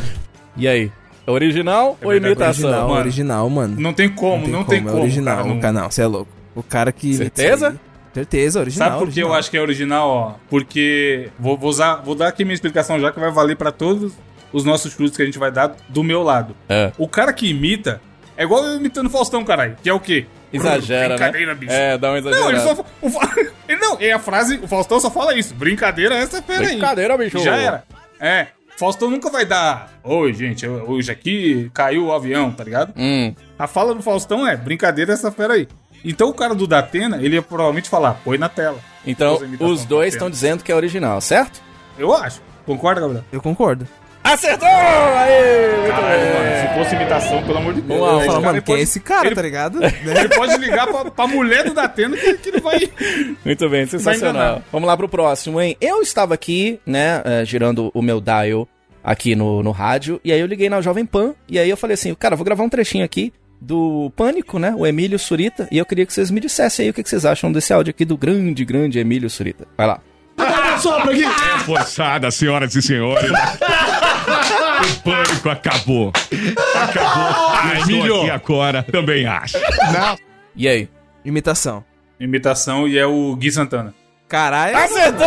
E 0.57 0.67
aí? 0.67 0.91
Original 1.27 1.99
ou 2.03 2.11
verdade, 2.11 2.27
imitação? 2.27 2.65
Original, 2.71 2.89
mano. 2.89 3.01
original, 3.01 3.51
mano. 3.51 3.77
Não 3.81 3.93
tem 3.93 4.09
como, 4.09 4.47
não 4.47 4.65
tem 4.65 4.83
como. 4.83 4.99
É 4.99 5.01
original, 5.01 5.37
cara, 5.37 5.49
não- 5.49 5.57
o 5.57 5.61
canal, 5.61 5.91
você 5.91 6.03
é 6.03 6.07
louco. 6.07 6.31
O 6.55 6.63
cara 6.63 6.93
que. 6.93 7.15
Certeza? 7.15 7.77
Certeza, 8.13 8.61
original. 8.61 8.91
Sabe 8.91 9.05
por 9.05 9.13
que 9.13 9.21
eu 9.21 9.35
acho 9.35 9.51
que 9.51 9.57
é 9.57 9.61
original, 9.61 10.09
ó? 10.09 10.35
Porque 10.49 11.31
vou, 11.39 11.59
vou 11.59 11.69
usar, 11.69 11.97
vou 11.97 12.15
dar 12.15 12.29
aqui 12.29 12.45
minha 12.45 12.55
explicação 12.55 13.01
já 13.01 13.11
que 13.11 13.19
vai 13.19 13.31
valer 13.33 13.57
pra 13.57 13.73
todos 13.73 14.13
os 14.53 14.65
nossos 14.65 14.93
chutes 14.93 15.17
que 15.17 15.23
a 15.23 15.27
gente 15.27 15.39
vai 15.39 15.51
dar 15.51 15.75
do 15.89 16.05
meu 16.05 16.23
lado. 16.23 16.55
É. 16.69 16.93
O 16.97 17.09
cara 17.09 17.33
que 17.33 17.49
imita 17.51 18.01
é 18.37 18.45
igual 18.45 18.65
eu 18.65 18.77
imitando 18.77 19.07
o 19.07 19.11
Faustão, 19.11 19.45
caralho. 19.45 19.77
Que 19.83 19.89
é 19.89 19.93
o 19.93 19.99
quê? 19.99 20.27
Exagera, 20.53 21.09
né? 21.09 21.17
Brincadeira, 21.17 21.55
bicho. 21.57 21.73
É, 21.73 21.99
dá 21.99 22.11
uma 22.11 22.19
exagerada. 22.19 22.53
Não, 22.53 22.57
ele 22.57 22.61
só. 22.61 22.85
O, 23.03 23.11
ele 23.69 23.81
não, 23.83 23.97
é 23.99 24.13
a 24.13 24.19
frase. 24.21 24.61
O 24.63 24.69
Faustão 24.69 25.01
só 25.01 25.11
fala 25.11 25.37
isso. 25.37 25.53
Brincadeira, 25.53 26.15
essa 26.15 26.41
fera 26.41 26.61
aí. 26.61 26.67
Brincadeira, 26.69 27.19
bicho. 27.19 27.41
Já 27.41 27.57
era. 27.57 27.85
É. 28.21 28.47
Faustão 28.77 29.09
nunca 29.11 29.31
vai 29.31 29.45
dar. 29.47 29.93
Oi, 30.03 30.33
gente, 30.33 30.67
hoje 30.67 31.11
aqui 31.11 31.71
caiu 31.73 32.07
o 32.07 32.13
avião, 32.13 32.51
tá 32.51 32.65
ligado? 32.65 32.93
Hum, 32.97 33.35
A 33.59 33.67
fala 33.67 33.95
do 33.95 34.03
Faustão 34.03 34.47
é 34.47 34.57
brincadeira 34.57 35.13
essa 35.13 35.31
fera 35.31 35.55
aí. 35.55 35.69
Então 36.05 36.29
o 36.29 36.35
cara 36.35 36.55
do 36.55 36.67
Datena, 36.67 37.23
ele 37.23 37.37
ia 37.37 37.43
provavelmente 37.43 37.89
falar, 37.89 38.21
põe 38.25 38.37
na 38.37 38.49
tela. 38.49 38.79
então 39.07 39.39
os 39.61 39.85
dois 39.85 40.13
do 40.13 40.17
estão 40.17 40.29
dizendo 40.29 40.63
que 40.63 40.73
é 40.73 40.75
original, 40.75 41.21
certo? 41.21 41.63
Eu 41.99 42.13
acho. 42.15 42.43
Concorda, 42.67 43.01
Gabriel? 43.01 43.25
Eu 43.33 43.41
concordo. 43.41 43.87
Acertou! 44.25 44.67
Aê! 44.69 45.77
Muito 45.77 45.91
Caralho, 45.91 46.21
bem. 46.21 46.33
mano, 46.33 46.69
se 46.69 46.75
fosse 46.79 46.95
imitação, 46.97 47.43
pelo 47.45 47.59
amor 47.59 47.75
de 47.75 47.83
Deus. 47.83 48.01
Vamos 48.01 48.19
lá, 48.19 48.25
Fala, 48.25 48.41
mano, 48.41 48.63
quem 48.63 48.77
é 48.77 48.81
esse 48.81 48.99
cara, 49.01 49.27
ele- 49.29 49.35
tá 49.35 49.43
ligado? 49.43 49.79
Ele 49.85 50.29
pode 50.35 50.57
ligar 50.57 50.87
pra, 50.87 51.11
pra 51.11 51.27
mulher 51.27 51.65
do 51.65 51.75
Datena 51.75 52.17
que, 52.17 52.35
que 52.39 52.49
ele 52.49 52.61
vai. 52.61 52.81
Muito 53.45 53.69
bem, 53.69 53.87
sensacional. 53.87 54.63
Vamos 54.73 54.87
lá 54.87 54.97
pro 54.97 55.09
próximo, 55.09 55.61
hein? 55.61 55.77
Eu 55.81 56.01
estava 56.03 56.33
aqui, 56.35 56.81
né, 56.87 57.21
eh, 57.25 57.45
girando 57.45 57.91
o 57.95 58.01
meu 58.03 58.21
dial 58.21 58.67
aqui 59.03 59.35
no, 59.37 59.63
no 59.63 59.71
rádio, 59.71 60.19
e 60.25 60.33
aí 60.33 60.41
eu 60.41 60.47
liguei 60.47 60.69
na 60.71 60.81
Jovem 60.81 61.05
Pan, 61.05 61.35
e 61.47 61.59
aí 61.59 61.69
eu 61.69 61.77
falei 61.77 61.93
assim, 61.95 62.15
cara, 62.15 62.35
vou 62.35 62.45
gravar 62.45 62.65
um 62.65 62.69
trechinho 62.71 63.05
aqui 63.05 63.33
do 63.61 64.11
Pânico, 64.17 64.59
né, 64.59 64.75
o 64.77 64.87
Emílio 64.87 65.19
Surita, 65.19 65.69
e 65.71 65.77
eu 65.79 65.85
queria 65.85 66.07
que 66.07 66.13
vocês 66.13 66.31
me 66.31 66.41
dissessem 66.41 66.85
aí 66.85 66.91
o 66.91 66.95
que 66.95 67.03
vocês 67.07 67.27
acham 67.27 67.53
desse 67.53 67.73
áudio 67.73 67.91
aqui 67.91 68.05
do 68.07 68.17
grande, 68.17 68.65
grande 68.65 68.99
Emílio 68.99 69.29
Surita. 69.29 69.67
Vai 69.77 69.87
lá. 69.87 70.01
É 70.39 71.59
forçada, 71.61 72.31
senhoras 72.31 72.75
e 72.75 72.83
senhores. 72.83 73.31
o 74.27 75.03
pânico 75.03 75.49
acabou. 75.49 76.13
Acabou. 76.75 77.83
Emílio. 77.83 78.27
E 78.27 78.31
agora 78.31 78.83
também 78.83 79.27
acho. 79.27 79.59
E 80.57 80.69
aí? 80.69 80.89
Imitação. 81.25 81.85
Imitação 82.19 82.87
e 82.87 82.99
é 82.99 83.07
o 83.07 83.35
Gui 83.37 83.51
Santana. 83.51 83.95
Caralho. 84.29 84.77
Acertou! 84.77 85.27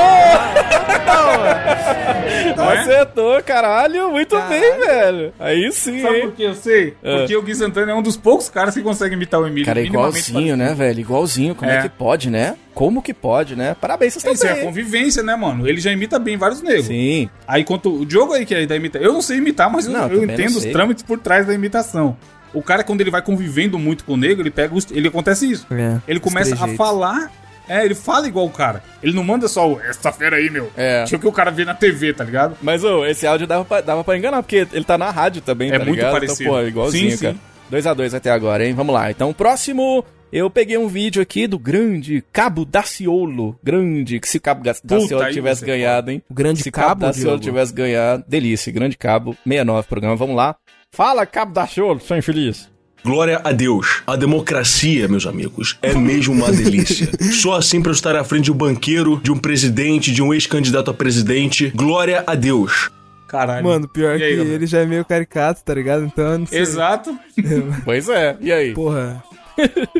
Não 2.56 2.72
é? 2.72 2.80
Acertou, 2.80 3.42
caralho, 3.44 4.12
muito 4.12 4.36
Caralho. 4.36 4.50
bem, 4.62 4.80
velho. 4.80 5.34
Aí 5.40 5.72
sim, 5.72 6.02
Sabe 6.02 6.16
hein? 6.18 6.22
por 6.24 6.32
que 6.34 6.44
eu 6.44 6.54
sei? 6.56 6.94
É. 7.04 7.18
Porque 7.20 7.36
o 7.36 7.42
Gui 7.42 7.56
Santana 7.56 7.92
é 7.92 7.96
um 7.96 8.02
dos 8.02 8.18
poucos 8.18 8.50
caras 8.50 8.74
que 8.74 8.82
consegue 8.82 9.16
imitar 9.16 9.40
o 9.40 9.48
Emílio. 9.48 9.66
Cara, 9.66 9.80
é 9.80 9.84
igualzinho, 9.84 10.56
né, 10.58 10.74
velho? 10.74 11.00
Igualzinho. 11.00 11.56
Como 11.56 11.70
é. 11.72 11.78
É. 11.78 11.82
que 11.84 11.90
pode, 11.90 12.30
né? 12.30 12.56
Como 12.74 13.02
que 13.02 13.14
pode, 13.14 13.56
né? 13.56 13.76
Parabéns, 13.80 14.14
vocês 14.14 14.36
Isso 14.36 14.48
é 14.48 14.54
bem. 14.56 14.64
convivência, 14.66 15.24
né, 15.24 15.36
mano? 15.36 15.68
Ele 15.68 15.80
já 15.80 15.92
imita 15.92 16.20
bem 16.20 16.38
vários 16.38 16.62
negros. 16.62 16.86
Sim. 16.88 17.30
Aí, 17.48 17.64
quanto 17.64 18.02
o 18.02 18.06
Diogo 18.06 18.34
aí 18.34 18.46
que 18.46 18.54
é 18.54 18.66
da 18.66 18.76
imitação. 18.76 19.06
Eu 19.08 19.14
não 19.14 19.22
sei 19.22 19.38
imitar, 19.38 19.70
mas 19.72 19.86
eu- 19.86 19.94
Não, 19.94 20.08
eu, 20.08 20.18
não 20.18 20.24
entendo 20.34 20.58
os 20.58 20.66
trâmites 20.66 21.04
por 21.04 21.18
trás 21.20 21.46
da 21.48 21.54
imitação. 21.54 22.16
O 22.54 22.62
cara, 22.62 22.84
quando 22.84 23.02
ele 23.02 23.12
vai 23.12 23.22
convivendo 23.22 23.78
muito 23.78 24.04
com 24.04 24.14
o 24.14 24.18
negro, 24.18 24.42
ele 24.44 24.50
pega 24.52 24.74
os. 24.74 24.88
Ele 24.92 25.08
acontece 25.10 25.50
isso. 25.52 25.68
É, 25.72 25.98
Ele 26.08 26.20
começa 26.20 26.56
a 26.56 26.68
falar. 26.70 27.32
É, 27.70 27.84
ele 27.86 27.96
fala 27.96 28.28
igual 28.28 28.46
o 28.46 28.50
cara. 28.52 28.82
Ele 29.04 29.14
não 29.14 29.24
manda 29.24 29.48
só 29.48 29.70
o. 29.72 29.82
Essa 29.82 30.12
fera 30.12 30.38
aí, 30.38 30.50
meu. 30.50 30.72
É. 30.76 31.04
Tipo 31.04 31.22
que 31.22 31.28
o 31.28 31.32
cara 31.32 31.52
vê 31.52 31.66
na 31.66 31.74
TV, 31.74 32.14
tá 32.14 32.24
ligado? 32.24 32.58
Mas, 32.62 32.84
ô, 32.84 33.06
esse 33.06 33.26
áudio 33.28 33.46
dava 33.48 33.66
pra, 33.66 33.82
dava 33.82 34.04
pra 34.04 34.18
enganar, 34.18 34.42
porque 34.44 34.68
ele 34.72 34.86
tá 34.86 34.98
na 34.98 35.10
rádio 35.12 35.42
também, 35.42 35.70
É 35.72 35.78
tá 35.78 35.86
muito 35.86 35.96
ligado? 35.98 36.12
parecido. 36.14 36.44
Então, 36.50 36.54
pô, 36.54 36.62
igualzinho, 36.68 37.12
Sim, 37.18 37.18
cara. 37.18 37.34
sim. 37.34 37.40
2x2 37.76 38.14
até 38.16 38.32
agora, 38.32 38.66
hein? 38.66 38.74
Vamos 38.74 38.94
lá. 38.96 39.12
Então, 39.12 39.34
próximo, 39.34 40.04
eu 40.32 40.50
peguei 40.50 40.78
um 40.78 40.88
vídeo 40.88 41.22
aqui 41.22 41.46
do 41.48 41.60
grande 41.60 42.24
Cabo 42.32 42.64
Daciolo. 42.64 43.60
Grande, 43.62 44.20
que 44.22 44.30
se 44.30 44.38
o 44.38 44.42
Cabo 44.42 44.64
Daciolo 44.64 45.30
tivesse 45.34 45.60
você 45.62 45.66
ganhado, 45.66 46.10
hein? 46.12 46.24
O 46.30 46.34
grande 46.34 46.64
se 46.64 46.72
cabo, 46.72 47.02
Daciolo 47.02 47.32
Diogo. 47.40 47.44
tivesse 47.44 47.74
ganhado, 47.74 48.24
delícia. 48.28 48.72
Grande 48.72 48.98
Cabo, 48.98 49.32
69 49.44 49.88
programa. 49.90 50.16
Vamos 50.16 50.36
lá. 50.38 50.56
Fala, 50.92 51.26
Cabo 51.26 51.52
Daciolo, 51.54 52.00
sou 52.00 52.16
infeliz. 52.16 52.70
Glória 53.04 53.40
a 53.44 53.52
Deus. 53.52 54.02
A 54.06 54.16
democracia, 54.16 55.08
meus 55.08 55.26
amigos, 55.26 55.78
é 55.82 55.94
mesmo 55.94 56.34
uma 56.34 56.52
delícia. 56.52 57.10
Só 57.42 57.54
assim 57.56 57.82
pra 57.82 57.92
eu 57.92 57.96
estar 57.96 58.16
à 58.16 58.24
frente 58.24 58.46
de 58.46 58.52
um 58.52 58.56
banqueiro, 58.56 59.20
de 59.24 59.32
um 59.32 59.38
presidente, 59.38 60.12
de 60.12 60.22
um 60.22 60.34
ex-candidato 60.34 60.92
a 60.92 60.94
presidente. 60.94 61.72
Glória 61.76 62.24
a 62.28 62.36
Deus. 62.36 62.90
Caralho. 63.28 63.64
Mano, 63.66 63.88
pior 63.88 64.18
que 64.18 64.24
aí, 64.24 64.36
Gabriel? 64.36 64.56
ele 64.56 64.66
já 64.66 64.80
é 64.80 64.86
meio 64.86 65.06
caricato, 65.06 65.62
tá 65.64 65.74
ligado? 65.74 66.04
Então, 66.06 66.26
eu 66.34 66.40
não 66.40 66.46
sei. 66.48 66.60
Exato. 66.62 67.18
Pois 67.86 68.10
é, 68.10 68.38
e 68.42 68.52
aí? 68.52 68.74
Porra. 68.74 69.24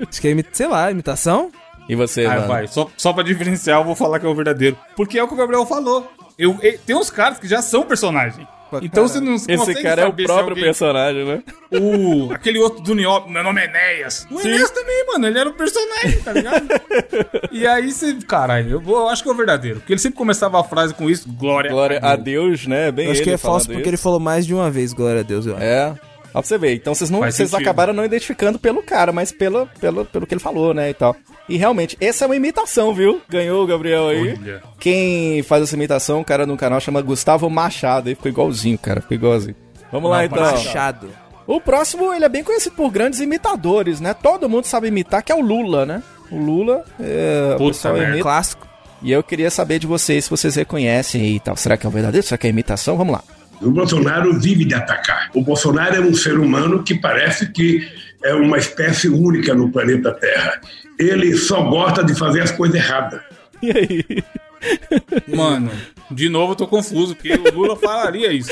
Acho 0.10 0.22
que 0.22 0.28
é, 0.28 0.44
sei 0.52 0.68
lá, 0.68 0.92
imitação? 0.92 1.52
E 1.90 1.96
você, 1.96 2.26
Ah, 2.26 2.36
mano? 2.36 2.48
vai. 2.48 2.68
Só, 2.68 2.90
só 2.98 3.14
pra 3.14 3.24
diferenciar, 3.24 3.80
eu 3.80 3.86
vou 3.86 3.96
falar 3.96 4.20
que 4.20 4.26
é 4.26 4.30
o 4.30 4.36
verdadeiro. 4.36 4.78
Porque 4.96 5.18
é 5.18 5.24
o 5.24 5.28
que 5.28 5.34
o 5.34 5.38
Gabriel 5.38 5.66
falou. 5.66 6.10
Eu, 6.38 6.58
e- 6.62 6.78
tem 6.86 6.96
uns 6.96 7.10
caras 7.10 7.38
que 7.40 7.48
já 7.48 7.62
são 7.62 7.84
personagem. 7.84 8.46
Então 8.82 9.08
você 9.08 9.20
não 9.20 9.36
Esse 9.36 9.82
cara 9.82 10.02
é 10.04 10.06
o 10.08 10.14
próprio 10.14 10.50
alguém- 10.50 10.64
personagem, 10.64 11.26
né? 11.26 11.44
O, 11.72 12.32
aquele 12.32 12.60
outro 12.60 12.82
do 12.84 12.96
Niop, 12.96 13.30
meu 13.30 13.44
nome 13.44 13.62
é 13.62 13.66
Enéas. 13.66 14.28
O 14.32 14.40
Enéas 14.40 14.72
também, 14.72 15.06
mano, 15.08 15.28
ele 15.28 15.38
era 15.40 15.50
um 15.50 15.54
personagem, 15.54 16.22
tá 16.22 16.34
ligado? 16.34 16.66
e 17.52 17.66
aí 17.68 17.92
você, 17.92 18.14
caralho, 18.28 18.70
eu, 18.72 18.80
vou- 18.82 18.98
eu 19.00 19.10
acho 19.10 19.24
que 19.24 19.30
é 19.30 19.32
o 19.32 19.36
verdadeiro. 19.36 19.80
Porque 19.80 19.94
ele 19.94 20.00
sempre 20.00 20.18
começava 20.18 20.60
a 20.60 20.64
frase 20.64 20.94
com 20.94 21.10
isso, 21.10 21.28
glória, 21.32 21.70
Glória 21.72 22.00
a 22.02 22.16
Deus, 22.16 22.66
né? 22.68 22.92
Bem 22.92 23.06
Eu 23.08 23.12
acho 23.12 23.24
que 23.24 23.30
é 23.32 23.38
falso 23.38 23.66
porque 23.68 23.82
isso. 23.82 23.90
ele 23.90 23.98
falou 23.98 24.20
mais 24.20 24.46
de 24.46 24.54
uma 24.54 24.70
vez, 24.72 24.94
glória 24.94 25.22
a 25.22 25.24
Deus, 25.24 25.46
eu 25.46 25.54
acho. 25.56 25.64
É. 25.64 25.94
Ó 26.38 26.42
pra 26.42 26.48
você 26.48 26.58
ver. 26.58 26.76
Então 26.76 26.94
vocês 26.94 27.10
não, 27.10 27.20
Faz 27.22 27.36
vocês 27.36 27.50
sentido. 27.50 27.66
acabaram 27.66 27.94
não 27.94 28.06
identificando 28.06 28.60
pelo 28.60 28.84
cara, 28.84 29.12
mas 29.12 29.32
pelo, 29.32 29.68
pelo, 29.80 30.06
pelo 30.06 30.28
que 30.28 30.36
ele 30.36 30.42
falou, 30.42 30.72
né, 30.74 30.92
e 30.92 30.94
tal. 30.94 31.16
E 31.50 31.58
realmente, 31.58 31.98
essa 32.00 32.26
é 32.26 32.28
uma 32.28 32.36
imitação, 32.36 32.94
viu? 32.94 33.22
Ganhou 33.28 33.64
o 33.64 33.68
Gabriel 33.68 34.10
aí. 34.10 34.38
Olha. 34.40 34.62
Quem 34.80 35.42
faz 35.44 35.64
essa 35.64 35.76
imitação, 35.76 36.20
um 36.20 36.24
cara 36.24 36.46
no 36.46 36.56
canal 36.56 36.80
chama 36.80 37.02
Gustavo 37.02 37.50
Machado, 37.50 38.10
aí 38.10 38.16
ficou 38.16 38.30
igualzinho, 38.30 38.78
cara, 38.78 39.02
ficou 39.02 39.16
igualzinho. 39.16 39.56
Vamos 39.92 40.12
lá 40.12 40.18
Não, 40.18 40.26
então. 40.26 40.44
Machado. 40.44 41.10
O 41.48 41.60
próximo, 41.62 42.14
ele 42.14 42.26
é 42.26 42.30
bem 42.30 42.44
conhecido 42.44 42.76
por 42.76 42.92
grandes 42.92 43.20
imitadores, 43.22 44.00
né? 44.00 44.14
Todo 44.14 44.50
mundo 44.50 44.66
sabe 44.66 44.90
imitar, 44.90 45.24
que 45.24 45.32
é 45.32 45.36
o 45.36 45.42
Lula, 45.42 45.86
né? 45.86 46.04
O 46.30 46.38
Lula, 46.38 46.84
é, 47.00 47.56
o 47.56 47.58
Puta 47.58 47.98
imita. 47.98 48.22
Clássico. 48.22 48.68
E 49.02 49.12
eu 49.12 49.24
queria 49.24 49.50
saber 49.50 49.80
de 49.80 49.88
vocês 49.88 50.26
se 50.26 50.30
vocês 50.30 50.56
reconhecem 50.56 51.36
e 51.36 51.40
tal. 51.40 51.56
Será 51.56 51.78
que 51.78 51.86
é 51.86 51.90
o 51.90 51.92
verdadeiro? 51.92 52.26
Será 52.26 52.38
que 52.38 52.48
é 52.48 52.50
imitação? 52.50 52.98
Vamos 52.98 53.14
lá. 53.14 53.24
O 53.62 53.72
Bolsonaro 53.72 54.40
vive 54.40 54.66
de 54.66 54.74
atacar. 54.76 55.30
O 55.34 55.42
Bolsonaro 55.42 55.96
é 55.96 56.00
um 56.00 56.14
ser 56.14 56.38
humano 56.40 56.84
que 56.84 56.96
parece 56.96 57.52
que 57.52 57.88
é 58.24 58.34
uma 58.34 58.58
espécie 58.58 59.08
única 59.10 59.54
no 59.56 59.72
planeta 59.72 60.12
Terra. 60.14 60.60
Ele 61.00 61.36
só 61.36 61.62
gosta 61.64 62.04
de 62.04 62.14
fazer 62.16 62.42
as 62.42 62.52
coisas 62.52 62.76
erradas. 62.76 63.20
E 63.62 63.72
aí? 63.72 64.06
Mano, 65.36 65.72
de 66.12 66.30
novo 66.30 66.52
eu 66.54 66.56
tô 66.56 66.68
confuso, 66.68 67.16
porque 67.16 67.34
o 67.34 67.54
Lula 67.54 67.76
falaria 67.76 68.32
isso. 68.32 68.50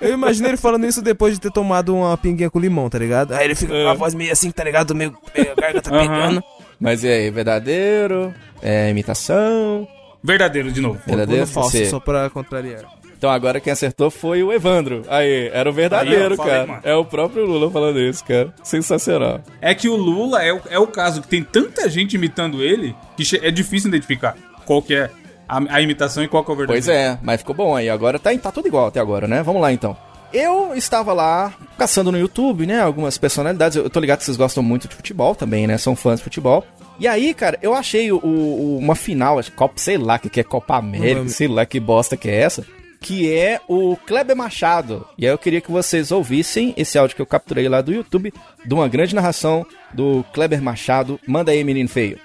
Eu 0.00 0.12
imaginei 0.14 0.50
ele 0.52 0.56
falando 0.58 0.86
isso 0.86 1.02
depois 1.02 1.34
de 1.34 1.40
ter 1.40 1.50
tomado 1.50 1.94
uma 1.94 2.16
pinguinha 2.16 2.50
com 2.50 2.58
limão, 2.58 2.88
tá 2.90 2.98
ligado? 2.98 3.32
Aí 3.32 3.44
ele 3.46 3.54
fica 3.54 3.74
É. 3.74 3.84
com 3.84 3.90
a 3.90 3.94
voz 3.94 4.14
meio 4.14 4.32
assim, 4.32 4.50
tá 4.50 4.64
ligado? 4.64 4.94
Meio, 4.94 5.16
meio 5.36 5.52
a 5.52 5.54
garganta 5.60 5.90
Aham. 5.94 6.00
pegando. 6.02 6.44
Mas 6.78 7.04
e 7.04 7.08
aí, 7.08 7.30
verdadeiro? 7.30 8.34
É 8.62 8.90
imitação? 8.90 9.86
Verdadeiro, 10.22 10.70
de 10.70 10.80
novo. 10.80 10.98
Verdadeiro? 11.06 11.46
Falso, 11.46 11.70
Você. 11.72 11.86
só 11.86 11.98
pra 12.00 12.28
contrariar. 12.30 12.84
Então 13.20 13.28
agora 13.28 13.60
quem 13.60 13.70
acertou 13.70 14.10
foi 14.10 14.42
o 14.42 14.50
Evandro. 14.50 15.02
Aí, 15.06 15.50
era 15.52 15.68
o 15.68 15.72
verdadeiro, 15.74 16.30
Aí, 16.30 16.36
falei, 16.38 16.52
cara. 16.54 16.66
mano. 16.66 16.80
É 16.82 16.94
o 16.94 17.04
próprio 17.04 17.44
Lula 17.44 17.70
falando 17.70 18.00
isso, 18.00 18.24
cara. 18.24 18.50
Sensacional. 18.62 19.42
É 19.60 19.74
que 19.74 19.90
o 19.90 19.94
Lula 19.94 20.42
é, 20.42 20.54
o- 20.54 20.60
é 20.70 20.78
o 20.78 20.86
caso 20.86 21.20
que 21.20 21.28
tem 21.28 21.42
tanta 21.42 21.86
gente 21.90 22.14
imitando 22.14 22.62
ele 22.62 22.96
que 23.18 23.22
é 23.42 23.50
difícil 23.50 23.88
identificar 23.90 24.34
qual 24.64 24.80
que 24.80 24.94
é 24.94 25.10
a, 25.46 25.58
a 25.68 25.82
imitação 25.82 26.24
e 26.24 26.28
qual 26.28 26.42
que 26.42 26.50
é 26.50 26.54
o 26.54 26.56
verdadeiro. 26.56 26.86
Pois 26.86 26.96
é, 26.96 27.18
mas 27.22 27.40
ficou 27.42 27.54
bom 27.54 27.76
aí. 27.76 27.90
Agora 27.90 28.18
tá, 28.18 28.30
tá 28.38 28.50
tudo 28.50 28.68
igual 28.68 28.86
até 28.86 29.00
agora, 29.00 29.28
né? 29.28 29.42
Vamos 29.42 29.60
lá 29.60 29.70
então. 29.70 29.94
Eu 30.32 30.74
estava 30.74 31.12
lá 31.12 31.52
caçando 31.76 32.10
no 32.10 32.18
YouTube, 32.18 32.64
né? 32.64 32.80
Algumas 32.80 33.18
personalidades. 33.18 33.76
Eu 33.76 33.90
tô 33.90 34.00
ligado 34.00 34.20
que 34.20 34.24
vocês 34.24 34.38
gostam 34.38 34.62
muito 34.62 34.88
de 34.88 34.94
futebol 34.94 35.34
também, 35.34 35.66
né? 35.66 35.76
São 35.76 35.94
fãs 35.94 36.20
de 36.20 36.24
futebol. 36.24 36.64
E 36.98 37.06
aí, 37.06 37.34
cara, 37.34 37.58
eu 37.60 37.74
achei 37.74 38.10
o, 38.10 38.16
o- 38.16 38.78
uma 38.78 38.94
final, 38.94 39.38
acho 39.38 39.52
Copa, 39.52 39.74
sei 39.76 39.98
lá, 39.98 40.18
que, 40.18 40.30
que 40.30 40.40
é 40.40 40.44
Copa 40.44 40.76
América, 40.76 41.28
sei 41.28 41.48
lá 41.48 41.66
que 41.66 41.78
bosta 41.78 42.16
que 42.16 42.30
é 42.30 42.36
essa. 42.40 42.64
Que 43.00 43.32
é 43.32 43.60
o 43.66 43.96
Kleber 43.96 44.36
Machado. 44.36 45.08
E 45.16 45.26
aí 45.26 45.32
eu 45.32 45.38
queria 45.38 45.60
que 45.60 45.70
vocês 45.70 46.12
ouvissem 46.12 46.74
esse 46.76 46.98
áudio 46.98 47.16
que 47.16 47.22
eu 47.22 47.26
capturei 47.26 47.68
lá 47.68 47.80
do 47.80 47.92
YouTube, 47.92 48.32
de 48.64 48.74
uma 48.74 48.88
grande 48.88 49.14
narração 49.14 49.66
do 49.92 50.24
Kleber 50.32 50.62
Machado. 50.62 51.18
Manda 51.26 51.50
aí, 51.50 51.64
menino 51.64 51.88
feio. 51.88 52.18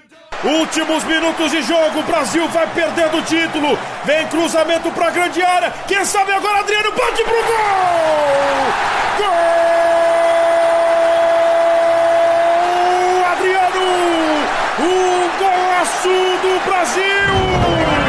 Últimos 0.44 1.02
minutos 1.04 1.50
de 1.50 1.62
jogo, 1.62 2.00
o 2.00 2.02
Brasil 2.02 2.46
vai 2.48 2.66
perdendo 2.74 3.16
o 3.16 3.22
título. 3.22 3.78
Vem 4.04 4.26
cruzamento 4.28 4.90
pra 4.92 5.10
grande 5.10 5.40
área. 5.42 5.70
Quem 5.88 6.04
sabe 6.04 6.30
agora 6.32 6.60
Adriano 6.60 6.92
bate 6.92 7.24
pro 7.24 7.32
gol! 7.32 7.42
Gol! 9.18 9.26
Adriano! 13.32 13.80
Um 14.80 15.38
golaço 15.38 16.08
do 16.42 16.60
Brasil! 16.66 18.05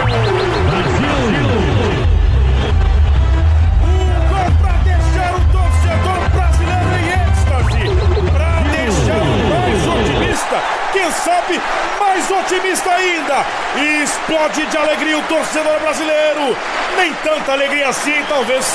Sabe 11.11 11.59
mais 11.99 12.29
otimista 12.31 12.89
ainda. 12.91 13.45
E 13.77 14.03
explode 14.03 14.65
de 14.65 14.77
alegria 14.77 15.17
o 15.17 15.23
torcedor 15.23 15.79
brasileiro. 15.79 16.55
Nem 16.97 17.13
tanta 17.15 17.51
alegria 17.51 17.89
assim, 17.89 18.13
talvez 18.27 18.65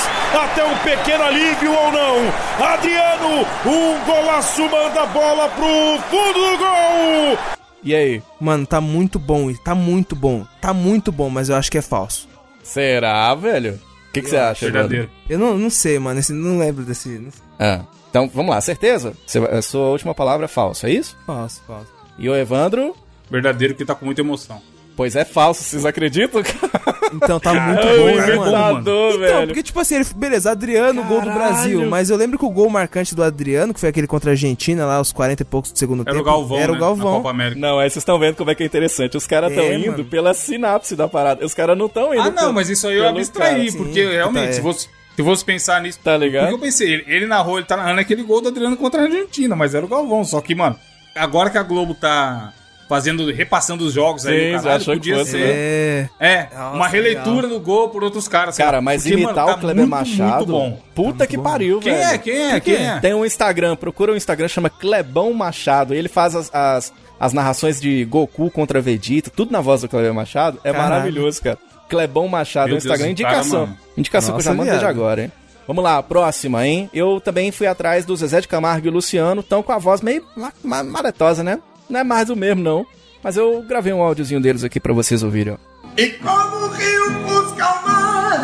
até 0.43 0.63
um 0.63 0.77
pequeno 0.79 1.23
alívio 1.23 1.71
ou 1.73 1.91
não. 1.91 2.65
Adriano, 2.65 3.45
um 3.65 3.99
golaço 4.05 4.61
manda 4.69 5.03
a 5.03 5.05
bola 5.07 5.49
pro 5.49 5.99
fundo 6.09 6.33
do 6.51 6.57
gol. 6.57 7.37
E 7.83 7.93
aí? 7.93 8.21
Mano, 8.39 8.65
tá 8.65 8.79
muito 8.79 9.19
bom, 9.19 9.53
tá 9.55 9.75
muito 9.75 10.15
bom. 10.15 10.45
Tá 10.61 10.73
muito 10.73 11.11
bom, 11.11 11.29
mas 11.29 11.49
eu 11.49 11.55
acho 11.57 11.69
que 11.69 11.77
é 11.77 11.81
falso. 11.81 12.29
Será, 12.63 13.33
velho? 13.35 13.79
O 14.09 14.13
que, 14.13 14.21
você 14.21 14.37
acha, 14.37 14.65
Verdadeiro. 14.71 15.09
Eu 15.29 15.37
não, 15.39 15.57
não 15.57 15.69
sei, 15.69 15.97
mano. 15.99 16.19
Esse, 16.19 16.31
não 16.31 16.59
lembro 16.59 16.83
desse. 16.83 17.27
Ah, 17.59 17.81
então 18.09 18.29
vamos 18.33 18.53
lá, 18.53 18.61
certeza? 18.61 19.13
Você- 19.25 19.39
a 19.39 19.61
sua 19.61 19.87
última 19.89 20.13
palavra 20.13 20.45
é 20.45 20.47
falso, 20.47 20.85
é 20.85 20.91
isso? 20.91 21.17
Falso, 21.25 21.61
falso. 21.67 21.87
E 22.17 22.29
o 22.29 22.35
Evandro? 22.35 22.95
Verdadeiro 23.29 23.75
que 23.75 23.85
tá 23.85 23.95
com 23.95 24.05
muita 24.05 24.21
emoção. 24.21 24.61
Pois 24.95 25.15
é 25.15 25.25
falso, 25.25 25.63
vocês 25.63 25.85
acreditam? 25.85 26.41
Então 27.13 27.39
tá 27.39 27.53
muito 27.53 27.79
bom, 27.83 28.05
né, 28.07 28.35
mano? 28.35 28.41
inventador, 28.41 29.09
Então, 29.11 29.19
velho. 29.19 29.47
porque, 29.47 29.61
tipo 29.61 29.79
assim, 29.79 29.95
ele, 29.97 30.05
beleza, 30.15 30.49
Adriano, 30.49 31.03
gol 31.03 31.21
do 31.21 31.27
Caralho. 31.27 31.53
Brasil. 31.53 31.85
Mas 31.87 32.09
eu 32.09 32.17
lembro 32.17 32.39
que 32.39 32.45
o 32.45 32.49
gol 32.49 32.67
marcante 32.71 33.13
do 33.13 33.21
Adriano, 33.21 33.71
que 33.71 33.79
foi 33.79 33.89
aquele 33.89 34.07
contra 34.07 34.31
a 34.31 34.33
Argentina, 34.33 34.83
lá, 34.83 34.99
os 34.99 35.11
40 35.11 35.43
e 35.43 35.45
poucos 35.45 35.71
do 35.71 35.77
segundo 35.77 36.01
Era 36.01 36.09
tempo. 36.11 36.21
o 36.21 36.25
Galvão, 36.25 36.57
Era 36.57 36.71
né? 36.71 36.71
o 36.71 36.73
Na 36.73 36.79
Galvão. 36.87 37.13
Copa 37.17 37.29
América. 37.29 37.59
Não, 37.61 37.77
aí 37.77 37.87
vocês 37.87 37.97
estão 38.01 38.17
vendo 38.17 38.35
como 38.35 38.49
é 38.49 38.55
que 38.55 38.63
é 38.63 38.65
interessante. 38.65 39.15
Os 39.15 39.27
caras 39.27 39.51
estão 39.51 39.63
É, 39.63 39.75
indo 39.77 39.91
mano. 39.91 40.05
pela 40.05 40.33
sinapse 40.33 40.95
da 40.95 41.07
parada. 41.07 41.45
Os 41.45 41.53
caras 41.53 41.77
não 41.77 41.85
estão 41.85 42.15
indo 42.15 42.21
Ah, 42.23 42.31
não, 42.31 42.33
pelo- 42.35 42.53
mas 42.53 42.69
isso 42.69 42.87
aí 42.87 42.97
eu 42.97 43.07
abstraí, 43.07 43.67
cara. 43.71 43.77
porque 43.77 44.03
Sim, 44.07 44.11
realmente, 44.11 44.43
tá, 44.45 44.49
é. 44.49 44.53
se 44.53 44.61
fosse. 44.63 44.89
Se 45.15 45.23
fosse 45.23 45.45
pensar 45.45 45.81
nisso. 45.83 45.99
Tá 46.03 46.17
ligado? 46.17 46.43
Porque 46.49 46.55
eu 46.55 46.59
pensei, 46.59 46.91
ele, 46.93 47.03
ele 47.05 47.25
narrou, 47.27 47.59
ele 47.59 47.67
tá 47.67 47.77
narrando 47.77 47.99
aquele 48.01 48.23
gol 48.23 48.41
do 48.41 48.47
Adriano 48.47 48.75
contra 48.75 49.01
a 49.01 49.03
Argentina, 49.03 49.55
mas 49.55 49.75
era 49.75 49.85
o 49.85 49.87
Galvão. 49.89 50.23
Só 50.25 50.41
que, 50.41 50.55
mano, 50.55 50.75
agora 51.15 51.49
que 51.49 51.57
a 51.57 51.63
Globo 51.63 51.93
tá 51.93 52.53
fazendo, 52.87 53.31
repassando 53.31 53.85
os 53.85 53.93
jogos 53.93 54.25
aí, 54.25 54.47
Sim, 54.47 54.51
já 54.51 54.57
caralho, 54.59 54.75
achou 54.81 54.93
que 54.93 54.99
podia 54.99 55.17
fosse, 55.17 55.31
ser. 55.31 55.39
É. 55.47 56.09
É, 56.19 56.49
Nossa, 56.53 56.75
uma 56.75 56.87
releitura 56.87 57.47
do 57.47 57.59
gol 57.59 57.89
por 57.89 58.03
outros 58.03 58.27
caras. 58.27 58.55
Cara, 58.57 58.77
lá. 58.77 58.81
mas 58.81 59.01
Porque, 59.03 59.15
imitar 59.15 59.33
mano, 59.33 59.47
tá 59.47 59.55
o 59.55 59.59
Kleber 59.59 59.87
muito, 59.87 59.89
Machado. 59.89 60.35
Muito 60.35 60.51
bom. 60.51 60.79
Puta 60.93 61.25
que 61.25 61.37
pariu, 61.37 61.79
Quem 61.79 61.93
velho. 61.93 62.03
é? 62.13 62.17
Quem 62.17 62.37
é? 62.51 62.59
Quem 62.59 62.75
é? 62.75 62.99
Tem 62.99 63.13
um 63.13 63.25
Instagram, 63.25 63.75
procura 63.75 64.11
um 64.11 64.15
Instagram, 64.15 64.47
chama 64.47 64.69
Clebão 64.69 65.33
Machado. 65.33 65.93
Ele 65.93 66.07
faz 66.07 66.35
as, 66.35 66.53
as, 66.53 66.93
as 67.19 67.33
narrações 67.33 67.79
de 67.81 68.05
Goku 68.05 68.51
contra 68.51 68.79
Vegeta, 68.81 69.31
tudo 69.33 69.51
na 69.51 69.61
voz 69.61 69.81
do 69.81 69.89
Kleber 69.89 70.13
Machado. 70.13 70.59
É 70.63 70.71
Caralho. 70.71 70.89
maravilhoso, 70.91 71.41
cara. 71.41 71.57
Clebão 71.89 72.27
Machado 72.27 72.67
Meu 72.67 72.75
no 72.75 72.77
Instagram, 72.77 73.05
Deus, 73.07 73.19
o 73.19 73.23
cara, 73.23 73.37
indicação. 73.37 73.77
indicação 73.97 74.33
que 74.35 74.39
eu 74.39 74.43
já 74.43 74.51
Nossa, 74.51 74.57
mando 74.57 74.69
desde 74.69 74.85
agora, 74.85 75.23
hein? 75.23 75.31
Vamos 75.67 75.83
lá, 75.83 76.01
próxima, 76.03 76.65
hein? 76.67 76.89
Eu 76.93 77.21
também 77.21 77.51
fui 77.51 77.67
atrás 77.67 78.05
do 78.05 78.15
Zezé 78.15 78.41
de 78.41 78.47
Camargo 78.47 78.85
e 78.87 78.89
o 78.89 78.93
Luciano, 78.93 79.41
estão 79.41 79.63
com 79.63 79.71
a 79.71 79.77
voz 79.77 80.01
meio 80.01 80.23
ma- 80.35 80.51
ma- 80.63 80.83
maretosa, 80.83 81.43
né? 81.43 81.59
Não 81.89 81.99
é 81.99 82.03
mais 82.03 82.27
do 82.27 82.35
mesmo, 82.35 82.61
não. 82.61 82.85
Mas 83.23 83.37
eu 83.37 83.61
gravei 83.63 83.93
um 83.93 84.01
áudiozinho 84.01 84.41
deles 84.41 84.63
aqui 84.63 84.79
pra 84.79 84.93
vocês 84.93 85.23
ouvirem, 85.23 85.53
ó. 85.53 85.57
E 85.97 86.09
como 86.11 86.65
o 86.65 86.69
rio 86.69 87.11
busca 87.21 87.65
o 87.65 87.87
mar, 87.87 88.39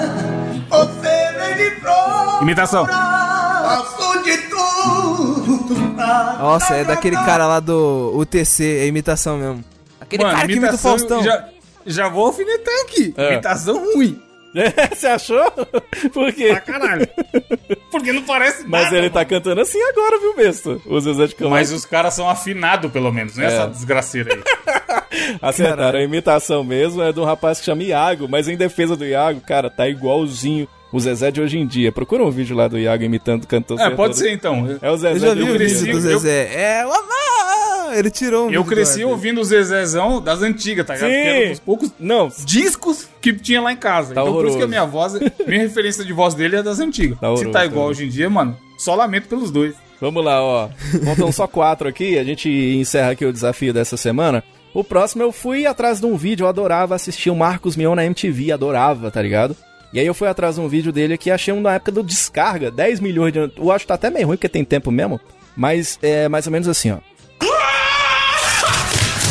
você 0.69 0.99
vem. 0.99 1.49
Imitação. 2.41 2.85
Faço 2.87 4.23
de 4.23 4.37
tudo 4.49 5.95
pra 5.95 6.37
Nossa, 6.39 6.75
é 6.75 6.85
daquele 6.85 7.17
cara 7.17 7.45
lá 7.45 7.59
do 7.59 8.13
UTC, 8.15 8.63
é 8.63 8.87
imitação 8.87 9.37
mesmo. 9.37 9.63
Aquele 9.99 10.23
Mano, 10.23 10.35
cara 10.35 10.47
que 10.47 10.53
imita 10.53 10.75
o 10.75 10.77
Faustão. 10.77 11.21
Já, 11.21 11.49
já 11.85 12.07
vou 12.07 12.27
alfinetar 12.27 12.73
aqui. 12.85 13.13
É. 13.17 13.33
Imitação 13.33 13.93
ruim. 13.93 14.21
Você 14.95 15.07
achou? 15.07 15.51
Por 16.13 16.33
quê? 16.33 16.47
Pra 16.49 16.59
caralho. 16.61 17.07
Porque 17.91 18.11
não 18.11 18.23
parece 18.23 18.63
Mas 18.67 18.83
nada, 18.85 18.95
ele 18.95 19.01
mano. 19.09 19.13
tá 19.13 19.25
cantando 19.25 19.61
assim 19.61 19.81
agora, 19.89 20.19
viu, 20.19 20.35
besta? 20.35 20.79
O 20.85 20.99
Zezé 20.99 21.27
de 21.27 21.35
Camargo. 21.35 21.55
Mas 21.55 21.71
os 21.71 21.85
caras 21.85 22.13
são 22.13 22.29
afinados, 22.29 22.91
pelo 22.91 23.11
menos, 23.11 23.35
não 23.35 23.43
é, 23.43 23.47
É. 23.47 23.49
essa 23.53 23.67
desgraceira 23.67 24.33
aí. 24.33 24.41
Acertaram. 25.41 25.99
A 25.99 26.03
imitação 26.03 26.63
mesmo 26.63 27.01
é 27.01 27.11
de 27.11 27.19
um 27.19 27.23
rapaz 27.25 27.59
que 27.59 27.65
chama 27.65 27.83
Iago, 27.83 28.27
mas 28.29 28.47
em 28.47 28.55
defesa 28.57 28.95
do 28.95 29.05
Iago, 29.05 29.41
cara, 29.41 29.69
tá 29.69 29.87
igualzinho 29.87 30.67
o 30.91 30.99
Zezé 30.99 31.29
de 31.29 31.39
hoje 31.41 31.57
em 31.59 31.67
dia. 31.67 31.91
Procura 31.91 32.23
um 32.23 32.31
vídeo 32.31 32.55
lá 32.55 32.67
do 32.67 32.77
Iago 32.79 33.03
imitando 33.03 33.43
o 33.43 33.47
cantor. 33.47 33.79
É, 33.79 33.89
pode 33.91 34.17
ser 34.17 34.31
então. 34.31 34.79
É 34.81 34.89
o 34.89 34.97
Zezé 34.97 35.15
Eu 35.15 35.19
já 35.19 35.33
de 35.35 35.43
vi 35.43 35.49
o 35.49 35.53
hoje 35.53 35.53
em 35.53 35.57
cresci- 35.57 35.83
dia. 35.83 35.93
vídeo 35.93 36.01
do 36.01 36.09
eu- 36.11 36.19
Zezé. 36.19 36.51
É, 36.79 36.85
o 36.85 36.91
ele 37.93 38.09
tirou 38.11 38.47
um 38.47 38.51
Eu 38.51 38.63
cresci 38.65 39.03
ouvindo 39.03 39.41
o 39.41 39.43
Zezézão 39.43 40.21
das 40.21 40.41
antigas, 40.41 40.85
tá 40.85 40.93
ligado? 40.95 41.09
Sim. 41.09 41.15
Que 41.21 41.27
era 41.27 41.45
um 41.45 41.49
dos 41.51 41.59
poucos 41.59 41.91
Não, 41.99 42.31
discos 42.45 43.07
que 43.21 43.33
tinha 43.33 43.61
lá 43.61 43.71
em 43.71 43.77
casa. 43.77 44.13
Tá 44.13 44.21
então 44.21 44.33
por 44.33 44.45
isso 44.45 44.57
que 44.57 44.63
a 44.63 44.65
horroroso. 44.65 44.67
minha 44.69 44.85
voz, 44.85 45.13
minha 45.47 45.61
referência 45.61 46.03
de 46.05 46.13
voz 46.13 46.33
dele 46.33 46.57
é 46.57 46.63
das 46.63 46.79
antigas. 46.79 47.17
Tá 47.19 47.27
Se 47.27 47.31
horroroso, 47.31 47.51
tá 47.51 47.59
tá 47.59 47.65
igual 47.65 47.79
horroroso. 47.85 48.01
hoje 48.01 48.09
em 48.09 48.11
dia, 48.13 48.29
mano, 48.29 48.57
só 48.77 48.95
lamento 48.95 49.27
pelos 49.27 49.51
dois. 49.51 49.75
Vamos 50.01 50.23
lá, 50.23 50.41
ó. 50.41 50.69
Faltam 51.03 51.31
só 51.31 51.45
quatro 51.47 51.87
aqui. 51.89 52.17
A 52.17 52.23
gente 52.23 52.49
encerra 52.49 53.11
aqui 53.11 53.25
o 53.25 53.33
desafio 53.33 53.73
dessa 53.73 53.97
semana. 53.97 54.41
O 54.73 54.81
próximo 54.83 55.21
eu 55.23 55.31
fui 55.31 55.65
atrás 55.65 55.99
de 55.99 56.05
um 56.05 56.15
vídeo. 56.15 56.45
Eu 56.45 56.47
adorava 56.47 56.95
assistir 56.95 57.29
o 57.29 57.35
Marcos 57.35 57.75
Mion 57.75 57.95
na 57.95 58.05
MTV. 58.05 58.53
Adorava, 58.53 59.11
tá 59.11 59.21
ligado? 59.21 59.57
E 59.91 59.99
aí 59.99 60.05
eu 60.05 60.13
fui 60.13 60.27
atrás 60.29 60.55
de 60.55 60.61
um 60.61 60.69
vídeo 60.69 60.93
dele 60.93 61.17
que 61.17 61.29
achei 61.29 61.53
um 61.53 61.59
na 61.59 61.73
época 61.73 61.91
do 61.91 62.01
Descarga. 62.03 62.71
10 62.71 63.01
milhões 63.01 63.33
de... 63.33 63.39
Eu 63.57 63.71
acho 63.71 63.83
que 63.83 63.87
tá 63.89 63.95
até 63.95 64.09
meio 64.09 64.27
ruim 64.27 64.37
porque 64.37 64.47
tem 64.47 64.63
tempo 64.63 64.89
mesmo. 64.89 65.19
Mas 65.57 65.99
é 66.01 66.29
mais 66.29 66.45
ou 66.47 66.53
menos 66.53 66.67
assim, 66.69 66.91
ó. 66.91 66.97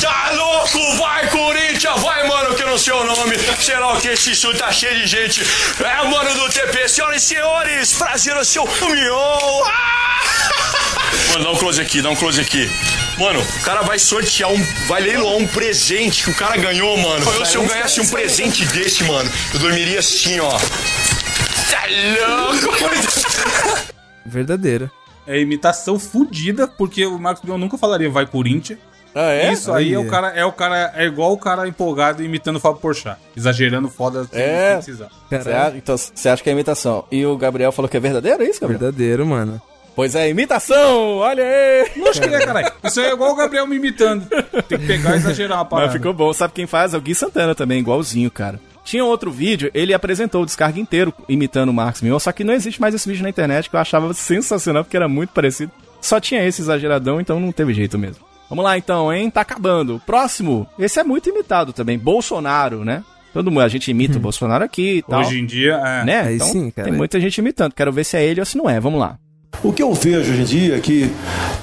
Tá 0.01 0.31
louco? 0.33 0.97
Vai, 0.97 1.29
Corinthians! 1.29 2.01
Vai, 2.01 2.27
mano, 2.27 2.55
que 2.55 2.63
eu 2.63 2.69
não 2.69 2.79
sei 2.79 2.93
o 2.93 3.05
nome. 3.05 3.37
O 3.37 4.01
que, 4.01 4.09
esse 4.09 4.35
sul 4.35 4.55
tá 4.55 4.71
cheio 4.71 4.95
de 4.97 5.07
gente. 5.07 5.43
É, 5.81 6.09
mano 6.09 6.35
do 6.35 6.49
TP. 6.53 6.89
Senhoras 6.89 7.23
e 7.23 7.27
senhores, 7.27 7.93
prazer 7.95 8.35
no 8.35 8.45
seu 8.45 8.65
Mion. 8.65 9.63
Ah! 9.67 10.21
Mano, 11.33 11.45
dá 11.45 11.51
um 11.51 11.57
close 11.57 11.81
aqui, 11.81 12.01
dá 12.01 12.11
um 12.11 12.17
close 12.17 12.41
aqui. 12.41 12.71
Mano, 13.19 13.41
o 13.41 13.63
cara 13.63 13.83
vai 13.83 13.99
sortear 13.99 14.51
um. 14.51 14.63
Vai 14.87 15.03
leiloar 15.03 15.37
um 15.37 15.47
presente 15.47 16.23
que 16.23 16.31
o 16.31 16.35
cara 16.35 16.57
ganhou, 16.57 16.97
mano. 16.97 17.29
Eu, 17.33 17.45
se 17.45 17.57
eu 17.57 17.67
ganhasse 17.67 18.01
um 18.01 18.09
presente 18.09 18.65
desse, 18.67 19.03
mano, 19.05 19.31
eu 19.53 19.59
dormiria 19.59 19.99
assim, 19.99 20.39
ó. 20.39 20.51
Tá 21.71 21.85
louco? 22.37 22.75
Verdadeiro. 24.25 24.91
É 25.29 25.39
imitação 25.39 25.99
fudida, 25.99 26.67
porque 26.67 27.05
o 27.07 27.19
Marcos 27.19 27.45
Mion 27.45 27.59
nunca 27.59 27.77
falaria 27.77 28.11
vai 28.11 28.27
Corinthians. 28.27 28.79
Ah, 29.15 29.31
é? 29.33 29.53
Isso 29.53 29.73
aí 29.73 29.93
é 29.93 29.99
o 29.99 30.07
cara, 30.07 30.29
é 30.29 30.45
o 30.45 30.53
cara, 30.53 30.93
é 30.95 31.05
igual 31.05 31.33
o 31.33 31.39
cara 31.39 31.67
empolgado 31.69 32.23
imitando 32.25 32.57
o 32.57 32.61
Fábio 32.61 32.81
Porchat. 32.81 33.19
Exagerando 33.37 33.89
foda 33.89 34.27
É. 34.33 34.75
precisar. 34.77 35.09
Você 35.31 35.51
acha, 35.51 35.77
então 35.77 35.97
você 35.97 36.29
acha 36.29 36.43
que 36.43 36.49
é 36.49 36.53
imitação? 36.53 37.05
E 37.11 37.25
o 37.27 37.37
Gabriel 37.37 37.73
falou 37.73 37.89
que 37.89 37.97
é 37.97 38.01
verdadeiro, 38.01 38.43
é 38.43 38.47
isso, 38.49 38.61
Gabriel? 38.61 38.81
Verdadeiro, 38.81 39.27
mano. 39.27 39.61
Pois 39.97 40.15
é, 40.15 40.29
imitação! 40.31 41.17
Olha 41.17 41.43
aí! 41.43 41.91
Não 41.97 42.09
acho 42.09 42.21
que 42.21 42.29
é, 42.29 42.47
caralho. 42.47 42.73
Isso 42.85 43.01
aí 43.01 43.07
é 43.07 43.13
igual 43.13 43.33
o 43.33 43.35
Gabriel 43.35 43.67
me 43.67 43.77
imitando. 43.77 44.27
Tem 44.69 44.79
que 44.79 44.87
pegar 44.87 45.15
e 45.15 45.17
exagerar 45.17 45.59
uma 45.59 45.65
Mas 45.65 45.71
parada. 45.71 45.93
ficou 45.93 46.15
bom. 46.15 46.33
Sabe 46.33 46.53
quem 46.55 46.67
faz? 46.69 46.95
É 46.95 46.97
o 46.97 47.01
Gui 47.01 47.15
Santana 47.17 47.55
também, 47.55 47.81
igualzinho, 47.81 48.31
cara. 48.31 48.61
Tinha 48.89 49.05
outro 49.05 49.31
vídeo, 49.31 49.71
ele 49.75 49.93
apresentou 49.93 50.43
o 50.43 50.47
descarga 50.47 50.81
inteiro 50.81 51.13
imitando 51.29 51.69
o 51.69 51.75
Marcos 51.75 52.01
Mion, 52.01 52.19
só 52.19 52.33
que 52.33 52.43
não 52.43 52.55
existe 52.55 52.81
mais 52.81 52.95
esse 52.95 53.07
vídeo 53.07 53.23
na 53.23 53.29
internet, 53.29 53.69
que 53.69 53.77
eu 53.77 53.81
achava 53.81 54.15
sensacional, 54.15 54.83
porque 54.83 54.97
era 54.97 55.07
muito 55.07 55.29
parecido. 55.29 55.71
Só 56.01 56.19
tinha 56.19 56.43
esse 56.43 56.63
exageradão, 56.63 57.21
então 57.21 57.39
não 57.39 57.53
teve 57.53 57.75
jeito 57.75 57.99
mesmo. 57.99 58.25
Vamos 58.49 58.65
lá 58.65 58.79
então, 58.79 59.13
hein? 59.13 59.29
Tá 59.29 59.43
acabando. 59.43 60.01
Próximo. 60.07 60.67
Esse 60.79 60.99
é 60.99 61.05
muito 61.05 61.29
imitado 61.29 61.75
também. 61.75 61.99
Bolsonaro, 61.99 62.83
né? 62.83 63.05
Todo 63.35 63.51
mundo, 63.51 63.61
a 63.61 63.69
gente 63.69 63.91
imita 63.91 64.17
o 64.17 64.21
Bolsonaro 64.21 64.65
aqui 64.65 64.97
e 64.97 65.03
tal. 65.03 65.21
Hoje 65.21 65.39
em 65.39 65.45
dia, 65.45 65.75
é. 65.75 66.05
né? 66.07 66.21
Aí 66.23 66.37
então, 66.37 66.47
sim, 66.47 66.71
cara. 66.71 66.89
tem 66.89 66.97
muita 66.97 67.21
gente 67.21 67.37
imitando. 67.37 67.75
Quero 67.75 67.93
ver 67.93 68.05
se 68.05 68.17
é 68.17 68.25
ele 68.25 68.41
ou 68.41 68.47
se 68.47 68.57
não 68.57 68.71
é. 68.71 68.81
Vamos 68.81 68.99
lá. 68.99 69.19
O 69.63 69.73
que 69.73 69.83
eu 69.83 69.93
vejo 69.93 70.31
hoje 70.33 70.41
em 70.41 70.45
dia 70.45 70.77
é 70.77 70.81
que 70.81 71.11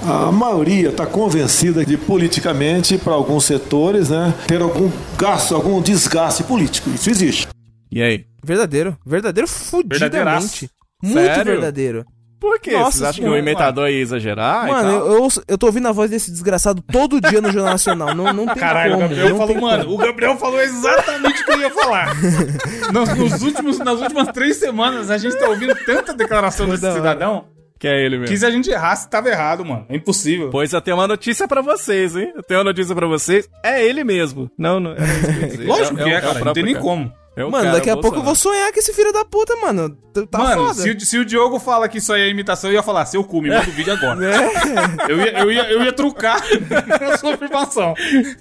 a 0.06 0.30
maioria 0.30 0.90
está 0.90 1.06
convencida 1.06 1.84
de 1.84 1.96
politicamente, 1.96 2.98
para 2.98 3.14
alguns 3.14 3.44
setores, 3.44 4.10
né, 4.10 4.34
ter 4.46 4.60
algum 4.60 4.90
gasto, 5.18 5.54
algum 5.54 5.80
desgaste 5.80 6.42
político. 6.44 6.90
Isso 6.90 7.08
existe. 7.10 7.48
E 7.90 8.02
aí? 8.02 8.26
Verdadeiro. 8.44 8.96
Verdadeiro 9.04 9.48
Verdadeiraço. 9.48 9.70
fudidamente. 9.70 10.70
Muito 11.02 11.14
Sério? 11.26 11.52
verdadeiro. 11.52 12.04
Por 12.38 12.60
quê? 12.60 12.72
Nossa 12.72 12.98
Vocês 12.98 13.02
acham 13.08 13.24
que 13.24 13.30
o 13.30 13.36
imitador 13.36 13.88
ia 13.88 13.98
exagerar? 14.00 14.68
e 14.68 14.70
Mano, 14.70 14.90
tal? 14.90 15.06
eu, 15.08 15.14
eu, 15.24 15.28
eu 15.48 15.58
tô 15.58 15.66
ouvindo 15.66 15.88
a 15.88 15.92
voz 15.92 16.10
desse 16.10 16.30
desgraçado 16.30 16.82
todo 16.92 17.18
dia 17.18 17.40
no 17.40 17.50
Jornal 17.50 17.72
Nacional. 17.72 18.14
Não, 18.14 18.30
não 18.32 18.44
tem 18.46 18.56
Caralho, 18.56 18.92
como. 18.92 19.06
o 19.06 19.08
Gabriel 19.08 19.28
não 19.30 19.36
falou, 19.38 19.60
mano, 19.60 19.84
como. 19.84 19.94
o 19.96 19.98
Gabriel 19.98 20.36
falou 20.36 20.60
exatamente 20.60 21.42
o 21.42 21.44
que 21.46 21.52
eu 21.52 21.60
ia 21.60 21.70
falar. 21.70 22.14
Nos, 22.92 23.14
nos 23.16 23.42
últimos, 23.42 23.78
nas 23.78 24.00
últimas 24.00 24.28
três 24.28 24.58
semanas, 24.58 25.10
a 25.10 25.16
gente 25.18 25.36
tá 25.38 25.48
ouvindo 25.48 25.74
tanta 25.86 26.12
declaração 26.14 26.68
desse 26.68 26.92
cidadão 26.92 27.46
Que 27.78 27.88
é 27.88 28.04
ele 28.04 28.16
mesmo. 28.18 28.32
que 28.32 28.38
se 28.38 28.46
a 28.46 28.50
gente 28.50 28.70
errasse, 28.70 29.08
tava 29.10 29.28
errado, 29.28 29.64
mano. 29.64 29.84
É 29.88 29.96
impossível. 29.96 30.48
Pois 30.50 30.72
eu 30.72 30.80
tenho 30.80 30.96
uma 30.96 31.06
notícia 31.06 31.46
pra 31.46 31.60
vocês, 31.60 32.16
hein? 32.16 32.32
Eu 32.34 32.42
tenho 32.42 32.58
uma 32.60 32.64
notícia 32.64 32.94
pra 32.94 33.06
vocês. 33.06 33.48
É 33.62 33.84
ele 33.84 34.02
mesmo. 34.02 34.50
Não, 34.58 34.80
não. 34.80 34.92
É 34.92 34.96
que 34.96 35.44
eu 35.44 35.48
dizer. 35.48 35.66
Lógico 35.68 35.96
que 35.96 36.02
o- 36.04 36.08
é, 36.08 36.18
o 36.18 36.20
cara. 36.20 36.34
Não 36.34 36.40
próprio 36.40 36.54
tem 36.54 36.64
nem 36.64 36.74
cara. 36.74 36.84
como. 36.84 37.12
É 37.38 37.44
o 37.44 37.50
Mano, 37.50 37.64
cara, 37.64 37.76
daqui 37.76 37.90
a 37.90 37.96
pouco 37.98 38.16
eu 38.16 38.22
vou 38.22 38.34
sonhar 38.34 38.72
com 38.72 38.78
esse 38.78 38.94
filho 38.94 39.12
da 39.12 39.22
puta, 39.22 39.54
mano. 39.56 39.94
Tá 40.30 40.38
Mano, 40.38 40.68
foda. 40.68 40.74
se 40.80 40.90
o, 40.90 40.98
se 41.02 41.18
o 41.18 41.24
Diogo 41.26 41.58
fala 41.58 41.86
que 41.86 41.98
isso 41.98 42.10
aí 42.10 42.22
é 42.22 42.28
imitação, 42.30 42.70
eu 42.70 42.74
ia 42.76 42.82
falar, 42.82 43.04
seu 43.04 43.22
cu, 43.22 43.42
me 43.42 43.50
manda 43.50 43.68
o 43.68 43.72
vídeo 43.72 43.92
agora. 43.92 44.18
É. 45.06 45.12
Eu, 45.12 45.18
ia, 45.20 45.38
eu, 45.40 45.52
ia, 45.52 45.70
eu 45.70 45.84
ia 45.84 45.92
trucar 45.92 46.40
a 47.12 47.18
sua 47.18 47.34
afirmação. 47.34 47.92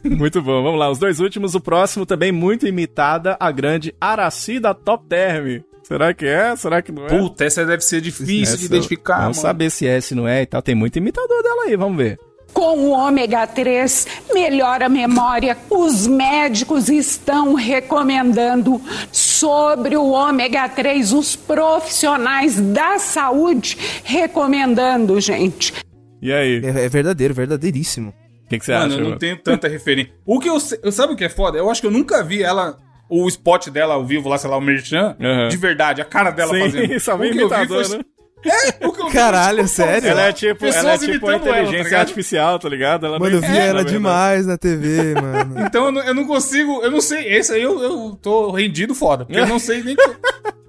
Muito 0.01 0.41
bom, 0.41 0.63
vamos 0.63 0.79
lá. 0.79 0.89
Os 0.89 0.97
dois 0.97 1.19
últimos, 1.19 1.55
o 1.55 1.59
próximo 1.59 2.05
também 2.05 2.31
muito 2.31 2.65
imitada, 2.65 3.35
a 3.37 3.51
grande 3.51 3.93
Araci 3.99 4.61
da 4.61 4.73
Top 4.73 5.05
Term. 5.09 5.61
Será 5.87 6.13
que 6.13 6.25
é? 6.25 6.55
Será 6.55 6.81
que 6.81 6.91
não 6.91 7.05
é? 7.05 7.09
Puta, 7.09 7.45
essa 7.45 7.65
deve 7.65 7.83
ser 7.83 8.01
difícil 8.01 8.43
Essa- 8.43 8.57
de 8.57 8.65
identificar, 8.65 9.21
Vamos 9.21 9.37
mano. 9.37 9.47
saber 9.47 9.69
se 9.69 9.87
é, 9.87 10.01
se 10.01 10.15
não 10.15 10.27
é 10.27 10.41
e 10.41 10.45
tal. 10.45 10.61
Tem 10.61 10.73
muito 10.75 10.97
imitador 10.97 11.43
dela 11.43 11.63
aí, 11.65 11.75
vamos 11.75 11.97
ver. 11.97 12.17
Com 12.53 12.77
o 12.77 12.89
ômega 12.91 13.45
3, 13.45 14.07
melhora 14.33 14.85
a 14.85 14.89
memória. 14.89 15.57
Os 15.69 16.07
médicos 16.07 16.87
estão 16.89 17.53
recomendando 17.53 18.81
sobre 19.11 19.97
o 19.97 20.05
ômega 20.11 20.67
3, 20.69 21.11
os 21.11 21.35
profissionais 21.35 22.59
da 22.59 22.97
saúde 22.97 23.77
recomendando, 24.03 25.19
gente. 25.19 25.73
E 26.21 26.31
aí? 26.31 26.61
É, 26.63 26.85
é 26.85 26.89
verdadeiro, 26.89 27.33
verdadeiríssimo. 27.33 28.13
O 28.45 28.47
que, 28.47 28.59
que 28.59 28.65
você 28.65 28.71
Mano, 28.73 28.85
acha? 28.85 28.93
eu 28.95 28.99
não 29.01 29.07
mano? 29.09 29.19
tenho 29.19 29.37
tanta 29.37 29.67
referência. 29.67 30.13
O 30.25 30.39
que 30.39 30.49
eu, 30.49 30.59
sei- 30.59 30.79
eu 30.83 30.91
sabe 30.91 31.13
o 31.13 31.15
que 31.15 31.23
é 31.25 31.29
foda? 31.29 31.57
Eu 31.57 31.69
acho 31.69 31.81
que 31.81 31.87
eu 31.87 31.91
nunca 31.91 32.23
vi 32.23 32.41
ela, 32.41 32.77
o 33.09 33.27
spot 33.27 33.69
dela 33.69 33.93
ao 33.93 34.05
vivo 34.05 34.27
lá, 34.29 34.37
sei 34.37 34.49
lá, 34.49 34.57
o 34.57 34.61
Merchan, 34.61 35.15
Aham. 35.21 35.47
de 35.49 35.57
verdade, 35.57 36.01
a 36.01 36.05
cara 36.05 36.31
dela 36.31 36.53
Sim, 36.53 36.59
fazendo. 36.61 36.99
só 36.99 37.15
O 37.15 37.17
vem 37.19 37.31
que 37.31 37.39
eu 37.39 37.47
vi 37.49 37.55
imitador, 37.55 37.85
foi- 37.85 37.97
né? 37.97 38.03
É, 38.47 38.85
o 38.87 38.91
que 38.91 39.01
eu 39.01 39.07
vi 39.07 39.11
Caralho, 39.13 39.57
tipo, 39.63 39.69
sério? 39.69 40.07
Ela 40.07 40.21
é 40.27 40.31
tipo, 40.31 40.65
ela 40.65 40.69
é 40.69 40.81
pessoas 40.81 40.99
tipo 40.99 41.11
imitando 41.13 41.31
ela, 41.31 41.39
tá 41.39 41.49
inteligência 41.49 41.83
ligado? 41.83 41.99
artificial, 42.01 42.59
tá 42.59 42.69
ligado? 42.69 43.05
Ela 43.07 43.17
Mano, 43.19 43.35
eu 43.37 43.41
vi 43.41 43.47
imita, 43.47 43.61
ela 43.63 43.83
na 43.83 43.89
demais 43.89 44.45
na 44.45 44.55
TV, 44.57 45.15
mano. 45.15 45.55
Então 45.65 45.85
eu 45.85 45.91
não, 45.91 46.01
eu 46.03 46.13
não 46.13 46.27
consigo, 46.27 46.79
eu 46.83 46.91
não 46.91 47.01
sei, 47.01 47.25
esse 47.33 47.51
aí 47.53 47.63
eu, 47.63 47.81
eu 47.81 48.19
tô 48.21 48.51
rendido 48.51 48.93
foda, 48.93 49.25
porque 49.25 49.39
eu 49.39 49.47
não 49.47 49.57
sei 49.57 49.81
nem... 49.83 49.95
que- 49.95 50.15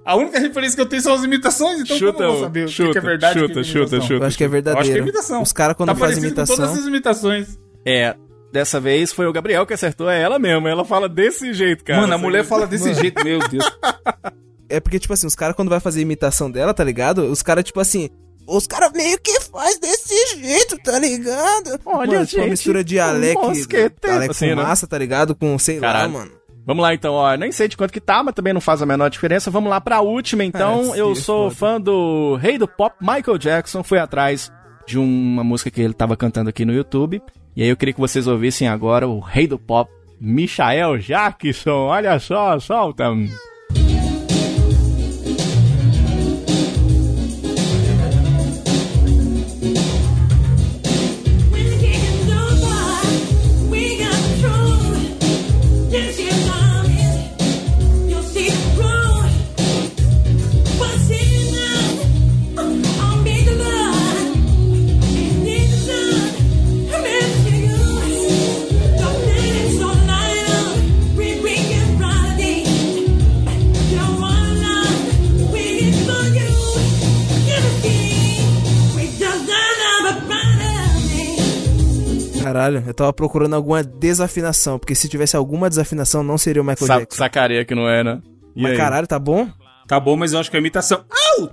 A 0.03 0.15
única 0.15 0.39
referência 0.39 0.75
que 0.75 0.81
eu 0.81 0.85
tenho 0.87 1.01
são 1.03 1.13
as 1.13 1.23
imitações, 1.23 1.81
então 1.81 1.95
Chuta, 1.97 2.13
como 2.13 2.23
eu 2.23 2.31
vou 2.31 2.41
saber 2.43 2.63
o 2.63 2.65
que 2.65 2.71
chuta, 2.71 2.91
que 2.93 2.97
é 2.97 3.01
verdade 3.01 3.39
o 3.39 3.41
que 3.43 3.47
chuta, 3.49 3.59
é 3.59 3.63
chuta, 3.63 3.77
imitação? 3.79 4.01
chuta. 4.07 4.23
Eu 4.23 4.27
acho 4.27 4.37
que 4.37 4.43
é 4.43 4.47
Eu 4.47 4.49
acho 4.49 4.61
que 4.63 4.67
é 4.67 4.73
verdadeiro. 4.73 5.03
imitação. 5.03 5.41
Os 5.43 5.51
caras 5.53 5.75
quando 5.77 5.89
tá 5.89 5.95
fazem 5.95 6.15
parecido 6.15 6.33
com 6.35 6.41
imitação. 6.41 6.55
todas 6.55 6.79
as 6.81 6.87
imitações. 6.87 7.59
É, 7.85 8.15
dessa 8.51 8.79
vez 8.79 9.11
foi 9.13 9.27
o 9.27 9.33
Gabriel 9.33 9.65
que 9.65 9.73
acertou, 9.73 10.09
é 10.09 10.21
ela 10.21 10.39
mesmo. 10.39 10.67
Ela 10.67 10.85
fala 10.85 11.07
desse 11.07 11.53
jeito, 11.53 11.83
cara. 11.83 12.01
Mano, 12.01 12.13
a 12.13 12.17
mulher 12.17 12.43
fala 12.43 12.67
desse 12.67 12.93
jeito, 12.93 13.23
meu 13.23 13.39
Deus. 13.47 13.65
É 14.69 14.79
porque, 14.79 14.99
tipo 14.99 15.13
assim, 15.13 15.25
os 15.25 15.33
caras 15.33 15.55
quando 15.55 15.69
vai 15.69 15.79
fazer 15.79 16.01
imitação 16.01 16.51
dela, 16.51 16.73
tá 16.73 16.83
ligado? 16.83 17.19
Os 17.23 17.41
caras, 17.41 17.63
tipo 17.63 17.79
assim. 17.79 18.09
Os 18.45 18.67
caras 18.67 18.91
meio 18.91 19.17
que 19.19 19.39
faz 19.41 19.79
desse 19.79 20.39
jeito, 20.41 20.77
tá 20.83 20.99
ligado? 20.99 21.79
Olha, 21.85 22.11
mano, 22.13 22.25
tipo, 22.25 22.37
uma 22.37 22.43
gente, 22.43 22.49
mistura 22.49 22.83
de 22.83 22.99
Alec, 22.99 23.35
mosqueteiro, 23.35 24.17
Alec 24.17 24.31
assim, 24.31 24.47
né? 24.47 24.55
fumaça, 24.55 24.87
tá 24.87 24.97
ligado? 24.97 25.35
Com, 25.35 25.57
sei 25.57 25.79
Caralho. 25.79 26.13
lá, 26.13 26.19
mano. 26.19 26.31
Vamos 26.65 26.83
lá 26.83 26.93
então, 26.93 27.13
ó. 27.13 27.33
Nem 27.37 27.49
sei 27.49 27.69
de 27.69 27.77
quanto 27.77 27.93
que 27.93 28.01
tá, 28.01 28.21
mas 28.21 28.35
também 28.35 28.53
não 28.53 28.59
faz 28.59 28.81
a 28.81 28.85
menor 28.85 29.09
diferença. 29.09 29.49
Vamos 29.49 29.69
lá 29.69 29.79
pra 29.79 30.01
última 30.01 30.43
então. 30.43 30.91
Ah, 30.91 30.97
eu 30.97 31.15
sim, 31.15 31.21
sou 31.21 31.49
foda. 31.49 31.55
fã 31.55 31.81
do 31.81 32.35
rei 32.35 32.57
do 32.57 32.67
pop, 32.67 32.93
Michael 32.99 33.37
Jackson. 33.37 33.83
Fui 33.83 33.99
atrás 33.99 34.51
de 34.85 34.99
uma 34.99 35.45
música 35.45 35.71
que 35.71 35.81
ele 35.81 35.93
tava 35.93 36.17
cantando 36.17 36.49
aqui 36.49 36.65
no 36.65 36.73
YouTube. 36.73 37.21
E 37.57 37.63
aí 37.63 37.69
eu 37.69 37.75
queria 37.75 37.95
que 37.95 37.99
vocês 37.99 38.27
ouvissem 38.27 38.67
agora 38.67 39.07
o 39.07 39.19
rei 39.19 39.47
do 39.47 39.57
pop, 39.57 39.91
Michael 40.21 40.99
Jackson. 40.99 41.87
Olha 41.87 42.19
só, 42.19 42.59
solta. 42.59 43.05
Caralho, 82.47 82.83
eu 82.87 82.93
tava 82.93 83.11
procurando 83.13 83.55
alguma 83.55 83.83
desafinação, 83.83 84.79
porque 84.79 84.95
se 84.95 85.09
tivesse 85.09 85.35
alguma 85.35 85.67
desafinação, 85.69 86.23
não 86.23 86.37
seria 86.37 86.61
o 86.61 86.65
Michael 86.65 86.87
Sa 86.87 86.99
Jackson. 86.99 87.17
sacaria 87.17 87.65
que 87.65 87.75
não 87.75 87.89
é, 87.89 88.03
né? 88.03 88.21
E 88.55 88.61
Mas 88.63 88.71
aí? 88.71 88.77
caralho, 88.77 89.05
tá 89.07 89.19
bom? 89.19 89.47
Tá 89.87 89.99
bom, 89.99 90.15
mas 90.17 90.33
eu 90.33 90.39
acho 90.39 90.49
que 90.51 90.57
é 90.57 90.59
imitação. 90.59 91.03
Au! 91.39 91.47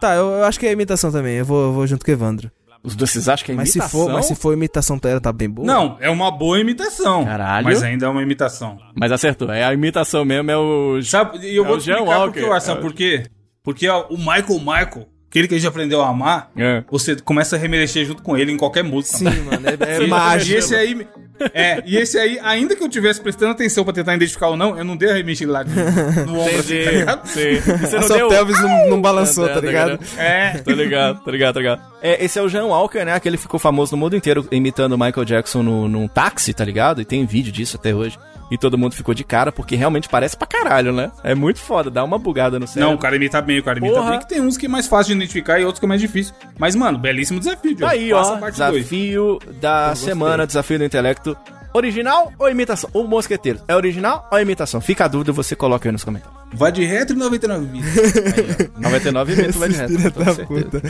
Tá, 0.00 0.14
eu, 0.14 0.26
eu 0.32 0.44
acho 0.44 0.58
que 0.60 0.66
é 0.66 0.72
imitação 0.72 1.10
também. 1.10 1.36
Eu 1.36 1.44
vou, 1.44 1.64
eu 1.66 1.72
vou 1.72 1.86
junto 1.86 2.04
com 2.04 2.10
o 2.10 2.14
Evandro. 2.14 2.50
Os 2.82 2.94
dois 2.94 3.10
vocês 3.10 3.28
acham 3.28 3.46
que 3.46 3.52
é 3.52 3.54
Mas 3.54 3.70
se, 3.70 3.78
imitação? 3.78 4.00
for, 4.06 4.12
mas 4.12 4.26
se 4.26 4.34
for 4.34 4.52
imitação 4.52 4.98
dela, 4.98 5.18
tá 5.18 5.32
bem 5.32 5.48
boa. 5.48 5.66
Não, 5.66 5.96
é 6.00 6.10
uma 6.10 6.30
boa 6.30 6.58
imitação. 6.60 7.24
Caralho. 7.24 7.64
Mas 7.64 7.82
ainda 7.82 8.04
é 8.06 8.08
uma 8.08 8.22
imitação. 8.22 8.76
Mas 8.94 9.10
acertou. 9.10 9.50
É 9.50 9.64
a 9.64 9.72
imitação 9.72 10.22
mesmo, 10.24 10.50
é 10.50 10.56
o... 10.56 11.00
Sabe, 11.02 11.38
e 11.38 11.56
eu 11.56 11.64
É 11.64 11.66
vou 11.66 11.76
o 11.76 11.78
te 11.78 11.86
Jean 11.86 11.94
explicar 11.94 12.14
por 12.16 12.20
Walker. 12.26 12.40
que 12.40 12.46
eu 12.46 12.52
acho, 12.52 12.66
sabe 12.66 12.78
É. 12.80 12.82
por 12.82 12.92
quê? 12.92 13.22
Porque 13.62 13.88
ó, 13.88 14.06
o 14.10 14.18
Michael 14.18 14.58
Michael, 14.58 15.06
aquele 15.34 15.48
que 15.48 15.54
a 15.54 15.58
gente 15.58 15.66
aprendeu 15.66 16.00
a 16.00 16.08
amar, 16.08 16.48
É. 16.56 16.84
você 16.88 17.16
começa 17.16 17.56
a 17.56 17.58
remexer 17.58 18.06
junto 18.06 18.22
com 18.22 18.36
ele 18.38 18.52
em 18.52 18.56
qualquer 18.56 18.84
música. 18.84 19.18
Sim, 19.18 19.24
mano, 19.24 19.66
é, 19.68 19.96
é 19.96 20.02
E- 20.04 20.06
mágico. 20.06 20.52
E 20.52 20.54
esse 20.56 20.76
aí. 20.76 21.06
É, 21.52 21.82
e 21.84 21.96
esse 21.96 22.16
aí, 22.16 22.38
ainda 22.40 22.76
que 22.76 22.84
eu 22.84 22.88
tivesse 22.88 23.20
prestando 23.20 23.50
atenção 23.50 23.82
pra 23.82 23.92
tentar 23.92 24.14
identificar 24.14 24.46
ou 24.50 24.56
não, 24.56 24.78
eu 24.78 24.84
não 24.84 24.96
dei 24.96 25.10
a 25.10 25.14
remexida 25.14 25.50
lá 25.50 25.62
de- 25.64 25.74
no 25.74 26.38
ombro, 26.38 26.60
assim, 26.60 26.84
tá 26.84 26.90
ligado? 26.92 27.26
Sim. 27.26 27.56
Você 27.82 27.98
não 27.98 28.08
deu... 28.08 28.28
pelvis 28.28 28.62
não, 28.62 28.90
não 28.90 29.02
balançou, 29.02 29.48
tá 29.48 29.58
ligado? 29.60 29.98
É. 30.16 30.58
Tá 30.58 30.72
ligado, 30.72 31.24
tá 31.24 31.30
ligado, 31.32 31.54
tá 31.54 31.60
ligado. 31.60 31.82
É, 32.00 32.24
esse 32.24 32.38
é 32.38 32.42
o 32.42 32.48
Jean 32.48 32.66
Walker, 32.66 33.04
né? 33.04 33.12
Aquele 33.14 33.36
que 33.36 33.42
ficou 33.42 33.58
famoso 33.58 33.90
no 33.96 33.98
mundo 33.98 34.14
inteiro 34.14 34.46
imitando 34.52 34.92
o 34.92 34.98
Michael 34.98 35.24
Jackson 35.24 35.64
no, 35.64 35.88
num 35.88 36.06
táxi, 36.06 36.54
tá 36.54 36.64
ligado? 36.64 37.00
E 37.00 37.04
tem 37.04 37.26
vídeo 37.26 37.50
disso 37.52 37.76
até 37.76 37.92
hoje. 37.92 38.16
E 38.54 38.58
todo 38.58 38.78
mundo 38.78 38.94
ficou 38.94 39.12
de 39.12 39.24
cara, 39.24 39.50
porque 39.50 39.74
realmente 39.74 40.08
parece 40.08 40.36
pra 40.36 40.46
caralho, 40.46 40.92
né? 40.92 41.10
É 41.24 41.34
muito 41.34 41.58
foda, 41.58 41.90
dá 41.90 42.04
uma 42.04 42.20
bugada 42.20 42.56
no 42.56 42.68
cérebro. 42.68 42.90
Não, 42.90 42.94
o 42.96 43.00
cara 43.00 43.16
imita 43.16 43.42
bem, 43.42 43.58
o 43.58 43.64
cara 43.64 43.80
imita 43.80 43.94
Porra. 43.96 44.10
bem, 44.12 44.20
que 44.20 44.28
tem 44.28 44.40
uns 44.40 44.56
que 44.56 44.66
é 44.66 44.68
mais 44.68 44.86
fácil 44.86 45.12
de 45.12 45.18
identificar 45.22 45.58
e 45.58 45.64
outros 45.64 45.80
que 45.80 45.86
é 45.86 45.88
mais 45.88 46.00
difícil. 46.00 46.32
Mas, 46.56 46.76
mano, 46.76 46.96
belíssimo 46.96 47.40
desafio, 47.40 47.72
Tá 47.76 47.88
Diogo. 47.88 47.92
aí, 47.92 48.10
Faça 48.10 48.32
ó, 48.34 48.36
parte 48.38 48.56
dois. 48.58 48.74
desafio 48.74 49.38
da 49.60 49.92
semana, 49.96 50.46
desafio 50.46 50.78
do 50.78 50.84
intelecto. 50.84 51.36
Original 51.76 52.32
ou 52.38 52.48
imitação? 52.48 52.88
O 52.92 53.02
Mosqueteiro, 53.02 53.58
é 53.66 53.74
original 53.74 54.28
ou 54.30 54.38
imitação? 54.38 54.80
Fica 54.80 55.06
a 55.06 55.08
dúvida, 55.08 55.32
você 55.32 55.56
coloca 55.56 55.88
aí 55.88 55.92
nos 55.92 56.04
comentários. 56.04 56.38
Vai 56.52 56.70
de 56.70 56.84
retro 56.84 57.16
e 57.16 57.18
99 57.18 57.66
vídeos. 57.66 58.70
99 58.78 59.34
minutos 59.34 59.56
vai 59.56 59.68
de 59.68 59.74
reto. 59.74 59.92
Filha 59.96 60.10
com 60.12 60.22
da 60.24 60.34
puta. 60.46 60.82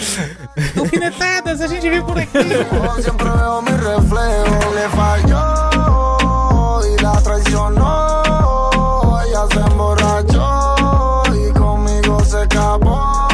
Alfinetadas, 0.79 1.63
a 1.63 1.67
gente 1.67 1.89
vê 1.89 2.03
por 2.03 2.19
aqui. 2.19 2.37
Y 6.87 7.03
la 7.03 7.13
traicionó. 7.23 8.23
Ella 9.27 9.47
se 9.53 9.61
emborrachó 9.61 11.23
y 11.35 11.53
conmigo 11.53 12.21
se 12.21 12.39
acabó. 12.39 13.25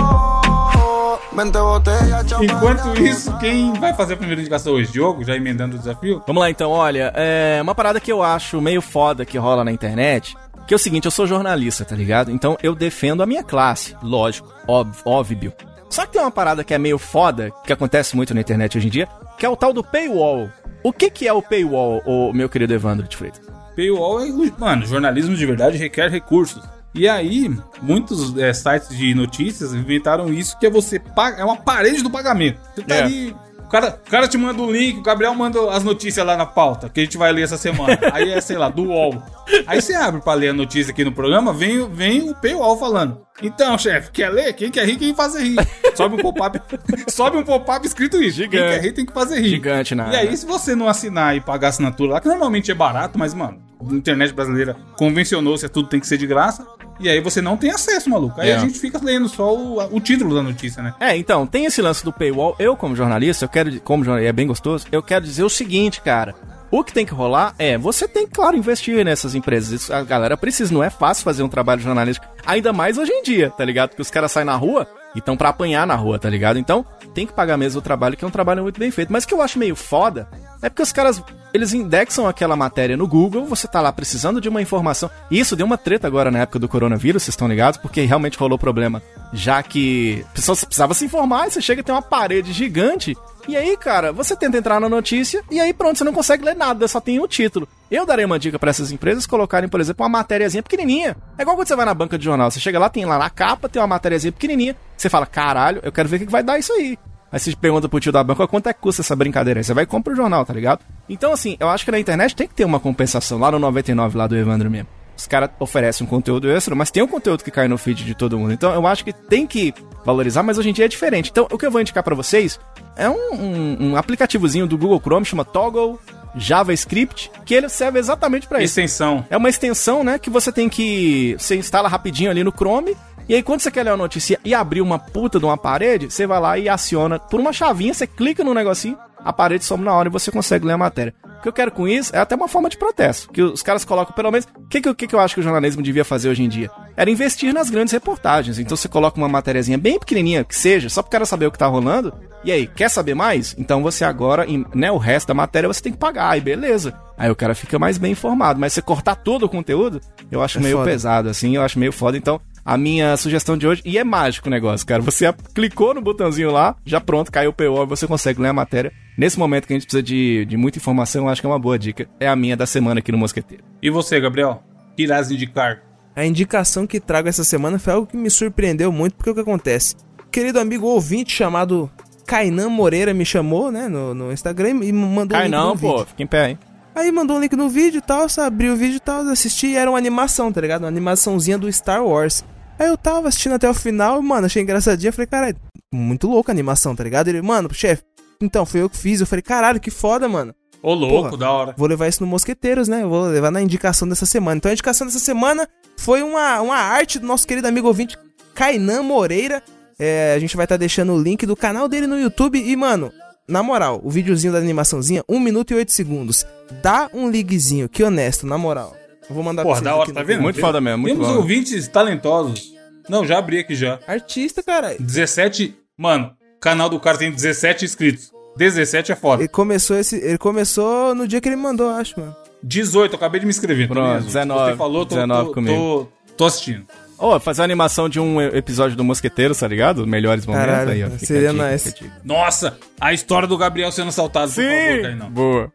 20 1.32 1.58
botellas, 1.58 2.26
Enquanto 2.42 3.00
isso, 3.00 3.36
quem 3.38 3.72
vai 3.74 3.94
fazer 3.94 4.14
a 4.14 4.16
primeira 4.16 4.40
indicação 4.40 4.74
hoje? 4.74 4.92
Diogo, 4.92 5.24
já 5.24 5.34
emendando 5.34 5.76
o 5.76 5.78
desafio? 5.78 6.22
Vamos 6.26 6.40
lá 6.40 6.50
então, 6.50 6.70
olha, 6.70 7.12
é 7.14 7.60
uma 7.62 7.74
parada 7.74 7.98
que 8.00 8.12
eu 8.12 8.22
acho 8.22 8.60
meio 8.60 8.82
foda 8.82 9.24
que 9.24 9.38
rola 9.38 9.64
na 9.64 9.72
internet, 9.72 10.36
que 10.66 10.74
é 10.74 10.76
o 10.76 10.78
seguinte, 10.78 11.06
eu 11.06 11.10
sou 11.10 11.26
jornalista, 11.26 11.84
tá 11.84 11.96
ligado? 11.96 12.30
Então 12.30 12.58
eu 12.62 12.74
defendo 12.74 13.22
a 13.22 13.26
minha 13.26 13.42
classe, 13.42 13.96
lógico, 14.02 14.52
óbvio, 14.68 15.02
óbvio. 15.06 15.52
Só 15.88 16.04
que 16.04 16.12
tem 16.12 16.20
uma 16.20 16.30
parada 16.30 16.62
que 16.62 16.74
é 16.74 16.78
meio 16.78 16.98
foda, 16.98 17.50
que 17.64 17.72
acontece 17.72 18.14
muito 18.14 18.34
na 18.34 18.40
internet 18.40 18.76
hoje 18.76 18.86
em 18.86 18.90
dia, 18.90 19.08
que 19.38 19.46
é 19.46 19.48
o 19.48 19.56
tal 19.56 19.72
do 19.72 19.82
paywall. 19.82 20.48
O 20.82 20.92
que 20.92 21.10
que 21.10 21.26
é 21.28 21.32
o 21.32 21.42
paywall, 21.42 22.02
o 22.06 22.32
meu 22.32 22.48
querido 22.48 22.72
Evandro 22.72 23.06
de 23.06 23.16
Freitas? 23.16 23.40
Paywall 23.76 24.20
é, 24.22 24.28
mano, 24.58 24.86
jornalismo 24.86 25.36
de 25.36 25.46
verdade 25.46 25.76
requer 25.76 26.10
recursos. 26.10 26.62
E 26.94 27.08
aí, 27.08 27.48
muitos 27.80 28.36
é, 28.36 28.52
sites 28.52 28.88
de 28.96 29.14
notícias 29.14 29.72
inventaram 29.72 30.32
isso, 30.32 30.58
que 30.58 30.66
é 30.66 30.70
você 30.70 30.98
paga, 30.98 31.40
é 31.40 31.44
uma 31.44 31.56
parede 31.56 32.02
do 32.02 32.10
pagamento. 32.10 32.58
Você 32.74 32.82
tá 32.82 32.94
É. 32.96 33.02
ali 33.04 33.36
cara, 33.70 34.00
o 34.06 34.10
cara 34.10 34.28
te 34.28 34.36
manda 34.36 34.60
o 34.60 34.70
link, 34.70 34.98
o 34.98 35.02
Gabriel 35.02 35.34
manda 35.34 35.70
as 35.70 35.82
notícias 35.82 36.24
lá 36.24 36.36
na 36.36 36.46
pauta, 36.46 36.88
que 36.88 37.00
a 37.00 37.04
gente 37.04 37.16
vai 37.16 37.32
ler 37.32 37.42
essa 37.42 37.56
semana. 37.56 37.98
Aí 38.12 38.30
é, 38.30 38.40
sei 38.40 38.58
lá, 38.58 38.68
do 38.68 38.84
UOL. 38.84 39.22
Aí 39.66 39.80
você 39.80 39.94
abre 39.94 40.20
pra 40.20 40.34
ler 40.34 40.48
a 40.48 40.52
notícia 40.52 40.92
aqui 40.92 41.04
no 41.04 41.12
programa, 41.12 41.52
vem, 41.52 41.88
vem 41.88 42.30
o 42.30 42.34
paywall 42.34 42.78
falando. 42.78 43.20
Então, 43.42 43.76
chefe, 43.78 44.10
quer 44.10 44.28
ler? 44.28 44.52
Quem 44.52 44.70
quer 44.70 44.86
rir, 44.86 44.96
quem 44.96 45.14
fazer 45.14 45.42
rir. 45.42 45.56
Sobe 45.94 46.16
um 46.16 46.18
pop-up. 46.18 46.60
sobe 47.08 47.38
um 47.38 47.42
pop-up 47.42 47.86
escrito 47.86 48.22
isso. 48.22 48.40
Quem 48.40 48.50
quer 48.50 48.80
rir 48.80 48.92
tem 48.92 49.06
que 49.06 49.12
fazer 49.12 49.40
rir. 49.40 49.48
Gigante, 49.50 49.94
né? 49.94 50.10
E 50.12 50.16
aí, 50.16 50.36
se 50.36 50.44
você 50.44 50.74
não 50.74 50.88
assinar 50.88 51.36
e 51.36 51.40
pagar 51.40 51.68
a 51.68 51.70
assinatura 51.70 52.12
lá, 52.12 52.20
que 52.20 52.28
normalmente 52.28 52.70
é 52.70 52.74
barato, 52.74 53.18
mas, 53.18 53.32
mano, 53.32 53.62
a 53.80 53.94
internet 53.94 54.32
brasileira 54.32 54.76
convencionou-se, 54.96 55.68
tudo 55.68 55.88
tem 55.88 55.98
que 55.98 56.06
ser 56.06 56.18
de 56.18 56.26
graça. 56.26 56.66
E 57.00 57.08
aí 57.08 57.20
você 57.20 57.40
não 57.40 57.56
tem 57.56 57.70
acesso, 57.70 58.08
maluco. 58.10 58.40
Aí 58.40 58.50
É. 58.50 58.56
a 58.56 58.58
gente 58.58 58.78
fica 58.78 59.00
lendo 59.02 59.28
só 59.28 59.54
o, 59.56 59.78
o 59.96 60.00
título 60.00 60.34
da 60.34 60.42
notícia, 60.42 60.82
né? 60.82 60.94
É, 61.00 61.16
então, 61.16 61.46
tem 61.46 61.64
esse 61.64 61.80
lance 61.80 62.04
do 62.04 62.12
paywall. 62.12 62.54
Eu, 62.58 62.76
como 62.76 62.94
jornalista, 62.94 63.44
eu 63.46 63.48
quero, 63.48 63.80
como 63.80 64.04
jornalista, 64.04 64.28
é 64.30 64.32
bem 64.32 64.46
gostoso, 64.46 64.86
eu 64.92 65.02
quero 65.02 65.24
dizer 65.24 65.42
o 65.42 65.48
seguinte, 65.50 66.00
cara. 66.00 66.34
O 66.70 66.84
que 66.84 66.92
tem 66.92 67.04
que 67.04 67.12
rolar 67.12 67.52
é, 67.58 67.76
você 67.76 68.06
tem, 68.06 68.28
claro, 68.28 68.56
investir 68.56 69.04
nessas 69.04 69.34
empresas. 69.34 69.72
Isso 69.72 69.92
a 69.92 70.04
galera 70.04 70.36
precisa, 70.36 70.72
não 70.72 70.84
é 70.84 70.88
fácil 70.90 71.24
fazer 71.24 71.42
um 71.42 71.48
trabalho 71.48 71.80
jornalístico. 71.80 72.26
Ainda 72.46 72.72
mais 72.72 72.96
hoje 72.96 73.10
em 73.10 73.22
dia, 73.24 73.50
tá 73.50 73.64
ligado? 73.64 73.88
Porque 73.88 74.02
os 74.02 74.10
caras 74.10 74.30
saem 74.30 74.46
na 74.46 74.54
rua 74.54 74.86
e 75.12 75.18
estão 75.18 75.36
pra 75.36 75.48
apanhar 75.48 75.84
na 75.84 75.96
rua, 75.96 76.16
tá 76.16 76.30
ligado? 76.30 76.60
Então, 76.60 76.86
tem 77.12 77.26
que 77.26 77.32
pagar 77.32 77.56
mesmo 77.56 77.80
o 77.80 77.82
trabalho, 77.82 78.16
que 78.16 78.24
é 78.24 78.28
um 78.28 78.30
trabalho 78.30 78.62
muito 78.62 78.78
bem 78.78 78.90
feito. 78.92 79.12
Mas 79.12 79.24
o 79.24 79.26
que 79.26 79.34
eu 79.34 79.42
acho 79.42 79.58
meio 79.58 79.74
foda 79.74 80.28
é 80.62 80.68
porque 80.68 80.82
os 80.82 80.92
caras, 80.92 81.22
eles 81.54 81.72
indexam 81.72 82.26
aquela 82.26 82.54
matéria 82.54 82.96
no 82.96 83.08
Google, 83.08 83.44
você 83.44 83.66
tá 83.66 83.80
lá 83.80 83.92
precisando 83.92 84.40
de 84.40 84.48
uma 84.48 84.60
informação. 84.60 85.10
Isso 85.30 85.56
deu 85.56 85.66
uma 85.66 85.78
treta 85.78 86.06
agora 86.06 86.30
na 86.30 86.40
época 86.40 86.58
do 86.58 86.68
coronavírus, 86.68 87.22
vocês 87.22 87.32
estão 87.32 87.48
ligados? 87.48 87.80
Porque 87.80 88.02
realmente 88.02 88.38
rolou 88.38 88.58
problema. 88.58 89.02
Já 89.32 89.62
que 89.62 90.24
pessoas 90.34 90.64
precisavam 90.64 90.94
se 90.94 91.04
informar, 91.04 91.48
e 91.48 91.50
você 91.50 91.60
chega 91.60 91.80
e 91.80 91.84
tem 91.84 91.94
uma 91.94 92.02
parede 92.02 92.52
gigante. 92.52 93.16
E 93.48 93.56
aí, 93.56 93.76
cara, 93.76 94.12
você 94.12 94.36
tenta 94.36 94.58
entrar 94.58 94.78
na 94.80 94.88
notícia 94.88 95.42
e 95.50 95.58
aí 95.58 95.72
pronto, 95.72 95.96
você 95.96 96.04
não 96.04 96.12
consegue 96.12 96.44
ler 96.44 96.54
nada, 96.54 96.86
só 96.86 97.00
tem 97.00 97.18
o 97.18 97.26
título. 97.26 97.66
Eu 97.90 98.04
darei 98.04 98.24
uma 98.24 98.38
dica 98.38 98.58
pra 98.58 98.70
essas 98.70 98.92
empresas 98.92 99.26
colocarem, 99.26 99.68
por 99.68 99.80
exemplo, 99.80 100.04
uma 100.04 100.10
matériazinha 100.10 100.62
pequenininha. 100.62 101.16
É 101.38 101.42
igual 101.42 101.56
quando 101.56 101.66
você 101.66 101.74
vai 101.74 101.86
na 101.86 101.94
banca 101.94 102.18
de 102.18 102.24
jornal, 102.24 102.50
você 102.50 102.60
chega 102.60 102.78
lá, 102.78 102.88
tem 102.88 103.04
lá 103.06 103.18
na 103.18 103.30
capa, 103.30 103.68
tem 103.68 103.80
uma 103.80 103.88
matériazinha 103.88 104.30
pequenininha. 104.30 104.76
Você 104.96 105.08
fala, 105.08 105.26
caralho, 105.26 105.80
eu 105.82 105.90
quero 105.90 106.08
ver 106.08 106.16
o 106.16 106.20
que 106.20 106.26
vai 106.26 106.42
dar 106.42 106.58
isso 106.58 106.72
aí. 106.72 106.98
Aí 107.32 107.38
você 107.38 107.54
pergunta 107.54 107.88
pro 107.88 108.00
tio 108.00 108.10
da 108.12 108.24
banca 108.24 108.46
quanto 108.46 108.68
é 108.68 108.72
que 108.72 108.80
custa 108.80 109.02
essa 109.02 109.14
brincadeira 109.14 109.60
aí. 109.60 109.64
Você 109.64 109.72
vai 109.72 109.84
e 109.84 109.86
compra 109.86 110.12
o 110.12 110.16
jornal, 110.16 110.44
tá 110.44 110.52
ligado? 110.52 110.80
Então, 111.08 111.32
assim, 111.32 111.56
eu 111.60 111.68
acho 111.68 111.84
que 111.84 111.90
na 111.90 111.98
internet 111.98 112.34
tem 112.34 112.48
que 112.48 112.54
ter 112.54 112.64
uma 112.64 112.80
compensação. 112.80 113.38
Lá 113.38 113.52
no 113.52 113.58
99, 113.58 114.18
lá 114.18 114.26
do 114.26 114.36
Evandro 114.36 114.70
mesmo. 114.70 114.88
Os 115.16 115.26
caras 115.26 115.50
oferecem 115.60 116.06
um 116.06 116.08
conteúdo 116.08 116.50
extra, 116.50 116.74
mas 116.74 116.90
tem 116.90 117.02
um 117.02 117.06
conteúdo 117.06 117.44
que 117.44 117.50
cai 117.50 117.68
no 117.68 117.76
feed 117.76 118.04
de 118.04 118.14
todo 118.14 118.38
mundo. 118.38 118.52
Então, 118.52 118.72
eu 118.72 118.86
acho 118.86 119.04
que 119.04 119.12
tem 119.12 119.46
que 119.46 119.74
valorizar, 120.04 120.42
mas 120.42 120.56
hoje 120.58 120.70
em 120.70 120.72
dia 120.72 120.86
é 120.86 120.88
diferente. 120.88 121.30
Então, 121.30 121.46
o 121.50 121.58
que 121.58 121.66
eu 121.66 121.70
vou 121.70 121.80
indicar 121.80 122.02
pra 122.02 122.14
vocês 122.14 122.58
é 122.96 123.08
um, 123.08 123.34
um, 123.34 123.90
um 123.90 123.96
aplicativozinho 123.96 124.66
do 124.66 124.78
Google 124.78 124.98
Chrome, 124.98 125.26
chama 125.26 125.44
Toggle 125.44 125.98
JavaScript, 126.34 127.30
que 127.44 127.54
ele 127.54 127.68
serve 127.68 127.98
exatamente 127.98 128.46
pra 128.46 128.62
isso. 128.62 128.72
Extensão. 128.72 129.24
É 129.28 129.36
uma 129.36 129.48
extensão, 129.48 130.02
né, 130.02 130.18
que 130.18 130.30
você 130.30 130.50
tem 130.50 130.68
que... 130.68 131.36
Você 131.38 131.56
instala 131.56 131.88
rapidinho 131.88 132.30
ali 132.30 132.42
no 132.42 132.52
Chrome, 132.52 132.96
e 133.28 133.34
aí, 133.34 133.42
quando 133.42 133.60
você 133.60 133.70
quer 133.70 133.84
ler 133.84 133.90
uma 133.90 133.96
notícia 133.96 134.38
e 134.44 134.54
abrir 134.54 134.80
uma 134.80 134.98
puta 134.98 135.38
de 135.38 135.44
uma 135.44 135.56
parede, 135.56 136.10
você 136.10 136.26
vai 136.26 136.40
lá 136.40 136.58
e 136.58 136.68
aciona 136.68 137.18
por 137.18 137.38
uma 137.40 137.52
chavinha, 137.52 137.94
você 137.94 138.06
clica 138.06 138.42
no 138.42 138.52
negocinho, 138.54 138.98
a 139.24 139.32
parede 139.32 139.64
some 139.64 139.84
na 139.84 139.92
hora 139.94 140.08
e 140.08 140.12
você 140.12 140.30
consegue 140.30 140.66
ler 140.66 140.72
a 140.72 140.78
matéria. 140.78 141.14
O 141.38 141.42
que 141.42 141.48
eu 141.48 141.52
quero 141.54 141.70
com 141.72 141.88
isso 141.88 142.14
é 142.14 142.18
até 142.18 142.34
uma 142.34 142.48
forma 142.48 142.68
de 142.68 142.76
protesto. 142.76 143.30
Que 143.32 143.40
os 143.42 143.62
caras 143.62 143.82
colocam, 143.82 144.14
pelo 144.14 144.30
menos. 144.30 144.46
O 144.54 144.68
que, 144.68 144.78
que, 144.80 144.88
eu- 144.88 144.94
que, 144.94 145.14
eu 145.14 145.18
acho 145.20 145.34
que 145.34 145.40
o 145.40 145.42
jornalismo 145.42 145.82
devia 145.82 146.04
fazer 146.04 146.28
hoje 146.28 146.42
em 146.42 146.48
dia? 146.48 146.70
Era 146.94 147.08
investir 147.10 147.54
nas 147.54 147.70
grandes 147.70 147.92
reportagens. 147.94 148.58
Então 148.58 148.76
você 148.76 148.88
coloca 148.88 149.16
uma 149.16 149.28
matériazinha 149.28 149.78
bem 149.78 149.98
pequenininha, 149.98 150.44
que 150.44 150.54
seja, 150.54 150.90
só 150.90 151.00
pro 151.02 151.10
cara 151.10 151.24
saber 151.24 151.46
o 151.46 151.50
que 151.50 151.56
tá 151.58 151.66
rolando. 151.66 152.12
E 152.44 152.52
aí, 152.52 152.66
quer 152.66 152.90
saber 152.90 153.14
mais? 153.14 153.54
Então 153.58 153.82
você 153.82 154.04
agora, 154.04 154.46
né, 154.74 154.90
o 154.92 154.98
resto 154.98 155.28
da 155.28 155.34
matéria 155.34 155.66
você 155.66 155.80
tem 155.82 155.92
que 155.92 155.98
pagar, 155.98 156.28
aí 156.30 156.42
beleza. 156.42 156.92
Aí 157.16 157.30
o 157.30 157.36
cara 157.36 157.54
fica 157.54 157.78
mais 157.78 157.96
bem 157.96 158.12
informado. 158.12 158.60
Mas 158.60 158.74
você 158.74 158.82
cortar 158.82 159.14
todo 159.14 159.44
o 159.44 159.48
conteúdo, 159.48 159.98
eu 160.30 160.42
acho 160.42 160.58
É 160.58 160.62
meio 160.62 160.76
foda. 160.78 160.90
pesado, 160.90 161.28
assim, 161.30 161.56
eu 161.56 161.62
acho 161.62 161.78
meio 161.78 161.92
foda. 161.92 162.18
Então, 162.18 162.38
a 162.70 162.78
minha 162.78 163.16
sugestão 163.16 163.56
de 163.56 163.66
hoje, 163.66 163.82
e 163.84 163.98
é 163.98 164.04
mágico 164.04 164.46
o 164.46 164.50
negócio, 164.50 164.86
cara. 164.86 165.02
Você 165.02 165.34
clicou 165.52 165.92
no 165.92 166.00
botãozinho 166.00 166.52
lá, 166.52 166.76
já 166.86 167.00
pronto, 167.00 167.32
caiu 167.32 167.50
o 167.50 167.52
PO 167.52 167.82
e 167.82 167.86
você 167.86 168.06
consegue 168.06 168.40
ler 168.40 168.50
a 168.50 168.52
matéria. 168.52 168.92
Nesse 169.18 169.36
momento 169.36 169.66
que 169.66 169.72
a 169.72 169.76
gente 169.76 169.86
precisa 169.86 170.00
de, 170.00 170.44
de 170.44 170.56
muita 170.56 170.78
informação, 170.78 171.24
eu 171.24 171.28
acho 171.30 171.40
que 171.40 171.48
é 171.48 171.50
uma 171.50 171.58
boa 171.58 171.76
dica. 171.76 172.08
É 172.20 172.28
a 172.28 172.36
minha 172.36 172.56
da 172.56 172.66
semana 172.66 173.00
aqui 173.00 173.10
no 173.10 173.18
Mosqueteiro. 173.18 173.64
E 173.82 173.90
você, 173.90 174.20
Gabriel? 174.20 174.62
Que 174.96 175.02
irás 175.02 175.32
indicar? 175.32 175.82
A 176.14 176.24
indicação 176.24 176.86
que 176.86 177.00
trago 177.00 177.28
essa 177.28 177.42
semana 177.42 177.76
foi 177.76 177.92
algo 177.92 178.06
que 178.06 178.16
me 178.16 178.30
surpreendeu 178.30 178.92
muito, 178.92 179.16
porque 179.16 179.30
o 179.30 179.34
que 179.34 179.40
acontece? 179.40 179.96
Querido 180.30 180.60
amigo 180.60 180.86
ouvinte 180.86 181.34
chamado 181.34 181.90
Kainan 182.24 182.68
Moreira 182.68 183.12
me 183.12 183.24
chamou, 183.24 183.72
né, 183.72 183.88
no, 183.88 184.14
no 184.14 184.32
Instagram 184.32 184.84
e 184.84 184.92
mandou 184.92 185.36
Cai 185.36 185.48
um 185.48 185.50
link 185.50 185.52
não, 185.52 185.74
no 185.74 185.80
pô, 185.80 185.90
vídeo. 185.90 186.06
fica 186.06 186.22
em 186.22 186.26
pé, 186.28 186.50
hein? 186.50 186.58
Aí 186.94 187.10
mandou 187.10 187.36
um 187.36 187.40
link 187.40 187.56
no 187.56 187.68
vídeo 187.68 187.98
e 187.98 188.02
tal, 188.02 188.28
sabe? 188.28 188.46
Abri 188.46 188.70
o 188.70 188.76
vídeo 188.76 188.98
e 188.98 189.00
tal, 189.00 189.22
assisti 189.22 189.68
e 189.68 189.76
era 189.76 189.90
uma 189.90 189.98
animação, 189.98 190.52
tá 190.52 190.60
ligado? 190.60 190.82
Uma 190.82 190.88
animaçãozinha 190.88 191.58
do 191.58 191.72
Star 191.72 192.04
Wars. 192.04 192.44
Aí 192.80 192.88
eu 192.88 192.96
tava 192.96 193.28
assistindo 193.28 193.54
até 193.54 193.68
o 193.68 193.74
final 193.74 194.20
e, 194.20 194.24
mano, 194.24 194.46
achei 194.46 194.62
engraçadinho. 194.62 195.12
Falei, 195.12 195.26
caralho, 195.26 195.56
muito 195.92 196.26
louca 196.26 196.50
a 196.50 196.54
animação, 196.54 196.96
tá 196.96 197.04
ligado? 197.04 197.28
Ele, 197.28 197.42
mano, 197.42 197.68
chefe, 197.74 198.02
então, 198.40 198.64
foi 198.64 198.80
eu 198.80 198.88
que 198.88 198.96
fiz. 198.96 199.20
Eu 199.20 199.26
falei, 199.26 199.42
caralho, 199.42 199.78
que 199.78 199.90
foda, 199.90 200.26
mano. 200.28 200.54
Ô, 200.82 200.94
louco, 200.94 201.28
Porra, 201.28 201.36
da 201.36 201.50
hora. 201.52 201.74
Vou 201.76 201.86
levar 201.86 202.08
isso 202.08 202.22
no 202.24 202.26
Mosqueteiros, 202.26 202.88
né? 202.88 203.02
Eu 203.02 203.10
Vou 203.10 203.24
levar 203.26 203.50
na 203.50 203.60
indicação 203.60 204.08
dessa 204.08 204.24
semana. 204.24 204.56
Então 204.56 204.70
a 204.70 204.72
indicação 204.72 205.06
dessa 205.06 205.18
semana 205.18 205.68
foi 205.98 206.22
uma, 206.22 206.58
uma 206.62 206.76
arte 206.76 207.18
do 207.18 207.26
nosso 207.26 207.46
querido 207.46 207.68
amigo 207.68 207.86
ouvinte 207.86 208.16
Kainan 208.54 209.02
Moreira. 209.02 209.62
É, 209.98 210.32
a 210.34 210.38
gente 210.38 210.56
vai 210.56 210.64
estar 210.64 210.78
deixando 210.78 211.12
o 211.12 211.22
link 211.22 211.44
do 211.44 211.54
canal 211.54 211.86
dele 211.86 212.06
no 212.06 212.18
YouTube. 212.18 212.58
E, 212.58 212.74
mano, 212.76 213.12
na 213.46 213.62
moral, 213.62 214.00
o 214.02 214.08
videozinho 214.08 214.54
da 214.54 214.58
animaçãozinha, 214.58 215.22
1 215.28 215.38
minuto 215.38 215.72
e 215.72 215.74
8 215.76 215.92
segundos. 215.92 216.46
Dá 216.82 217.10
um 217.12 217.28
liguezinho, 217.30 217.86
que 217.86 218.02
honesto, 218.02 218.46
na 218.46 218.56
moral. 218.56 218.96
Eu 219.28 219.34
vou 219.34 219.44
mandar 219.44 219.62
Porra, 219.64 219.82
pra 219.82 219.84
da 219.84 219.90
vocês 219.90 220.00
hora, 220.00 220.04
aqui 220.04 220.12
tá 220.14 220.20
no- 220.22 220.26
vendo? 220.26 220.40
Muito 220.42 220.60
foda 220.60 220.80
mesmo, 220.80 220.98
muito 221.02 221.12
Temos 221.16 221.28
bom. 221.28 221.36
ouvintes 221.36 221.86
talentosos. 221.88 222.69
Não, 223.10 223.26
já 223.26 223.38
abri 223.38 223.58
aqui 223.58 223.74
já. 223.74 223.98
Artista, 224.06 224.62
cara. 224.62 224.94
17. 224.98 225.74
Mano, 225.96 226.32
o 226.56 226.60
canal 226.60 226.88
do 226.88 227.00
cara 227.00 227.18
tem 227.18 227.30
17 227.30 227.84
inscritos. 227.84 228.30
17 228.56 229.12
é 229.12 229.16
foda. 229.16 229.42
Ele 229.42 229.48
começou, 229.48 229.96
esse, 229.96 230.16
ele 230.16 230.38
começou 230.38 231.14
no 231.14 231.26
dia 231.26 231.40
que 231.40 231.48
ele 231.48 231.56
mandou, 231.56 231.90
acho, 231.90 232.18
mano. 232.18 232.34
18, 232.62 233.12
eu 233.12 233.16
acabei 233.16 233.40
de 233.40 233.46
me 233.46 233.50
inscrever. 233.50 233.88
Pronto, 233.88 234.14
mesmo? 234.14 234.26
19, 234.26 234.70
Você 234.70 234.76
falou, 234.76 235.06
tô, 235.06 235.14
19 235.14 235.46
tô, 235.46 235.54
comigo. 235.54 235.74
Tô, 235.74 236.34
tô 236.36 236.44
assistindo. 236.46 236.86
Ô, 237.20 237.38
fazer 237.38 237.60
uma 237.60 237.66
animação 237.66 238.08
de 238.08 238.18
um 238.18 238.40
episódio 238.40 238.96
do 238.96 239.04
Mosqueteiro, 239.04 239.54
tá 239.54 239.68
ligado? 239.68 240.06
Melhores 240.06 240.46
momentos 240.46 240.70
Caralho, 240.70 240.90
aí, 240.90 241.04
ó. 241.04 241.10
Fica 241.10 241.26
seria 241.26 241.50
a 241.50 241.52
dica, 241.52 241.70
nice. 241.70 241.92
fica 241.92 242.06
a. 242.06 242.10
Nossa, 242.24 242.78
a 242.98 243.12
história 243.12 243.46
do 243.46 243.58
Gabriel 243.58 243.92
sendo 243.92 244.08
assaltado, 244.08 244.50
por 244.50 244.62
favor, 244.64 245.02
Cainão. 245.02 245.30
Boa. 245.30 245.72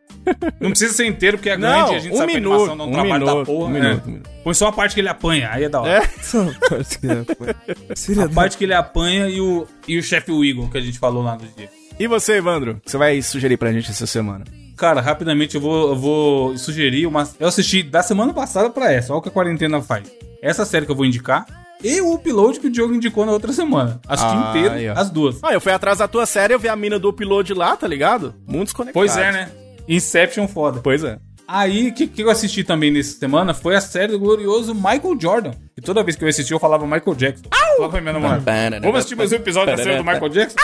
Não 0.60 0.72
precisa 0.72 0.92
ser 0.94 1.06
inteiro, 1.06 1.38
porque 1.38 1.52
é 1.52 1.58
Não, 1.58 1.70
grande 1.70 1.92
e 1.92 1.96
a 1.96 2.00
gente 2.00 2.14
um 2.14 2.18
sabe 2.18 2.34
minuto, 2.34 2.56
que 2.56 2.62
a 2.70 2.74
animação 2.74 2.78
dá 2.78 2.84
um, 2.84 2.88
um 2.88 2.92
trabalho 2.92 3.26
da 3.26 3.32
minuto, 3.32 3.46
porra. 3.46 3.66
um 3.66 3.70
né? 3.74 3.80
minuto, 3.80 4.04
um 4.08 4.12
minuto. 4.12 4.30
Põe 4.44 4.54
só 4.56 4.68
a 4.68 4.72
parte 4.72 4.96
que 4.96 5.02
ele 5.02 5.10
apanha, 5.10 5.50
aí 5.52 5.64
é 5.66 5.70
da 5.70 5.82
hora. 5.82 6.10
Seria 7.96 8.26
A 8.26 8.30
parte 8.30 8.58
que 8.58 8.64
ele 8.64 8.74
apanha 8.74 9.30
e 9.30 9.40
o, 9.40 9.68
e 9.88 10.00
o 10.00 10.04
chefe 10.04 10.32
Wiggle, 10.32 10.68
que 10.72 10.80
a 10.80 10.82
gente 10.82 10.98
falou 10.98 11.24
lá 11.24 11.34
no 11.36 11.48
dia. 11.56 11.70
E 12.00 12.08
você, 12.08 12.38
Evandro? 12.38 12.72
O 12.72 12.80
que 12.82 12.90
você 12.90 12.98
vai 12.98 13.22
sugerir 13.22 13.58
pra 13.58 13.72
gente 13.72 13.92
essa 13.92 14.08
semana? 14.08 14.46
Cara, 14.76 15.00
rapidamente 15.00 15.56
eu 15.56 15.62
vou, 15.62 15.90
eu 15.90 15.96
vou 15.96 16.58
sugerir 16.58 17.06
uma. 17.06 17.30
Eu 17.40 17.48
assisti 17.48 17.84
da 17.84 18.02
semana 18.02 18.34
passada 18.34 18.70
pra 18.70 18.92
essa, 18.92 19.14
olha 19.14 19.20
o 19.20 19.22
que 19.22 19.30
a 19.30 19.32
quarentena 19.32 19.80
faz. 19.80 20.12
Essa 20.46 20.64
série 20.66 20.86
que 20.86 20.92
eu 20.92 20.96
vou 20.96 21.06
indicar 21.06 21.46
e 21.84 22.00
o 22.02 22.14
upload 22.14 22.60
que 22.60 22.68
o 22.68 22.72
Diogo 22.72 22.94
indicou 22.94 23.26
na 23.26 23.32
outra 23.32 23.52
semana. 23.52 24.00
Assisti 24.08 24.32
Ah, 24.34 24.50
inteiro, 24.50 24.96
ó. 24.96 25.00
as 25.02 25.10
duas. 25.10 25.40
Ah, 25.44 25.54
eu 25.54 25.60
fui 25.62 25.72
atrás 25.72 25.98
da 25.98 26.08
tua 26.08 26.26
série, 26.26 26.54
eu 26.54 26.60
vi 26.60 26.70
a 26.70 26.76
mina 26.76 27.00
do 27.00 27.10
upload 27.10 27.54
lá, 27.54 27.76
tá 27.76 27.88
ligado? 27.88 28.34
Mundos 28.48 28.72
conectados. 28.74 29.12
Pois 29.14 29.18
é, 29.18 29.32
né? 29.32 29.50
Inception 29.88 30.48
foda. 30.48 30.80
Pois 30.84 31.04
é. 31.04 31.18
Aí, 31.48 31.90
o 31.90 31.94
que, 31.94 32.08
que 32.08 32.24
eu 32.24 32.30
assisti 32.32 32.64
também 32.64 32.90
nessa 32.92 33.20
semana 33.20 33.54
foi 33.54 33.76
a 33.76 33.82
série 33.82 34.12
do 34.14 34.20
glorioso 34.20 34.74
Michael 34.74 35.16
Jordan. 35.20 35.52
E 35.78 35.82
toda 35.82 36.02
vez 36.04 36.16
que 36.16 36.24
eu 36.24 36.28
assisti, 36.28 36.52
eu 36.52 36.60
falava 36.60 36.86
Michael 36.88 37.16
Jackson. 37.16 37.44
Falava 37.52 37.90
pra 37.92 38.02
minha 38.02 38.14
namorada. 38.14 38.80
Vamos 38.82 38.98
assistir 38.98 39.16
mais 39.16 39.32
um 39.32 39.36
episódio 39.36 39.76
da 39.78 39.84
série 39.84 39.98
do 39.98 40.04
Michael 40.04 40.30
Jackson? 40.30 40.58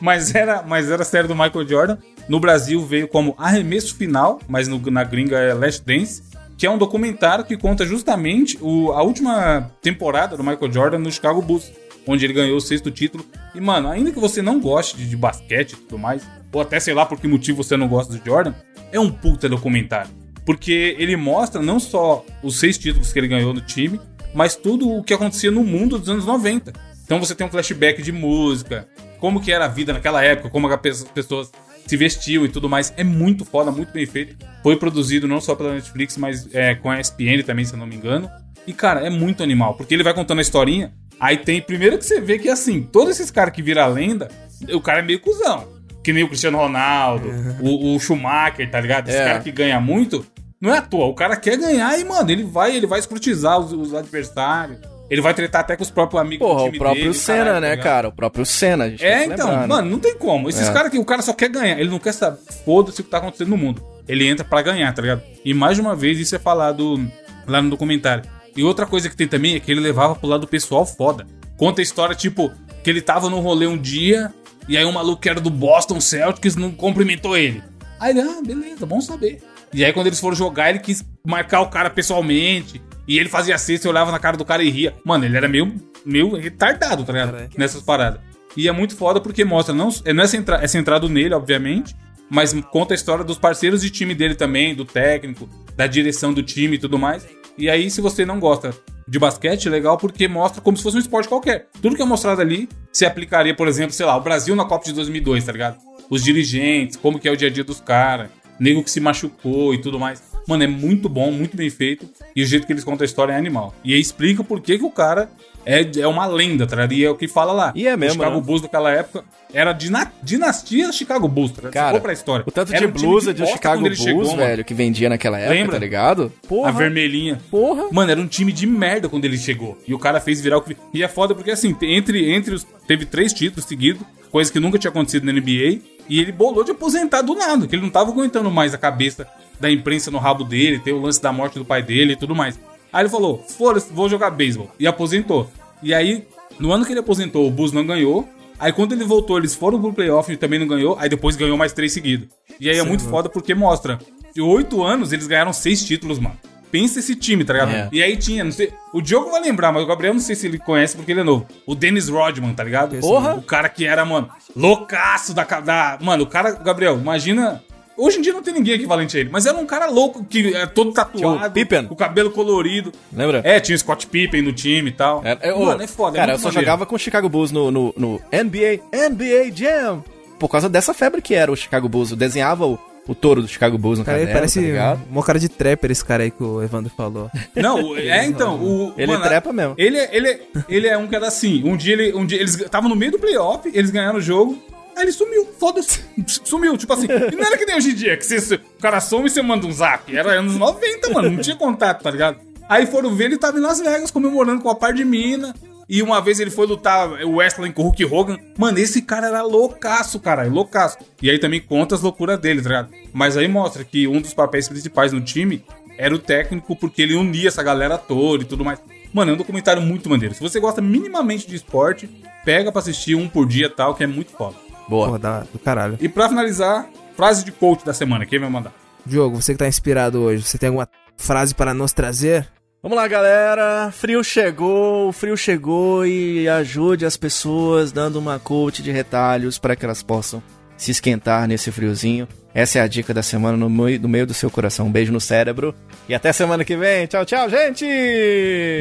Mas 0.00 0.34
era, 0.34 0.62
mas 0.62 0.90
era 0.90 1.00
a 1.02 1.04
série 1.04 1.28
do 1.28 1.34
Michael 1.34 1.66
Jordan. 1.66 1.96
No 2.28 2.38
Brasil 2.40 2.84
veio 2.84 3.08
como 3.08 3.34
Arremesso 3.38 3.94
Final, 3.94 4.38
mas 4.48 4.68
no- 4.68 4.78
na 4.90 5.02
gringa 5.04 5.38
é 5.38 5.54
Last 5.54 5.82
Dance. 5.86 6.22
Que 6.62 6.66
é 6.66 6.70
um 6.70 6.78
documentário 6.78 7.44
que 7.44 7.56
conta 7.56 7.84
justamente 7.84 8.56
o- 8.60 8.92
a 8.92 9.02
última 9.02 9.68
temporada 9.82 10.36
do 10.36 10.44
Michael 10.44 10.70
Jordan 10.72 10.98
no 10.98 11.10
Chicago 11.10 11.42
Bulls. 11.42 11.72
Onde 12.06 12.24
ele 12.24 12.32
ganhou 12.32 12.56
o 12.56 12.60
sexto 12.60 12.88
título. 12.88 13.26
E, 13.52 13.60
mano, 13.60 13.88
ainda 13.88 14.12
que 14.12 14.20
você 14.20 14.40
não 14.40 14.60
goste 14.60 14.96
de, 14.96 15.08
de 15.08 15.16
basquete 15.16 15.72
e 15.72 15.76
tudo 15.76 15.98
mais, 15.98 16.22
ou 16.52 16.60
até 16.60 16.78
sei 16.78 16.94
lá 16.94 17.04
por 17.04 17.18
que 17.18 17.26
motivo 17.26 17.64
você 17.64 17.76
não 17.76 17.88
gosta 17.88 18.16
do 18.16 18.24
Jordan, 18.24 18.54
é 18.92 19.00
um 19.00 19.10
puta 19.10 19.48
documentário. 19.48 20.12
Porque 20.46 20.94
ele 21.00 21.16
mostra 21.16 21.60
não 21.60 21.80
só 21.80 22.24
os 22.44 22.60
seis 22.60 22.78
títulos 22.78 23.12
que 23.12 23.18
ele 23.18 23.26
ganhou 23.26 23.52
no 23.52 23.60
time, 23.60 24.00
mas 24.32 24.54
tudo 24.54 24.88
o 24.88 25.02
que 25.02 25.12
acontecia 25.14 25.50
no 25.50 25.64
mundo 25.64 25.98
dos 25.98 26.08
anos 26.08 26.24
90. 26.24 26.72
Então 27.04 27.18
você 27.18 27.34
tem 27.34 27.44
um 27.44 27.50
flashback 27.50 28.00
de 28.02 28.12
música, 28.12 28.86
como 29.18 29.40
que 29.40 29.50
era 29.50 29.64
a 29.64 29.68
vida 29.68 29.92
naquela 29.92 30.22
época, 30.24 30.48
como 30.48 30.68
as 30.68 31.04
pessoas 31.12 31.50
se 31.86 31.96
vestiam 31.96 32.44
e 32.44 32.48
tudo 32.48 32.68
mais. 32.68 32.92
É 32.96 33.04
muito 33.04 33.44
foda, 33.44 33.70
muito 33.70 33.92
bem 33.92 34.06
feito. 34.06 34.36
Foi 34.62 34.76
produzido 34.76 35.26
não 35.28 35.40
só 35.40 35.54
pela 35.54 35.74
Netflix, 35.74 36.16
mas 36.16 36.48
é, 36.54 36.74
com 36.74 36.90
a 36.90 37.00
ESPN 37.00 37.42
também, 37.44 37.64
se 37.64 37.72
eu 37.74 37.78
não 37.78 37.86
me 37.86 37.96
engano. 37.96 38.30
E, 38.66 38.72
cara, 38.72 39.00
é 39.06 39.10
muito 39.10 39.42
animal, 39.42 39.74
porque 39.74 39.92
ele 39.92 40.02
vai 40.04 40.14
contando 40.14 40.38
a 40.38 40.42
historinha. 40.42 40.92
Aí 41.18 41.36
tem, 41.36 41.60
primeiro 41.60 41.98
que 41.98 42.04
você 42.04 42.20
vê 42.20 42.38
que, 42.38 42.48
assim, 42.48 42.82
todos 42.82 43.10
esses 43.18 43.30
caras 43.30 43.52
que 43.54 43.62
viram 43.62 43.88
lenda, 43.92 44.28
o 44.72 44.80
cara 44.80 45.00
é 45.00 45.02
meio 45.02 45.20
cuzão. 45.20 45.66
que 46.02 46.12
nem 46.12 46.24
o 46.24 46.28
Cristiano 46.28 46.58
Ronaldo, 46.58 47.28
o, 47.60 47.94
o 47.94 48.00
Schumacher, 48.00 48.68
tá 48.70 48.80
ligado? 48.80 49.08
Esse 49.08 49.18
É. 49.18 49.24
cara 49.24 49.38
que 49.40 49.52
ganha 49.52 49.80
muito, 49.80 50.26
não 50.60 50.72
é 50.74 50.78
à 50.78 50.82
toa. 50.82 51.06
O 51.06 51.14
cara 51.14 51.36
quer 51.36 51.56
ganhar 51.56 51.96
e, 51.98 52.04
mano, 52.04 52.28
ele 52.30 52.42
vai, 52.44 52.74
ele 52.76 52.86
vai 52.88 52.98
escrutizar 52.98 53.58
os, 53.60 53.72
os 53.72 53.94
adversários. 53.94 54.78
Ele 55.12 55.20
vai 55.20 55.34
tretar 55.34 55.60
até 55.60 55.76
com 55.76 55.82
os 55.82 55.90
próprios 55.90 56.22
amigos 56.22 56.46
Porra, 56.48 56.60
do 56.60 56.62
o 56.62 56.66
time 56.68 56.78
próprio 56.78 57.02
dele, 57.02 57.14
Senna, 57.14 57.38
caralho, 57.44 57.54
tá 57.54 57.60
né, 57.60 57.76
cara? 57.76 58.08
O 58.08 58.12
próprio 58.12 58.46
Senna. 58.46 58.84
a 58.84 58.88
gente 58.88 59.00
tem 59.00 59.08
É, 59.10 59.26
que 59.26 59.34
então, 59.34 59.46
lembrar, 59.46 59.60
né? 59.60 59.66
mano, 59.66 59.90
não 59.90 59.98
tem 59.98 60.16
como. 60.16 60.48
Esses 60.48 60.68
É. 60.68 60.72
caras 60.72 60.90
que 60.90 60.98
o 60.98 61.04
cara 61.04 61.20
só 61.20 61.34
quer 61.34 61.50
ganhar, 61.50 61.78
ele 61.78 61.90
não 61.90 61.98
quer 61.98 62.12
saber. 62.12 62.38
Foda-se 62.64 63.02
o 63.02 63.04
que 63.04 63.10
tá 63.10 63.18
acontecendo 63.18 63.48
no 63.50 63.58
mundo. 63.58 63.82
Ele 64.08 64.26
entra 64.26 64.42
pra 64.42 64.62
ganhar, 64.62 64.90
tá 64.94 65.02
ligado? 65.02 65.22
E 65.44 65.52
mais 65.52 65.76
de 65.76 65.82
uma 65.82 65.94
vez 65.94 66.18
isso 66.18 66.34
é 66.34 66.38
falado 66.38 66.98
lá 67.46 67.60
no 67.60 67.68
documentário. 67.68 68.24
E 68.56 68.62
outra 68.64 68.86
coisa 68.86 69.10
que 69.10 69.14
tem 69.16 69.28
também 69.28 69.54
é 69.54 69.60
que 69.60 69.70
ele 69.70 69.80
levava 69.80 70.14
pro 70.14 70.26
lado 70.26 70.46
pessoal 70.46 70.86
foda. 70.86 71.26
Conta 71.58 71.80
a 71.80 71.84
história, 71.84 72.14
tipo, 72.14 72.50
que 72.82 72.88
ele 72.88 73.02
tava 73.02 73.28
num 73.28 73.40
rolê 73.40 73.66
um 73.66 73.76
dia, 73.76 74.32
e 74.66 74.78
aí 74.78 74.84
um 74.86 74.92
maluco 74.92 75.20
que 75.20 75.28
era 75.28 75.40
do 75.42 75.50
Boston 75.50 76.00
Celtics 76.00 76.56
não 76.56 76.70
cumprimentou 76.70 77.36
ele. 77.36 77.62
Aí 78.00 78.10
ele, 78.16 78.22
ah, 78.22 78.40
beleza, 78.44 78.86
bom 78.86 79.00
saber. 79.00 79.42
E 79.74 79.84
aí 79.84 79.92
quando 79.92 80.06
eles 80.06 80.18
foram 80.18 80.34
jogar, 80.34 80.70
ele 80.70 80.78
quis 80.78 81.04
marcar 81.26 81.60
o 81.60 81.68
cara 81.68 81.90
pessoalmente. 81.90 82.80
E 83.06 83.18
ele 83.18 83.28
fazia 83.28 83.58
cesta 83.58 83.86
e 83.86 83.90
olhava 83.90 84.12
na 84.12 84.18
cara 84.18 84.36
do 84.36 84.44
cara 84.44 84.62
e 84.62 84.70
ria. 84.70 84.94
Mano, 85.04 85.24
ele 85.24 85.36
era 85.36 85.48
meio, 85.48 85.74
meio 86.04 86.34
retardado, 86.36 87.04
tá 87.04 87.12
ligado? 87.12 87.48
Nessas 87.56 87.82
paradas. 87.82 88.20
E 88.56 88.68
é 88.68 88.72
muito 88.72 88.94
foda 88.96 89.20
porque 89.20 89.44
mostra, 89.44 89.74
não, 89.74 89.88
é- 90.04 90.12
não 90.12 90.22
é, 90.24 90.26
centra, 90.26 90.56
é 90.62 90.66
centrado 90.68 91.08
nele, 91.08 91.34
obviamente, 91.34 91.96
mas 92.30 92.52
conta 92.70 92.94
a 92.94 92.96
história 92.96 93.24
dos 93.24 93.38
parceiros 93.38 93.80
de 93.82 93.90
time 93.90 94.14
dele 94.14 94.34
também, 94.34 94.74
do 94.74 94.84
técnico, 94.84 95.48
da 95.76 95.86
direção 95.86 96.32
do 96.32 96.42
time 96.42 96.76
e 96.76 96.78
tudo 96.78 96.98
mais. 96.98 97.26
E 97.58 97.68
aí, 97.68 97.90
se 97.90 98.00
você 98.00 98.24
não 98.24 98.38
gosta 98.40 98.74
de 99.06 99.18
basquete, 99.18 99.66
é 99.68 99.70
legal 99.70 99.98
porque 99.98 100.28
mostra 100.28 100.60
como 100.62 100.76
se 100.76 100.82
fosse 100.82 100.96
um 100.96 101.00
esporte 101.00 101.28
qualquer. 101.28 101.68
Tudo 101.82 101.96
que 101.96 102.02
é 102.02 102.04
mostrado 102.04 102.40
ali 102.40 102.68
se 102.92 103.04
aplicaria, 103.04 103.54
por 103.54 103.68
exemplo, 103.68 103.92
sei 103.92 104.06
lá, 104.06 104.16
o 104.16 104.20
Brasil 104.20 104.54
na 104.54 104.64
Copa 104.64 104.84
de 104.84 104.92
2002, 104.92 105.44
tá 105.44 105.52
ligado? 105.52 105.76
Os 106.08 106.22
dirigentes, 106.22 106.96
como 106.96 107.18
que 107.18 107.28
é 107.28 107.32
o 107.32 107.36
dia 107.36 107.48
a 107.48 107.50
dia 107.50 107.64
dos 107.64 107.80
caras, 107.80 108.30
nego 108.60 108.82
que 108.82 108.90
se 108.90 109.00
machucou 109.00 109.74
e 109.74 109.78
tudo 109.80 109.98
mais. 109.98 110.22
Mano, 110.46 110.64
é 110.64 110.66
muito 110.66 111.08
bom, 111.08 111.30
muito 111.30 111.56
bem 111.56 111.70
feito. 111.70 112.08
E 112.34 112.42
o 112.42 112.46
jeito 112.46 112.66
que 112.66 112.72
eles 112.72 112.84
contam 112.84 113.04
a 113.04 113.06
história 113.06 113.32
é 113.32 113.36
animal. 113.36 113.74
E 113.84 113.94
aí 113.94 114.00
explica 114.00 114.42
por 114.42 114.60
que, 114.60 114.78
que 114.78 114.84
o 114.84 114.90
cara 114.90 115.30
é, 115.64 115.88
é 116.00 116.06
uma 116.06 116.26
lenda, 116.26 116.66
tá 116.66 116.76
ligado? 116.76 116.92
E 116.92 117.04
é 117.04 117.10
o 117.10 117.14
que 117.14 117.28
fala 117.28 117.52
lá. 117.52 117.72
E 117.74 117.86
é 117.86 117.96
mesmo, 117.96 118.14
O 118.20 118.24
Chicago 118.24 118.36
né? 118.40 118.42
Bulls 118.46 118.62
daquela 118.62 118.90
época 118.90 119.24
era 119.52 119.72
dina 119.72 120.10
dinastia 120.22 120.90
Chicago 120.92 121.28
Bulls, 121.28 121.52
tá 121.52 121.68
Cara, 121.68 122.00
pra 122.00 122.12
história. 122.12 122.44
O 122.46 122.50
tanto 122.50 122.74
Era 122.74 122.86
de 122.86 122.92
blusa 122.92 123.32
de 123.34 123.40
bosta 123.40 123.56
Chicago 123.56 123.82
Bulls, 123.82 123.98
chegou, 123.98 124.24
mano. 124.24 124.36
velho, 124.38 124.64
que 124.64 124.74
vendia 124.74 125.08
naquela 125.08 125.38
época, 125.38 125.54
Lembra? 125.54 125.72
tá 125.72 125.78
ligado? 125.78 126.32
Porra. 126.48 126.68
A 126.70 126.72
vermelhinha. 126.72 127.40
Porra. 127.50 127.88
Mano, 127.92 128.10
era 128.10 128.20
um 128.20 128.26
time 128.26 128.52
de 128.52 128.66
merda 128.66 129.08
quando 129.08 129.24
ele 129.24 129.36
chegou. 129.36 129.78
E 129.86 129.92
o 129.94 129.98
cara 129.98 130.20
fez 130.20 130.40
virar 130.40 130.58
o 130.58 130.62
que. 130.62 130.76
E 130.92 131.02
é 131.02 131.08
foda 131.08 131.34
porque, 131.34 131.50
assim, 131.50 131.76
entre, 131.82 132.32
entre 132.32 132.54
os. 132.54 132.66
Teve 132.86 133.04
três 133.06 133.32
títulos 133.32 133.64
seguidos, 133.66 134.02
coisa 134.30 134.50
que 134.50 134.58
nunca 134.58 134.78
tinha 134.78 134.90
acontecido 134.90 135.24
na 135.24 135.32
NBA. 135.32 135.80
E 136.08 136.18
ele 136.18 136.32
bolou 136.32 136.64
de 136.64 136.72
aposentar 136.72 137.22
do 137.22 137.34
nada, 137.34 137.66
que 137.66 137.76
ele 137.76 137.82
não 137.82 137.90
tava 137.90 138.10
aguentando 138.10 138.50
mais 138.50 138.74
a 138.74 138.78
cabeça 138.78 139.26
da 139.60 139.70
imprensa 139.70 140.10
no 140.10 140.18
rabo 140.18 140.42
dele, 140.42 140.80
ter 140.80 140.92
o 140.92 141.00
lance 141.00 141.22
da 141.22 141.32
morte 141.32 141.58
do 141.58 141.64
pai 141.64 141.82
dele 141.82 142.14
e 142.14 142.16
tudo 142.16 142.34
mais. 142.34 142.58
Aí 142.92 143.02
ele 143.02 143.08
falou: 143.08 143.44
foda-se, 143.56 143.92
vou 143.92 144.08
jogar 144.08 144.30
beisebol. 144.30 144.70
E 144.78 144.86
aposentou. 144.86 145.50
E 145.82 145.94
aí, 145.94 146.26
no 146.58 146.72
ano 146.72 146.84
que 146.84 146.92
ele 146.92 147.00
aposentou, 147.00 147.46
o 147.46 147.50
Bulls 147.50 147.72
não 147.72 147.86
ganhou. 147.86 148.28
Aí 148.58 148.72
quando 148.72 148.92
ele 148.92 149.04
voltou, 149.04 149.38
eles 149.38 149.54
foram 149.54 149.80
pro 149.80 149.92
playoff 149.92 150.30
e 150.30 150.36
também 150.36 150.58
não 150.58 150.68
ganhou. 150.68 150.96
Aí 150.98 151.08
depois 151.08 151.34
ganhou 151.34 151.56
mais 151.56 151.72
três 151.72 151.92
seguidos. 151.92 152.28
E 152.60 152.70
aí 152.70 152.76
é 152.76 152.82
Sim, 152.82 152.88
muito 152.88 153.00
mano. 153.00 153.10
foda 153.10 153.28
porque 153.28 153.54
mostra. 153.54 153.98
De 154.34 154.40
oito 154.40 154.82
anos, 154.82 155.12
eles 155.12 155.26
ganharam 155.26 155.52
seis 155.52 155.84
títulos, 155.84 156.18
mano. 156.18 156.36
Pensa 156.70 157.00
esse 157.00 157.14
time, 157.14 157.44
tá 157.44 157.52
ligado? 157.52 157.70
É. 157.70 157.88
E 157.92 158.02
aí 158.02 158.16
tinha, 158.16 158.42
não 158.44 158.52
sei. 158.52 158.72
O 158.94 159.02
Diogo 159.02 159.30
vai 159.30 159.42
lembrar, 159.42 159.72
mas 159.72 159.82
o 159.82 159.86
Gabriel 159.86 160.14
não 160.14 160.20
sei 160.20 160.34
se 160.34 160.46
ele 160.46 160.58
conhece 160.58 160.96
porque 160.96 161.12
ele 161.12 161.20
é 161.20 161.24
novo. 161.24 161.46
O 161.66 161.74
Dennis 161.74 162.08
Rodman, 162.08 162.54
tá 162.54 162.64
ligado? 162.64 162.96
Porra! 163.00 163.34
O 163.34 163.42
cara 163.42 163.68
que 163.68 163.84
era, 163.84 164.04
mano, 164.06 164.30
loucaço 164.56 165.34
da, 165.34 165.44
da. 165.44 165.98
Mano, 166.00 166.22
o 166.22 166.26
cara, 166.26 166.52
Gabriel, 166.52 166.96
imagina. 166.98 167.62
Hoje 167.96 168.18
em 168.18 168.22
dia 168.22 168.32
não 168.32 168.42
tem 168.42 168.54
ninguém 168.54 168.74
equivalente 168.74 169.16
a 169.16 169.20
ele, 169.20 169.28
mas 169.30 169.44
era 169.46 169.56
um 169.56 169.66
cara 169.66 169.86
louco 169.86 170.24
que 170.24 170.54
é 170.54 170.66
todo 170.66 170.92
tatuado, 170.92 171.52
Pippen. 171.52 171.86
com 171.86 171.94
o 171.94 171.96
cabelo 171.96 172.30
colorido. 172.30 172.92
Lembra? 173.12 173.42
É, 173.44 173.60
tinha 173.60 173.76
o 173.76 173.78
Scott 173.78 174.06
Pippen 174.06 174.42
no 174.42 174.52
time 174.52 174.90
e 174.90 174.92
tal. 174.92 175.22
É, 175.24 175.52
ô, 175.52 175.66
Mano, 175.66 175.82
é 175.82 175.86
foda. 175.86 176.16
é 176.16 176.20
Cara, 176.20 176.32
eu 176.32 176.34
muito 176.34 176.42
só 176.42 176.48
maneiro. 176.48 176.64
jogava 176.64 176.86
com 176.86 176.96
o 176.96 176.98
Chicago 176.98 177.28
Bulls 177.28 177.50
no, 177.52 177.70
no, 177.70 177.94
no 177.96 178.20
NBA, 178.32 178.80
NBA 179.10 179.54
Jam. 179.54 180.02
Por 180.38 180.48
causa 180.48 180.68
dessa 180.68 180.92
febre 180.94 181.20
que 181.22 181.34
era 181.34 181.52
o 181.52 181.56
Chicago 181.56 181.88
Bulls. 181.88 182.10
Eu 182.10 182.16
desenhava 182.16 182.66
o, 182.66 182.78
o 183.06 183.14
touro 183.14 183.42
do 183.42 183.46
Chicago 183.48 183.76
Bulls 183.78 183.98
no 183.98 184.04
Cara, 184.04 184.18
ele 184.18 184.26
caderno, 184.26 184.40
parece 184.40 184.60
tá 184.60 184.66
ligado? 184.66 185.00
uma 185.10 185.22
cara 185.22 185.38
de 185.38 185.48
trapper, 185.48 185.90
esse 185.90 186.04
cara 186.04 186.22
aí 186.24 186.30
que 186.30 186.42
o 186.42 186.62
Evandro 186.62 186.90
falou. 186.96 187.30
Não, 187.54 187.96
é 187.96 188.24
então, 188.26 188.56
o. 188.60 188.92
Ele 188.96 189.16
trepa 189.18 189.52
mesmo. 189.52 189.74
Ele, 189.78 189.98
é- 189.98 190.08
ele, 190.16 190.28
é- 190.28 190.40
ele 190.68 190.88
é 190.88 190.96
um 190.98 191.06
que 191.06 191.14
era 191.14 191.28
assim. 191.28 191.62
Um 191.64 191.76
dia, 191.76 191.92
ele, 191.92 192.12
um 192.14 192.26
dia 192.26 192.40
eles 192.40 192.58
estavam 192.58 192.88
no 192.88 192.96
meio 192.96 193.12
do 193.12 193.18
playoff, 193.18 193.70
eles 193.72 193.90
ganharam 193.90 194.18
o 194.18 194.22
jogo. 194.22 194.60
Aí 194.96 195.04
ele 195.04 195.12
sumiu, 195.12 195.48
foda-se. 195.58 196.04
Sumiu, 196.44 196.76
tipo 196.76 196.92
assim. 196.92 197.06
E 197.06 197.36
não 197.36 197.44
era 197.44 197.56
que 197.56 197.64
nem 197.64 197.76
hoje 197.76 197.90
em 197.90 197.94
dia, 197.94 198.16
que 198.16 198.24
você, 198.24 198.54
o 198.56 198.80
cara 198.80 199.00
some 199.00 199.26
e 199.26 199.30
você 199.30 199.42
manda 199.42 199.66
um 199.66 199.72
zap. 199.72 200.14
Era 200.14 200.32
anos 200.32 200.56
90, 200.56 201.10
mano. 201.10 201.30
Não 201.30 201.38
tinha 201.40 201.56
contato, 201.56 202.02
tá 202.02 202.10
ligado? 202.10 202.38
Aí 202.68 202.86
foram 202.86 203.14
ver, 203.14 203.24
ele 203.24 203.38
tava 203.38 203.58
em 203.58 203.60
Las 203.60 203.80
Vegas 203.80 204.10
comemorando 204.10 204.62
com 204.62 204.70
a 204.70 204.74
par 204.74 204.92
de 204.92 205.04
mina. 205.04 205.54
E 205.88 206.00
uma 206.00 206.20
vez 206.20 206.40
ele 206.40 206.50
foi 206.50 206.66
lutar 206.66 207.08
o 207.22 207.36
wrestling 207.36 207.72
com 207.72 207.82
o 207.82 207.84
Hulk 207.86 208.04
Hogan. 208.04 208.38
Mano, 208.56 208.78
esse 208.78 209.02
cara 209.02 209.26
era 209.26 209.42
loucaço, 209.42 210.20
caralho, 210.20 210.50
loucaço. 210.50 210.96
E 211.20 211.28
aí 211.28 211.38
também 211.38 211.60
conta 211.60 211.94
as 211.94 212.00
loucuras 212.00 212.38
dele, 212.38 212.62
tá 212.62 212.68
ligado? 212.68 212.90
Mas 213.12 213.36
aí 213.36 213.48
mostra 213.48 213.84
que 213.84 214.06
um 214.06 214.20
dos 214.20 214.32
papéis 214.32 214.68
principais 214.68 215.12
no 215.12 215.20
time 215.20 215.64
era 215.98 216.14
o 216.14 216.18
técnico, 216.18 216.74
porque 216.76 217.02
ele 217.02 217.14
unia 217.14 217.48
essa 217.48 217.62
galera 217.62 217.98
toda 217.98 218.42
e 218.42 218.46
tudo 218.46 218.64
mais. 218.64 218.78
Mano, 219.12 219.32
é 219.32 219.34
um 219.34 219.36
documentário 219.36 219.82
muito 219.82 220.08
maneiro. 220.08 220.34
Se 220.34 220.40
você 220.40 220.58
gosta 220.58 220.80
minimamente 220.80 221.46
de 221.46 221.56
esporte, 221.56 222.08
pega 222.44 222.72
pra 222.72 222.80
assistir 222.80 223.14
um 223.14 223.28
por 223.28 223.46
dia 223.46 223.68
tal, 223.68 223.94
que 223.94 224.02
é 224.02 224.06
muito 224.06 224.32
foda. 224.32 224.56
Boa. 224.88 225.10
Pô, 225.10 225.18
da, 225.18 225.40
do 225.40 225.58
caralho. 225.58 225.96
E 226.00 226.08
pra 226.08 226.28
finalizar, 226.28 226.86
frase 227.16 227.44
de 227.44 227.52
coach 227.52 227.84
da 227.84 227.92
semana, 227.92 228.26
quem 228.26 228.38
vai 228.38 228.48
mandar? 228.48 228.72
Diogo, 229.04 229.40
você 229.40 229.52
que 229.52 229.58
tá 229.58 229.68
inspirado 229.68 230.20
hoje, 230.20 230.42
você 230.42 230.58
tem 230.58 230.68
alguma 230.68 230.88
frase 231.16 231.54
para 231.54 231.74
nos 231.74 231.92
trazer? 231.92 232.48
Vamos 232.82 232.96
lá, 232.96 233.06
galera. 233.06 233.92
Frio 233.92 234.24
chegou, 234.24 235.08
o 235.08 235.12
frio 235.12 235.36
chegou 235.36 236.04
e 236.04 236.48
ajude 236.48 237.06
as 237.06 237.16
pessoas 237.16 237.92
dando 237.92 238.18
uma 238.18 238.40
coach 238.40 238.82
de 238.82 238.90
retalhos 238.90 239.56
para 239.56 239.76
que 239.76 239.84
elas 239.84 240.02
possam 240.02 240.42
se 240.76 240.90
esquentar 240.90 241.46
nesse 241.46 241.70
friozinho. 241.70 242.26
Essa 242.52 242.80
é 242.80 242.82
a 242.82 242.88
dica 242.88 243.14
da 243.14 243.22
semana 243.22 243.56
no 243.56 243.70
meio, 243.70 244.00
no 244.00 244.08
meio 244.08 244.26
do 244.26 244.34
seu 244.34 244.50
coração. 244.50 244.86
Um 244.86 244.92
beijo 244.92 245.12
no 245.12 245.20
cérebro 245.20 245.72
e 246.08 246.14
até 246.14 246.32
semana 246.32 246.64
que 246.64 246.76
vem. 246.76 247.06
Tchau, 247.06 247.24
tchau, 247.24 247.48
gente! 247.48 247.84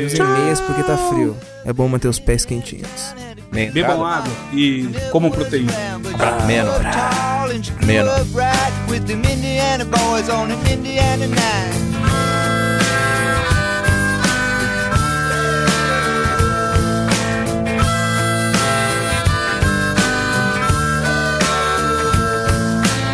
Usem 0.06 0.26
meias 0.26 0.60
porque 0.60 0.82
tá 0.82 0.98
frio. 0.98 1.38
É 1.64 1.72
bom 1.72 1.88
manter 1.88 2.08
os 2.08 2.20
pés 2.20 2.44
quentinhos. 2.44 3.14
Bebam 3.52 4.06
água 4.06 4.32
e 4.54 4.88
comam 5.12 5.30
proteína. 5.30 5.74
Menos. 6.48 6.80
Menos. 7.86 8.32
Boys 9.86 10.30
on 10.30 10.52
an 10.52 10.72
Indiana 10.72 11.28
night. 11.28 11.82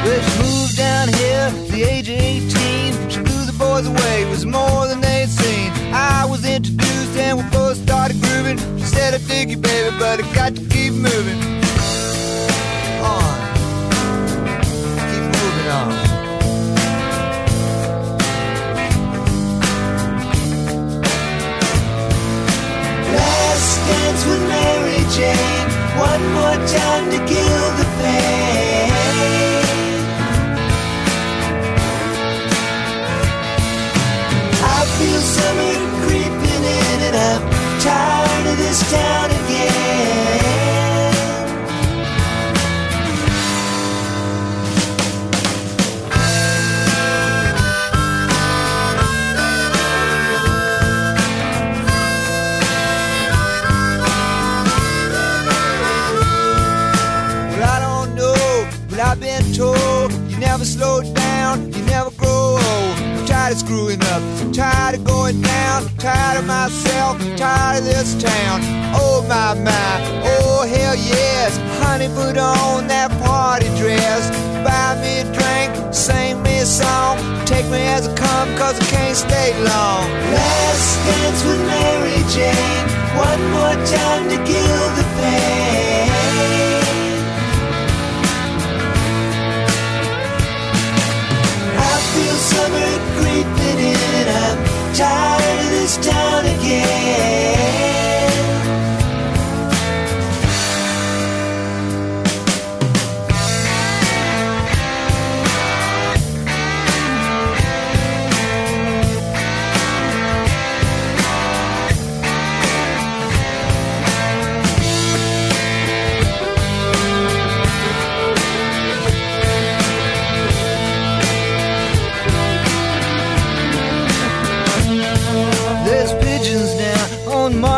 Well, 0.03 0.21
she 0.21 0.39
moved 0.43 0.77
down 0.77 1.07
here 1.07 1.49
at 1.49 1.67
the 1.69 1.83
age 1.83 2.09
of 2.09 2.15
18. 2.15 3.09
She 3.09 3.19
blew 3.21 3.45
the 3.45 3.53
boys 3.57 3.87
away, 3.87 4.21
it 4.23 4.29
was 4.29 4.45
more 4.45 4.87
than 4.87 5.01
they'd 5.01 5.29
seen. 5.29 5.71
I 5.93 6.25
was 6.29 6.45
introduced 6.45 7.17
and 7.17 7.37
we 7.39 7.43
both 7.49 7.77
started 7.77 8.21
grooving. 8.21 8.57
Said, 8.97 9.13
I 9.13 9.17
dig 9.27 9.51
you, 9.51 9.57
baby, 9.57 9.95
but 9.99 10.19
I 10.23 10.33
got 10.33 10.55
to 10.55 10.61
keep 10.69 10.91
moving. 10.91 11.66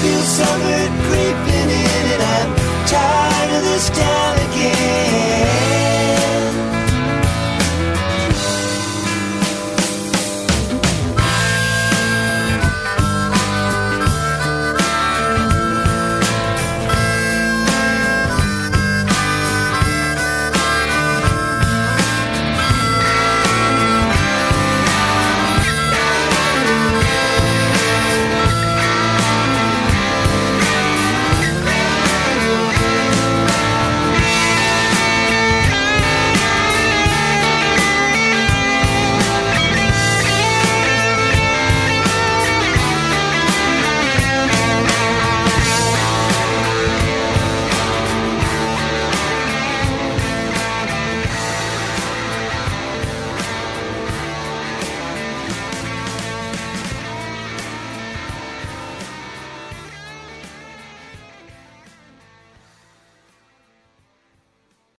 feel 0.00 0.22
summer 0.22 0.82
creeping 1.06 1.70
in, 1.82 2.04
and 2.14 2.22
I'm 2.36 2.50
tired 2.86 3.50
of 3.56 3.62
this 3.64 3.90
town 3.90 4.34
again. 4.48 5.17